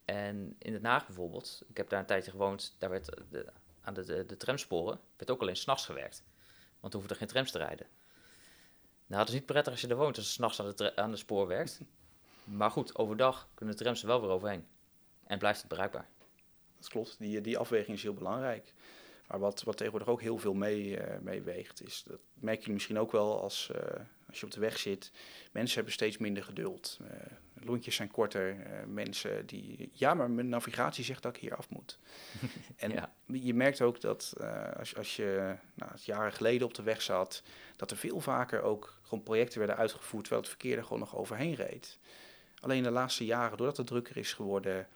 En 0.04 0.56
in 0.58 0.72
Den 0.72 0.84
Haag 0.84 1.06
bijvoorbeeld, 1.06 1.62
ik 1.68 1.76
heb 1.76 1.88
daar 1.88 2.00
een 2.00 2.06
tijdje 2.06 2.30
gewoond, 2.30 2.74
daar 2.78 2.90
werd 2.90 3.04
de, 3.30 3.52
aan 3.80 3.94
de, 3.94 4.04
de, 4.04 4.26
de 4.26 4.36
tramsporen 4.36 5.00
werd 5.16 5.30
ook 5.30 5.40
alleen 5.40 5.56
s'nachts 5.56 5.84
gewerkt. 5.84 6.22
Want 6.80 6.92
dan 6.92 7.00
hoeven 7.00 7.10
er 7.10 7.16
geen 7.16 7.28
trams 7.28 7.50
te 7.50 7.58
rijden. 7.58 7.86
Nou, 9.06 9.20
het 9.20 9.28
is 9.28 9.34
niet 9.34 9.46
prettig 9.46 9.72
als 9.72 9.80
je 9.80 9.88
er 9.88 9.96
woont 9.96 10.16
als 10.16 10.26
je 10.26 10.32
s'nachts 10.32 10.60
aan 10.60 10.72
de, 10.76 10.96
aan 10.96 11.10
de 11.10 11.16
spoor 11.16 11.46
werkt. 11.46 11.80
Maar 12.44 12.70
goed, 12.70 12.96
overdag 12.96 13.48
kunnen 13.54 13.76
de 13.76 13.82
trams 13.82 14.00
er 14.00 14.06
wel 14.06 14.20
weer 14.20 14.30
overheen. 14.30 14.66
En 15.24 15.38
blijft 15.38 15.60
het 15.60 15.68
bereikbaar. 15.68 16.08
Dat 16.78 16.88
klopt, 16.88 17.16
die, 17.18 17.40
die 17.40 17.58
afweging 17.58 17.96
is 17.96 18.02
heel 18.02 18.14
belangrijk. 18.14 18.72
Maar 19.28 19.38
wat, 19.38 19.62
wat 19.62 19.76
tegenwoordig 19.76 20.08
ook 20.08 20.20
heel 20.20 20.38
veel 20.38 20.54
mee, 20.54 20.90
uh, 20.90 21.18
meeweegt, 21.20 21.82
is 21.82 22.02
dat 22.06 22.18
merk 22.34 22.64
je 22.64 22.72
misschien 22.72 22.98
ook 22.98 23.12
wel 23.12 23.40
als, 23.40 23.70
uh, 23.74 24.00
als 24.28 24.40
je 24.40 24.46
op 24.46 24.52
de 24.52 24.60
weg 24.60 24.78
zit. 24.78 25.10
Mensen 25.52 25.74
hebben 25.74 25.92
steeds 25.92 26.18
minder 26.18 26.44
geduld. 26.44 26.98
Uh, 27.02 27.08
lontjes 27.64 27.94
zijn 27.94 28.10
korter. 28.10 28.56
mensen 28.86 29.46
die. 29.46 29.90
Ja, 29.92 30.14
maar 30.14 30.30
mijn 30.30 30.48
navigatie 30.48 31.04
zegt 31.04 31.22
dat 31.22 31.36
ik 31.36 31.40
hier 31.40 31.56
af 31.56 31.68
moet. 31.70 31.98
en 32.76 32.90
ja. 32.90 33.12
je 33.26 33.54
merkt 33.54 33.80
ook 33.80 34.00
dat 34.00 34.34
als, 34.76 34.96
als 34.96 35.16
je 35.16 35.54
nou, 35.74 35.92
jaren 36.04 36.32
geleden 36.32 36.66
op 36.66 36.74
de 36.74 36.82
weg 36.82 37.02
zat, 37.02 37.42
dat 37.76 37.90
er 37.90 37.96
veel 37.96 38.20
vaker 38.20 38.62
ook 38.62 38.98
gewoon 39.02 39.24
projecten 39.24 39.58
werden 39.58 39.76
uitgevoerd 39.76 40.22
terwijl 40.22 40.42
het 40.42 40.50
verkeer 40.50 40.76
er 40.76 40.82
gewoon 40.82 40.98
nog 40.98 41.16
overheen 41.16 41.54
reed. 41.54 41.98
Alleen 42.60 42.82
de 42.82 42.90
laatste 42.90 43.24
jaren, 43.24 43.56
doordat 43.56 43.76
het 43.76 43.86
drukker 43.86 44.16
is 44.16 44.32
geworden, 44.32 44.88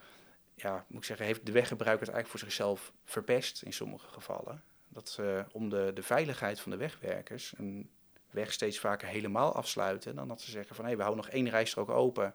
ja, 0.62 0.85
moet 0.88 1.01
ik 1.01 1.07
zeggen, 1.07 1.27
heeft 1.27 1.46
de 1.46 1.53
weggebruiker 1.53 2.07
het 2.07 2.14
eigenlijk 2.14 2.29
voor 2.40 2.51
zichzelf 2.51 2.92
verpest 3.05 3.62
in 3.62 3.72
sommige 3.72 4.09
gevallen. 4.09 4.62
Dat 4.88 5.09
ze 5.09 5.44
om 5.53 5.68
de, 5.68 5.90
de 5.94 6.03
veiligheid 6.03 6.61
van 6.61 6.70
de 6.70 6.77
wegwerkers 6.77 7.55
een 7.57 7.90
weg 8.31 8.53
steeds 8.53 8.79
vaker 8.79 9.09
helemaal 9.09 9.55
afsluiten 9.55 10.14
dan 10.14 10.29
dat 10.29 10.40
ze 10.40 10.51
zeggen 10.51 10.75
van 10.75 10.85
hé, 10.85 10.90
hey, 10.90 10.98
we 10.98 11.05
houden 11.05 11.25
nog 11.25 11.35
één 11.35 11.48
rijstrook 11.48 11.90
open 11.90 12.35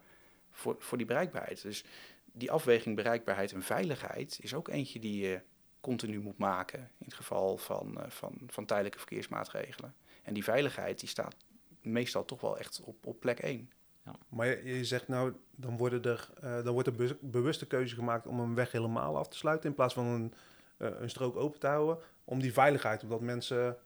voor, 0.52 0.76
voor 0.80 0.98
die 0.98 1.08
bereikbaarheid. 1.08 1.62
Dus 1.62 1.84
die 2.26 2.52
afweging 2.52 2.96
bereikbaarheid 2.96 3.52
en 3.52 3.64
veiligheid 3.64 4.38
is 4.42 4.54
ook 4.54 4.68
eentje 4.68 5.00
die 5.00 5.28
je 5.28 5.42
continu 5.82 6.20
moet 6.20 6.38
maken 6.38 6.80
in 6.80 7.06
het 7.06 7.14
geval 7.14 7.58
van, 7.58 7.98
van, 8.08 8.38
van 8.48 8.66
tijdelijke 8.66 8.98
verkeersmaatregelen. 8.98 9.96
En 10.24 10.34
die 10.34 10.44
veiligheid 10.44 11.00
die 11.00 11.10
staat 11.10 11.36
meestal 11.82 12.26
toch 12.26 12.42
wel 12.42 12.58
echt 12.58 12.82
op, 12.82 13.06
op 13.06 13.20
plek 13.20 13.40
één. 13.40 13.72
Ja. 14.08 14.16
Maar 14.30 14.48
je, 14.48 14.78
je, 14.78 14.86
zegt 14.86 15.08
nou, 15.08 15.34
dan, 15.56 15.78
worden 15.78 16.04
er, 16.04 16.30
uh, 16.44 16.64
dan 16.64 16.74
wordt 16.74 16.88
er 16.88 16.96
be 16.96 17.18
bewuste 17.22 17.66
keuze 17.66 17.96
gemaakt 17.96 18.28
om 18.28 18.40
een 18.40 18.56
weg 18.56 18.72
helemaal 18.72 19.18
af 19.18 19.28
te 19.28 19.38
sluiten 19.38 19.70
in 19.70 19.76
plaats 19.76 19.94
van 19.94 20.06
een, 20.06 20.34
uh, 20.78 21.00
een 21.00 21.10
strook 21.10 21.36
open 21.36 21.60
te 21.60 21.68
houden. 21.68 21.98
Om 22.24 22.40
die 22.40 22.54
veiligheid, 22.54 23.04
omdat 23.04 23.22
mensen 23.22 23.78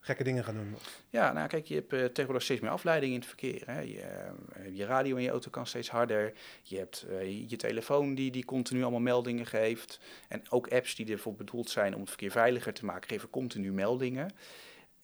gekke 0.00 0.24
dingen 0.24 0.44
gaan 0.44 0.54
doen. 0.54 0.76
Ja, 1.10 1.32
nou 1.32 1.48
kijk, 1.48 1.66
je 1.66 1.74
hebt 1.74 1.92
uh, 1.92 2.04
tegenwoordig 2.04 2.42
steeds 2.42 2.60
meer 2.60 2.70
afleiding 2.70 3.12
in 3.12 3.18
het 3.18 3.28
verkeer. 3.28 3.62
Hè. 3.66 3.80
Je, 3.80 4.30
je 4.72 4.84
radio 4.84 5.16
in 5.16 5.22
je 5.22 5.30
auto 5.30 5.50
kan 5.50 5.66
steeds 5.66 5.90
harder. 5.90 6.32
Je 6.62 6.76
hebt 6.76 7.06
je 7.48 7.56
telefoon 7.56 8.14
die, 8.14 8.30
die 8.30 8.44
continu 8.44 8.82
allemaal 8.82 9.00
meldingen 9.00 9.46
geeft. 9.46 10.00
En 10.28 10.42
ook 10.50 10.68
apps 10.68 10.94
die 10.94 11.12
ervoor 11.12 11.34
bedoeld 11.34 11.70
zijn 11.70 11.94
om 11.94 12.00
het 12.00 12.08
verkeer 12.08 12.30
veiliger 12.30 12.72
te 12.72 12.84
maken, 12.84 13.08
geven 13.08 13.30
continu 13.30 13.72
meldingen. 13.72 14.30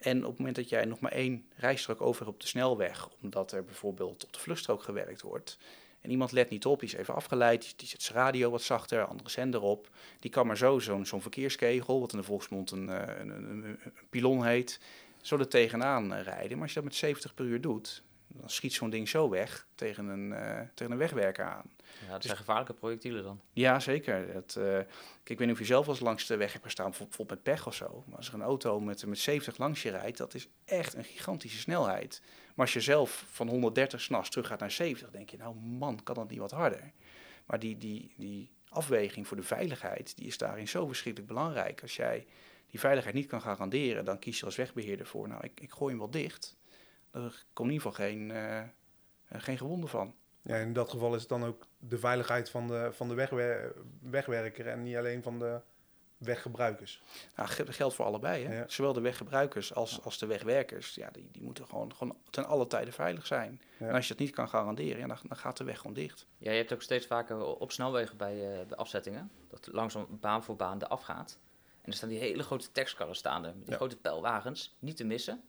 En 0.05 0.23
op 0.23 0.31
het 0.31 0.39
moment 0.39 0.57
dat 0.57 0.69
jij 0.69 0.85
nog 0.85 1.01
maar 1.01 1.13
één 1.13 1.47
rijstrook 1.57 2.01
over 2.01 2.23
hebt 2.23 2.35
op 2.35 2.41
de 2.41 2.47
snelweg, 2.47 3.09
omdat 3.23 3.53
er 3.53 3.65
bijvoorbeeld 3.65 4.25
op 4.25 4.33
de 4.33 4.39
vluchtstrook 4.39 4.83
gewerkt 4.83 5.23
wordt, 5.23 5.59
en 6.01 6.11
iemand 6.11 6.33
let 6.33 6.51
niet 6.51 6.67
op, 6.67 6.81
die 6.81 6.89
is 6.89 6.95
even 6.95 7.15
afgeleid, 7.15 7.79
die 7.79 7.89
zet 7.89 8.03
zijn 8.03 8.19
radio 8.19 8.51
wat 8.51 8.63
zachter, 8.63 9.05
andere 9.05 9.31
zender 9.31 9.61
op, 9.61 9.89
die 10.19 10.31
kan 10.31 10.47
maar 10.47 10.57
zo 10.57 10.79
zo'n 10.79 11.07
zo'n 11.07 11.23
verkeerskegel, 11.23 12.01
wat 12.01 12.13
in 12.13 12.19
de 12.19 12.25
volksmond 12.25 12.71
een, 12.71 12.89
een, 12.89 13.29
een, 13.29 13.65
een, 13.65 13.79
pilon 14.11 14.45
heet, 14.45 14.81
zo 15.23 15.39
er 15.39 15.49
tegenaan 15.49 16.15
rijden. 16.15 16.53
Maar 16.53 16.63
als 16.63 16.69
je 16.69 16.75
dat 16.75 16.85
met 16.85 16.95
70 16.95 17.35
per 17.35 17.45
uur 17.45 17.61
doet, 17.61 18.03
dan 18.27 18.51
schiet 18.51 18.73
zo'n 18.73 18.91
ding 18.91 19.09
zo 19.09 19.29
weg 19.29 19.67
tegen 19.75 20.07
een, 20.07 20.31
uh, 20.31 20.61
tegen 20.75 20.93
een 20.93 20.99
wegwerker 20.99 21.45
aan. 21.45 21.71
Ja, 22.01 22.13
dat 22.13 22.23
zijn 22.23 22.37
dus, 22.37 22.45
gevaarlijke 22.45 22.73
projectielen 22.75 23.23
dan. 23.23 23.41
Ja, 23.53 23.81
zeker. 23.81 24.35
Het, 24.35 24.55
uh, 24.59 24.65
kijk, 24.65 24.89
ik 25.25 25.39
weet 25.39 25.47
niet 25.47 25.57
of 25.57 25.59
je 25.59 25.65
zelf 25.65 25.89
als 25.89 26.01
langs 26.01 26.27
de 26.27 26.37
weg 26.37 26.53
hebt 26.53 26.65
gestaan, 26.65 26.91
bijvoorbeeld 26.91 27.29
met 27.29 27.43
pech 27.43 27.67
of 27.67 27.75
zo. 27.75 28.05
Maar 28.07 28.17
als 28.17 28.29
er 28.29 28.35
een 28.35 28.43
auto 28.43 28.81
met, 28.81 29.07
met 29.07 29.19
70 29.19 29.59
langs 29.59 29.83
je 29.83 29.91
rijdt, 29.91 30.19
dat 30.19 30.35
is 30.35 30.49
echt 30.65 30.95
een 30.95 31.05
gigantische 31.05 31.59
snelheid. 31.59 32.23
Maar 32.55 32.67
als 32.67 32.73
je 32.73 32.81
zelf 32.81 33.27
van 33.31 33.49
130 33.49 34.01
s'nachts 34.01 34.31
terug 34.31 34.47
gaat 34.47 34.61
naar 34.61 34.71
70, 34.71 35.11
denk 35.11 35.31
je, 35.31 35.37
nou 35.37 35.55
man, 35.55 36.03
kan 36.03 36.15
dat 36.15 36.31
niet 36.31 36.39
wat 36.39 36.51
harder? 36.51 36.93
Maar 37.47 37.59
die, 37.59 37.79
die, 37.79 38.15
die 38.17 38.51
afweging 38.69 39.27
voor 39.27 39.37
de 39.37 39.43
veiligheid, 39.43 40.17
die 40.17 40.27
is 40.27 40.39
daarin 40.39 40.69
zo 40.69 40.87
verschrikkelijk 40.87 41.33
belangrijk. 41.33 41.83
Als 41.83 41.97
jij 41.97 42.27
die 42.71 42.81
veiligheid 42.81 43.15
niet 43.15 43.27
kan 43.27 43.41
garanderen, 43.41 44.05
dan 44.05 44.19
kies 44.19 44.39
je 44.39 44.45
als 44.45 44.57
wegbeheerder 44.57 45.07
voor, 45.07 45.29
nou, 45.29 45.45
ik, 45.45 45.61
ik 45.61 45.71
gooi 45.71 45.91
hem 45.91 45.99
wel 45.99 46.11
dicht. 46.11 46.57
Er 47.11 47.45
komt 47.53 47.69
in 47.69 47.75
ieder 47.75 47.91
geval 47.91 48.07
geen, 48.07 48.31
uh, 48.31 48.63
geen 49.33 49.59
gewonden 49.59 49.89
van. 49.89 50.15
Ja, 50.45 50.57
in 50.57 50.73
dat 50.73 50.91
geval 50.91 51.15
is 51.15 51.21
het 51.21 51.29
dan 51.29 51.45
ook 51.45 51.67
de 51.79 51.99
veiligheid 51.99 52.51
van 52.51 52.67
de, 52.67 52.89
van 52.93 53.09
de 53.09 53.15
wegwer 53.15 53.75
wegwerker 54.01 54.67
en 54.67 54.83
niet 54.83 54.97
alleen 54.97 55.23
van 55.23 55.39
de 55.39 55.61
weggebruikers. 56.17 57.03
Nou, 57.37 57.65
dat 57.65 57.75
geldt 57.75 57.95
voor 57.95 58.05
allebei. 58.05 58.45
Hè? 58.45 58.59
Ja. 58.59 58.65
Zowel 58.69 58.93
de 58.93 59.01
weggebruikers 59.01 59.75
als, 59.75 60.03
als 60.03 60.19
de 60.19 60.27
wegwerkers. 60.27 60.95
Ja, 60.95 61.11
die, 61.11 61.29
die 61.33 61.43
moeten 61.43 61.67
gewoon, 61.67 61.95
gewoon 61.95 62.17
ten 62.31 62.47
alle 62.47 62.67
tijden 62.67 62.93
veilig 62.93 63.27
zijn. 63.27 63.61
Ja. 63.79 63.89
En 63.89 63.95
als 63.95 64.09
je 64.09 64.15
dat 64.15 64.23
niet 64.23 64.35
kan 64.35 64.49
garanderen, 64.49 64.99
ja, 64.99 65.07
dan, 65.07 65.19
dan 65.23 65.37
gaat 65.37 65.57
de 65.57 65.65
weg 65.65 65.77
gewoon 65.77 65.95
dicht. 65.95 66.27
Ja, 66.39 66.51
je 66.51 66.57
hebt 66.57 66.73
ook 66.73 66.83
steeds 66.83 67.07
vaker 67.07 67.45
op 67.45 67.73
snelwegen 67.73 68.17
bij 68.17 68.35
uh, 68.35 68.69
de 68.69 68.77
afzettingen... 68.77 69.31
dat 69.49 69.69
langzaam 69.73 70.07
baan 70.11 70.45
voor 70.45 70.57
baan 70.57 70.79
de 70.79 70.89
afgaat. 70.89 71.39
En 71.83 71.91
er 71.91 71.97
staan 71.97 72.09
die 72.09 72.19
hele 72.19 72.43
grote 72.43 72.73
tekstkarren 72.73 73.17
staande, 73.17 73.49
met 73.49 73.63
die 73.63 73.71
ja. 73.71 73.77
grote 73.77 73.97
pijlwagens, 73.97 74.77
niet 74.79 74.97
te 74.97 75.05
missen. 75.05 75.43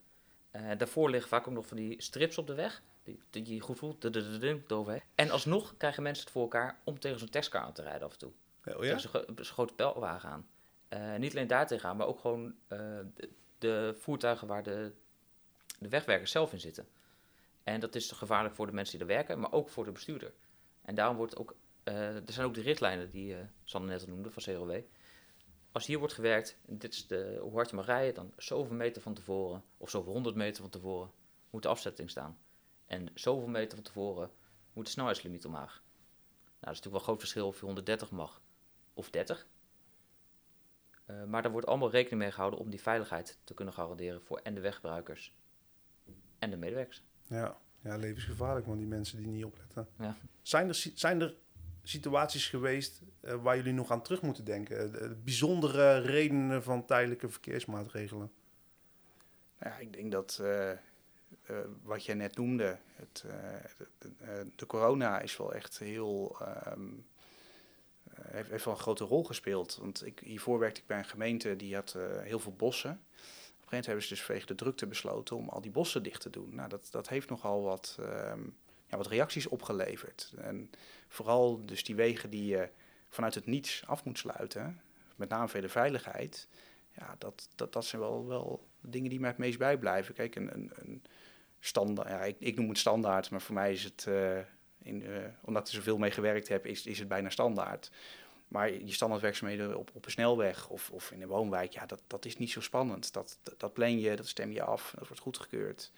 Uh, 0.51 0.61
daarvoor 0.77 1.09
liggen 1.09 1.29
vaak 1.29 1.47
ook 1.47 1.53
nog 1.53 1.67
van 1.67 1.77
die 1.77 2.01
strips 2.01 2.37
op 2.37 2.47
de 2.47 2.55
weg 2.55 2.81
die, 3.05 3.43
die 3.43 3.53
je 3.53 3.59
goed 3.59 3.77
voelt, 3.77 4.03
eroverheen. 4.03 5.03
En 5.15 5.29
alsnog 5.29 5.77
krijgen 5.77 6.03
mensen 6.03 6.23
het 6.23 6.33
voor 6.33 6.41
elkaar 6.41 6.81
om 6.83 6.99
tegen 6.99 7.19
zo'n 7.19 7.29
testkar 7.29 7.61
aan 7.61 7.73
te 7.73 7.81
rijden 7.81 8.03
af 8.03 8.11
en 8.11 8.17
toe. 8.17 8.31
Oh, 8.65 8.83
ja? 8.83 8.97
Tegen 8.97 9.35
zo'n 9.35 9.45
grote 9.45 9.73
pijlwagen 9.73 10.29
aan. 10.29 10.47
Uh, 10.89 11.15
niet 11.15 11.31
alleen 11.31 11.47
daar 11.47 11.67
tegenaan, 11.67 11.97
maar 11.97 12.07
ook 12.07 12.19
gewoon 12.19 12.45
uh, 12.45 12.79
de, 13.15 13.29
de, 13.57 13.95
voertuigen 13.99 14.47
waar 14.47 14.63
de, 14.63 14.91
de 15.79 15.89
wegwerkers 15.89 16.31
zelf 16.31 16.53
in 16.53 16.59
zitten. 16.59 16.87
En 17.63 17.79
dat 17.79 17.95
is 17.95 18.11
gevaarlijk 18.11 18.55
voor 18.55 18.65
de 18.65 18.73
mensen 18.73 18.97
die 18.97 19.07
er 19.07 19.13
werken, 19.13 19.39
maar 19.39 19.51
ook 19.51 19.69
voor 19.69 19.85
de 19.85 19.91
bestuurder. 19.91 20.33
En 20.81 20.95
daarom 20.95 21.17
wordt 21.17 21.37
ook, 21.37 21.55
eh, 21.83 22.15
er 22.15 22.31
zijn 22.31 22.45
ook 22.45 22.53
de 22.53 22.61
richtlijnen 22.61 23.09
die 23.09 23.35
Sander 23.63 23.89
net 23.89 24.01
al 24.01 24.07
noemde 24.07 24.31
van 24.31 24.43
CROW. 24.43 24.81
Als 25.71 25.85
hier 25.85 25.99
wordt 25.99 26.13
gewerkt, 26.13 26.57
dit 26.65 26.93
is 26.93 27.07
de, 27.07 27.37
hoe 27.41 27.53
hard 27.53 27.69
je 27.69 27.75
mag 27.75 27.85
rijden, 27.85 28.13
dan 28.13 28.33
zoveel 28.37 28.75
meter 28.75 29.01
van 29.01 29.13
tevoren, 29.13 29.63
of 29.77 29.89
zoveel 29.89 30.13
honderd 30.13 30.35
meter 30.35 30.61
van 30.61 30.71
tevoren, 30.71 31.11
moet 31.49 31.61
de 31.63 31.67
afzetting 31.67 32.09
staan. 32.09 32.37
En 32.85 33.07
zoveel 33.13 33.47
meter 33.47 33.75
van 33.75 33.83
tevoren 33.83 34.31
moet 34.73 34.85
de 34.85 34.91
snelheidslimiet 34.91 35.45
omlaag. 35.45 35.73
Nou, 35.73 36.73
dat 36.73 36.73
is 36.73 36.81
natuurlijk 36.83 36.85
wel 36.85 36.95
een 36.95 37.03
groot 37.07 37.19
verschil 37.19 37.47
of 37.47 37.59
je 37.59 37.65
130 37.65 38.11
mag 38.11 38.41
of 38.93 39.09
30. 39.09 39.47
Uh, 41.09 41.23
maar 41.23 41.41
daar 41.41 41.51
wordt 41.51 41.67
allemaal 41.67 41.91
rekening 41.91 42.21
mee 42.21 42.31
gehouden 42.31 42.59
om 42.59 42.69
die 42.69 42.81
veiligheid 42.81 43.37
te 43.43 43.53
kunnen 43.53 43.73
garanderen 43.73 44.21
voor 44.21 44.37
en 44.37 44.55
de 44.55 44.61
weggebruikers 44.61 45.33
en 46.39 46.49
de 46.49 46.57
medewerkers. 46.57 47.03
Ja, 47.27 47.57
ja 47.81 47.97
levensgevaarlijk, 47.97 48.67
man, 48.67 48.77
die 48.77 48.87
mensen 48.87 49.17
die 49.17 49.27
niet 49.27 49.45
opletten. 49.45 49.87
Ja. 49.99 50.17
Zijn, 50.41 50.67
er, 50.67 50.75
zijn 50.93 51.21
er 51.21 51.35
situaties 51.83 52.47
geweest 52.47 53.01
uh, 53.21 53.33
waar 53.33 53.55
jullie 53.55 53.73
nog 53.73 53.91
aan 53.91 54.01
terug 54.01 54.21
moeten 54.21 54.45
denken? 54.45 54.91
De 54.91 55.15
bijzondere 55.23 55.99
redenen 55.99 56.63
van 56.63 56.85
tijdelijke 56.85 57.29
verkeersmaatregelen? 57.29 58.31
Ja, 59.59 59.77
ik 59.77 59.93
denk 59.93 60.11
dat 60.11 60.39
uh, 60.41 60.71
wat 61.83 62.05
jij 62.05 62.15
net 62.15 62.37
noemde, 62.37 62.77
het, 62.95 63.23
de, 63.97 64.51
de, 64.55 64.65
corona 64.65 65.19
is 65.19 65.37
wel 65.37 65.53
echt 65.53 65.79
heel 65.79 66.37
um, 66.67 67.05
heeft, 68.21 68.49
heeft 68.49 68.65
wel 68.65 68.73
een 68.73 68.79
grote 68.79 69.03
rol 69.03 69.23
gespeeld. 69.23 69.77
Want 69.81 70.05
ik, 70.05 70.19
hiervoor 70.19 70.59
werkte 70.59 70.81
ik 70.81 70.87
bij 70.87 70.97
een 70.97 71.05
gemeente 71.05 71.55
die 71.55 71.75
had 71.75 71.97
heel 72.21 72.39
veel 72.39 72.55
bossen. 72.55 72.91
Op 72.91 72.97
een 72.97 73.67
gegeven 73.67 73.69
moment 73.69 73.85
hebben 73.85 74.03
ze 74.03 74.09
dus 74.09 74.23
vanwege 74.23 74.45
de 74.45 74.55
drukte 74.55 74.87
besloten 74.87 75.35
om 75.35 75.49
al 75.49 75.61
die 75.61 75.71
bossen 75.71 76.03
dicht 76.03 76.21
te 76.21 76.29
doen. 76.29 76.55
Nou, 76.55 76.69
dat, 76.69 76.87
dat 76.91 77.09
heeft 77.09 77.29
nogal 77.29 77.63
wat, 77.63 77.97
um, 77.99 78.57
ja, 78.87 78.97
wat 78.97 79.07
reacties 79.07 79.47
opgeleverd. 79.47 80.33
En 80.37 80.69
vooral 81.07 81.65
dus 81.65 81.83
die 81.83 81.95
wegen 81.95 82.29
die 82.29 82.45
je 82.45 82.69
vanuit 83.09 83.35
het 83.35 83.45
niets 83.45 83.83
af 83.85 84.03
moet 84.03 84.17
sluiten, 84.17 84.81
met 85.15 85.29
name 85.29 85.61
de 85.61 85.69
veiligheid. 85.69 86.47
Ja, 86.97 87.15
dat, 87.17 87.49
dat, 87.55 87.73
dat 87.73 87.85
zijn 87.85 88.01
wel, 88.01 88.27
wel 88.27 88.67
dingen 88.81 89.09
die 89.09 89.19
mij 89.19 89.29
het 89.29 89.37
meest 89.37 89.57
bijblijven. 89.57 90.13
Kijk, 90.13 90.35
een, 90.35 90.53
een, 90.53 90.71
een 90.75 91.03
standaard, 91.59 92.35
ik, 92.39 92.55
noem 92.55 92.69
het 92.69 92.77
standaard, 92.77 93.29
maar 93.29 93.41
voor 93.41 93.55
mij 93.55 93.71
is 93.71 93.83
het... 93.83 94.05
Uh, 94.09 94.39
in, 94.85 95.01
uh, 95.01 95.17
omdat 95.41 95.67
ik 95.67 95.73
zoveel 95.73 95.97
mee 95.97 96.11
gewerkt 96.11 96.47
heb, 96.47 96.65
is, 96.65 96.85
is 96.85 96.99
het 96.99 97.07
bijna 97.07 97.29
standaard. 97.29 97.91
Maar 98.47 98.71
je 98.71 98.91
standaardwerkzaamheden 98.91 99.77
op, 99.77 99.91
op 99.93 100.05
een 100.05 100.11
snelweg 100.11 100.69
of, 100.69 100.91
of 100.91 101.11
in 101.11 101.21
een 101.21 101.27
woonwijk, 101.27 101.71
ja, 101.71 101.85
dat, 101.85 102.01
dat 102.07 102.25
is 102.25 102.37
niet 102.37 102.51
zo 102.51 102.61
spannend. 102.61 103.13
Dat, 103.13 103.39
dat, 103.57 103.73
plan 103.73 103.99
je, 103.99 104.15
dat 104.15 104.27
stem 104.27 104.51
je 104.51 104.63
af, 104.63 104.93
dat 104.97 105.07
wordt 105.07 105.21
goedgekeurd. 105.21 105.91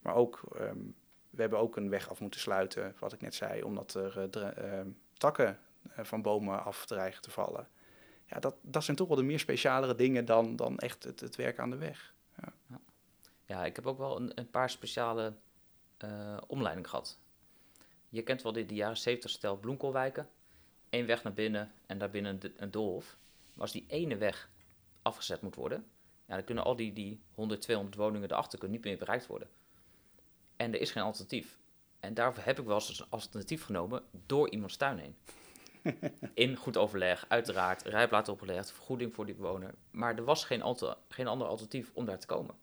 Maar 0.00 0.14
ook, 0.14 0.42
um, 0.60 0.94
we 1.30 1.40
hebben 1.40 1.58
ook 1.58 1.76
een 1.76 1.90
weg 1.90 2.10
af 2.10 2.20
moeten 2.20 2.40
sluiten, 2.40 2.94
wat 2.98 3.12
ik 3.12 3.20
net 3.20 3.34
zei, 3.34 3.62
omdat 3.62 3.94
er 3.94 4.28
uh, 4.36 4.64
uh, 4.64 4.80
takken 5.12 5.58
van 5.96 6.22
bomen 6.22 6.64
af 6.64 6.86
dreigen 6.86 7.22
te 7.22 7.30
vallen. 7.30 7.68
Ja, 8.26 8.40
dat, 8.40 8.56
dat 8.60 8.84
zijn 8.84 8.96
toch 8.96 9.08
wel 9.08 9.16
de 9.16 9.22
meer 9.22 9.38
specialere 9.38 9.94
dingen 9.94 10.24
dan, 10.24 10.56
dan 10.56 10.78
echt 10.78 11.04
het, 11.04 11.20
het 11.20 11.36
werk 11.36 11.58
aan 11.58 11.70
de 11.70 11.76
weg. 11.76 12.14
Ja, 12.42 12.80
ja. 13.46 13.64
ik 13.64 13.76
heb 13.76 13.86
ook 13.86 13.98
wel 13.98 14.16
een, 14.16 14.32
een 14.34 14.50
paar 14.50 14.70
speciale 14.70 15.34
omleidingen 16.46 16.88
gehad. 16.88 17.18
Je 18.08 18.22
kent 18.22 18.42
wel 18.42 18.52
de, 18.52 18.66
de 18.66 18.74
jaren 18.74 18.96
70 18.96 19.30
stel 19.30 19.56
bloemkoolwijken. 19.56 20.28
Eén 20.90 21.06
weg 21.06 21.22
naar 21.22 21.32
binnen 21.32 21.72
en 21.86 21.98
daarbinnen 21.98 22.38
een, 22.42 22.54
een 22.56 22.70
doolhof. 22.70 23.16
Maar 23.52 23.62
als 23.62 23.72
die 23.72 23.84
ene 23.88 24.16
weg 24.16 24.50
afgezet 25.02 25.40
moet 25.40 25.54
worden, 25.54 25.86
ja, 26.26 26.34
dan 26.34 26.44
kunnen 26.44 26.64
al 26.64 26.76
die, 26.76 26.92
die 26.92 27.20
100, 27.34 27.60
200 27.60 27.96
woningen 27.96 28.30
erachter 28.30 28.58
kunnen 28.58 28.76
niet 28.76 28.86
meer 28.86 28.98
bereikt 28.98 29.26
worden. 29.26 29.48
En 30.56 30.74
er 30.74 30.80
is 30.80 30.90
geen 30.90 31.02
alternatief. 31.02 31.58
En 32.00 32.14
daarvoor 32.14 32.44
heb 32.44 32.58
ik 32.58 32.64
wel 32.64 32.74
eens 32.74 33.00
een 33.00 33.06
alternatief 33.08 33.64
genomen 33.64 34.02
door 34.26 34.50
iemands 34.50 34.76
tuin 34.76 34.98
heen. 34.98 35.16
In 36.34 36.56
goed 36.56 36.76
overleg, 36.76 37.24
uiteraard, 37.28 37.82
rijplaat 37.82 38.28
opgelegd, 38.28 38.72
vergoeding 38.72 39.14
voor 39.14 39.26
die 39.26 39.34
bewoner. 39.34 39.74
Maar 39.90 40.16
er 40.16 40.24
was 40.24 40.44
geen, 40.44 40.62
alter, 40.62 40.96
geen 41.08 41.26
ander 41.26 41.46
alternatief 41.46 41.90
om 41.94 42.04
daar 42.04 42.18
te 42.18 42.26
komen. 42.26 42.54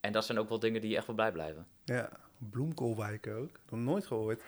En 0.00 0.12
dat 0.12 0.24
zijn 0.24 0.38
ook 0.38 0.48
wel 0.48 0.58
dingen 0.58 0.80
die 0.80 0.90
je 0.90 0.96
echt 0.96 1.06
wel 1.06 1.14
blij 1.14 1.32
blijven. 1.32 1.66
Ja, 1.84 2.10
bloemkoolwijken 2.38 3.36
ook. 3.36 3.60
Nog 3.70 3.80
nooit 3.80 4.06
gehoord. 4.06 4.42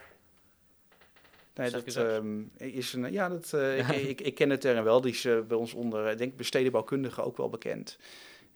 Nee, 1.55 1.71
dat 1.71 1.97
um, 1.97 2.51
is 2.57 2.93
een. 2.93 3.13
Ja, 3.13 3.29
dat, 3.29 3.53
uh, 3.55 3.79
ja. 3.79 3.93
Ik, 3.93 4.09
ik, 4.09 4.21
ik, 4.21 4.35
ken 4.35 4.49
de 4.49 4.59
term 4.59 4.85
wel. 4.85 5.01
Die 5.01 5.13
is 5.13 5.25
uh, 5.25 5.41
bij 5.41 5.57
ons 5.57 5.75
onder, 5.75 6.11
ik 6.11 6.19
denk, 6.19 6.37
bestedenbouwkundigen 6.37 7.25
ook 7.25 7.37
wel 7.37 7.49
bekend. 7.49 7.99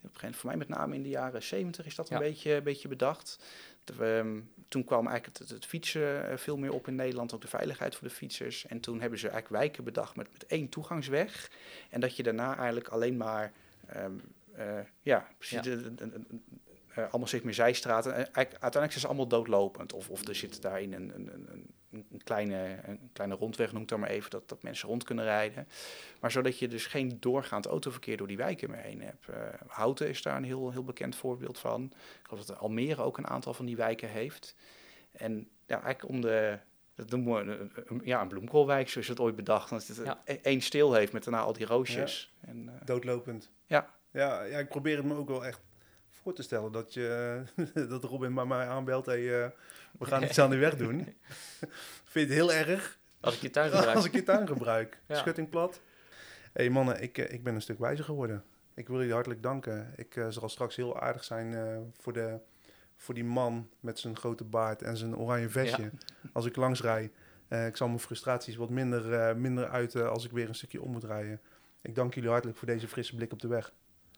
Op 0.03 0.17
een 0.21 0.33
voor 0.33 0.49
mij 0.49 0.57
met 0.57 0.67
name 0.67 0.95
in 0.95 1.03
de 1.03 1.09
jaren 1.09 1.43
70 1.43 1.85
is 1.85 1.95
dat 1.95 2.09
een, 2.09 2.19
beetje, 2.19 2.53
een 2.53 2.63
beetje 2.63 2.87
bedacht. 2.87 3.43
De, 3.83 4.05
um, 4.05 4.51
toen 4.71 4.83
kwam 4.83 5.07
eigenlijk 5.07 5.37
het, 5.37 5.49
het, 5.49 5.65
fietsen 5.65 6.39
veel 6.39 6.57
meer 6.57 6.73
op 6.73 6.87
in 6.87 6.95
Nederland, 6.95 7.33
ook 7.33 7.41
de 7.41 7.47
veiligheid 7.47 7.95
voor 7.95 8.07
de 8.07 8.13
fietsers. 8.13 8.65
En 8.65 8.79
toen 8.79 9.01
hebben 9.01 9.19
ze 9.19 9.29
eigenlijk 9.29 9.61
wijken 9.61 9.83
bedacht 9.83 10.15
met, 10.15 10.27
met 10.31 10.45
één 10.45 10.69
toegangsweg. 10.69 11.51
En 11.89 11.99
dat 11.99 12.15
je 12.15 12.23
daarna 12.23 12.57
eigenlijk 12.57 12.87
alleen 12.87 13.17
maar. 13.17 13.51
Um, 13.97 14.21
uh, 14.57 14.79
ja, 15.01 15.27
precies. 15.37 15.55
Ja. 15.55 15.61
De, 15.61 15.95
de, 15.95 16.09
de, 16.09 16.21
allemaal 16.95 17.27
zeg 17.27 17.43
maar 17.43 17.53
zijstraten. 17.53 18.15
En 18.15 18.25
uiteindelijk 18.33 18.71
zijn 18.71 18.99
ze 18.99 19.07
allemaal 19.07 19.27
doodlopend. 19.27 19.93
Of, 19.93 20.09
of 20.09 20.27
er 20.27 20.35
zit 20.35 20.61
daarin 20.61 20.93
een, 20.93 21.11
een, 21.15 21.29
een, 21.51 21.69
een, 21.91 22.21
kleine, 22.23 22.79
een 22.83 23.09
kleine 23.13 23.35
rondweg, 23.35 23.71
noem 23.71 23.81
ik 23.81 23.87
dan 23.87 23.99
maar 23.99 24.09
even, 24.09 24.29
dat, 24.29 24.49
dat 24.49 24.63
mensen 24.63 24.87
rond 24.87 25.03
kunnen 25.03 25.25
rijden. 25.25 25.67
Maar 26.19 26.31
zodat 26.31 26.59
je 26.59 26.67
dus 26.67 26.85
geen 26.85 27.17
doorgaand 27.19 27.65
autoverkeer 27.65 28.17
door 28.17 28.27
die 28.27 28.37
wijken 28.37 28.69
meer 28.69 28.79
heen 28.79 29.01
hebt. 29.01 29.27
Uh, 29.29 29.35
Houten 29.67 30.09
is 30.09 30.21
daar 30.21 30.37
een 30.37 30.43
heel, 30.43 30.71
heel 30.71 30.83
bekend 30.83 31.15
voorbeeld 31.15 31.59
van. 31.59 31.83
Ik 31.93 32.27
geloof 32.27 32.45
dat 32.45 32.57
Almere 32.57 33.01
ook 33.01 33.17
een 33.17 33.27
aantal 33.27 33.53
van 33.53 33.65
die 33.65 33.75
wijken 33.75 34.09
heeft. 34.09 34.55
En 35.11 35.49
ja, 35.65 35.81
eigenlijk 35.81 36.09
om 36.09 36.21
de... 36.21 36.59
Dat 36.95 37.09
noemen 37.09 37.45
we 37.45 37.69
een, 37.85 38.01
ja, 38.03 38.21
een 38.21 38.27
bloemkoolwijk, 38.27 38.89
zoals 38.89 39.07
het 39.07 39.19
ooit 39.19 39.35
bedacht. 39.35 39.69
Dat 39.69 39.87
het 39.87 39.97
ja. 40.05 40.21
één 40.41 40.61
stil 40.61 40.93
heeft 40.93 41.13
met 41.13 41.23
daarna 41.23 41.39
al 41.39 41.53
die 41.53 41.65
roosjes. 41.65 42.33
Ja. 42.41 42.47
En, 42.47 42.65
uh, 42.65 42.71
Doodlopend. 42.85 43.49
Ja. 43.65 43.93
ja. 44.11 44.43
Ja, 44.43 44.59
ik 44.59 44.69
probeer 44.69 44.97
het 44.97 45.05
me 45.05 45.15
ook 45.15 45.29
wel 45.29 45.45
echt 45.45 45.61
voor 46.21 46.33
te 46.33 46.41
stellen 46.41 46.71
dat, 46.71 46.93
je, 46.93 47.41
dat 47.89 48.03
Robin 48.03 48.33
bij 48.33 48.45
mij 48.45 48.67
aanbelt. 48.67 49.05
Hey, 49.05 49.21
uh, 49.21 49.47
we 49.99 50.05
gaan 50.05 50.23
iets 50.27 50.39
aan 50.39 50.49
de 50.49 50.57
weg 50.57 50.75
doen. 50.75 50.97
Vind 52.11 52.13
je 52.13 52.19
het 52.19 52.29
heel 52.29 52.53
erg? 52.53 52.99
Als 53.19 53.35
ik 53.35 53.41
je 53.41 53.49
tuin 53.49 53.71
gebruik. 53.71 53.95
Als 53.95 54.05
ik 54.05 54.13
je 54.13 54.23
tuin 54.23 54.47
gebruik. 54.47 54.99
ja. 55.07 55.15
Schutting 55.15 55.49
plat. 55.49 55.81
hey, 56.53 56.69
mannen, 56.69 57.01
ik, 57.01 57.17
ik 57.17 57.43
ben 57.43 57.55
een 57.55 57.61
stuk 57.61 57.79
wijzer 57.79 58.05
geworden. 58.05 58.43
Ik 58.73 58.87
wil 58.87 58.97
jullie 58.97 59.13
hartelijk 59.13 59.43
danken. 59.43 59.93
Ik 59.95 60.15
uh, 60.15 60.25
zal 60.29 60.49
straks 60.49 60.75
heel 60.75 60.99
aardig 60.99 61.23
zijn 61.23 61.51
uh, 61.51 61.77
voor, 61.99 62.13
de, 62.13 62.39
voor 62.97 63.13
die 63.13 63.23
man 63.23 63.69
met 63.79 63.99
zijn 63.99 64.17
grote 64.17 64.43
baard 64.43 64.81
en 64.81 64.97
zijn 64.97 65.17
oranje 65.17 65.49
vestje. 65.49 65.83
Ja. 65.83 65.89
Als 66.33 66.45
ik 66.45 66.55
langs 66.55 66.81
rij. 66.81 67.11
ik 67.67 67.77
zal 67.77 67.87
mijn 67.87 67.99
frustraties 67.99 68.55
wat 68.55 68.69
minder, 68.69 69.37
minder 69.37 69.69
uiten 69.69 70.09
als 70.09 70.25
ik 70.25 70.31
weer 70.31 70.47
een 70.47 70.55
stukje 70.55 70.81
om 70.81 70.91
moet 70.91 71.03
rijden. 71.03 71.41
Ik 71.81 71.95
dank 71.95 72.13
jullie 72.13 72.29
hartelijk 72.29 72.57
voor 72.57 72.67
deze 72.67 72.87
frisse 72.87 73.15
blik 73.15 73.31
op 73.31 73.39
de 73.39 73.47
weg. 73.47 73.73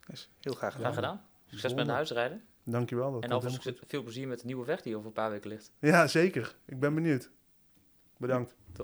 Yes, 0.08 0.30
heel 0.40 0.54
graag 0.54 0.74
gedaan. 0.74 0.92
Graag 0.92 1.06
gedaan. 1.06 1.33
Succes 1.54 1.74
met 1.74 1.86
naar 1.86 1.96
huis 1.96 2.12
rijden. 2.12 2.44
Dankjewel. 2.64 3.12
Dat 3.12 3.24
en 3.24 3.32
alvast 3.32 3.72
veel 3.88 4.04
plezier 4.04 4.28
met 4.28 4.40
de 4.40 4.46
nieuwe 4.46 4.66
weg 4.66 4.82
die 4.82 4.96
over 4.96 5.08
een 5.08 5.14
paar 5.14 5.30
weken 5.30 5.50
ligt. 5.50 5.72
Ja, 5.80 6.08
zeker. 6.08 6.56
Ik 6.66 6.80
ben 6.80 6.96
benieuwd. 6.96 7.32
Bedankt. 8.18 8.56
Top. 8.66 8.76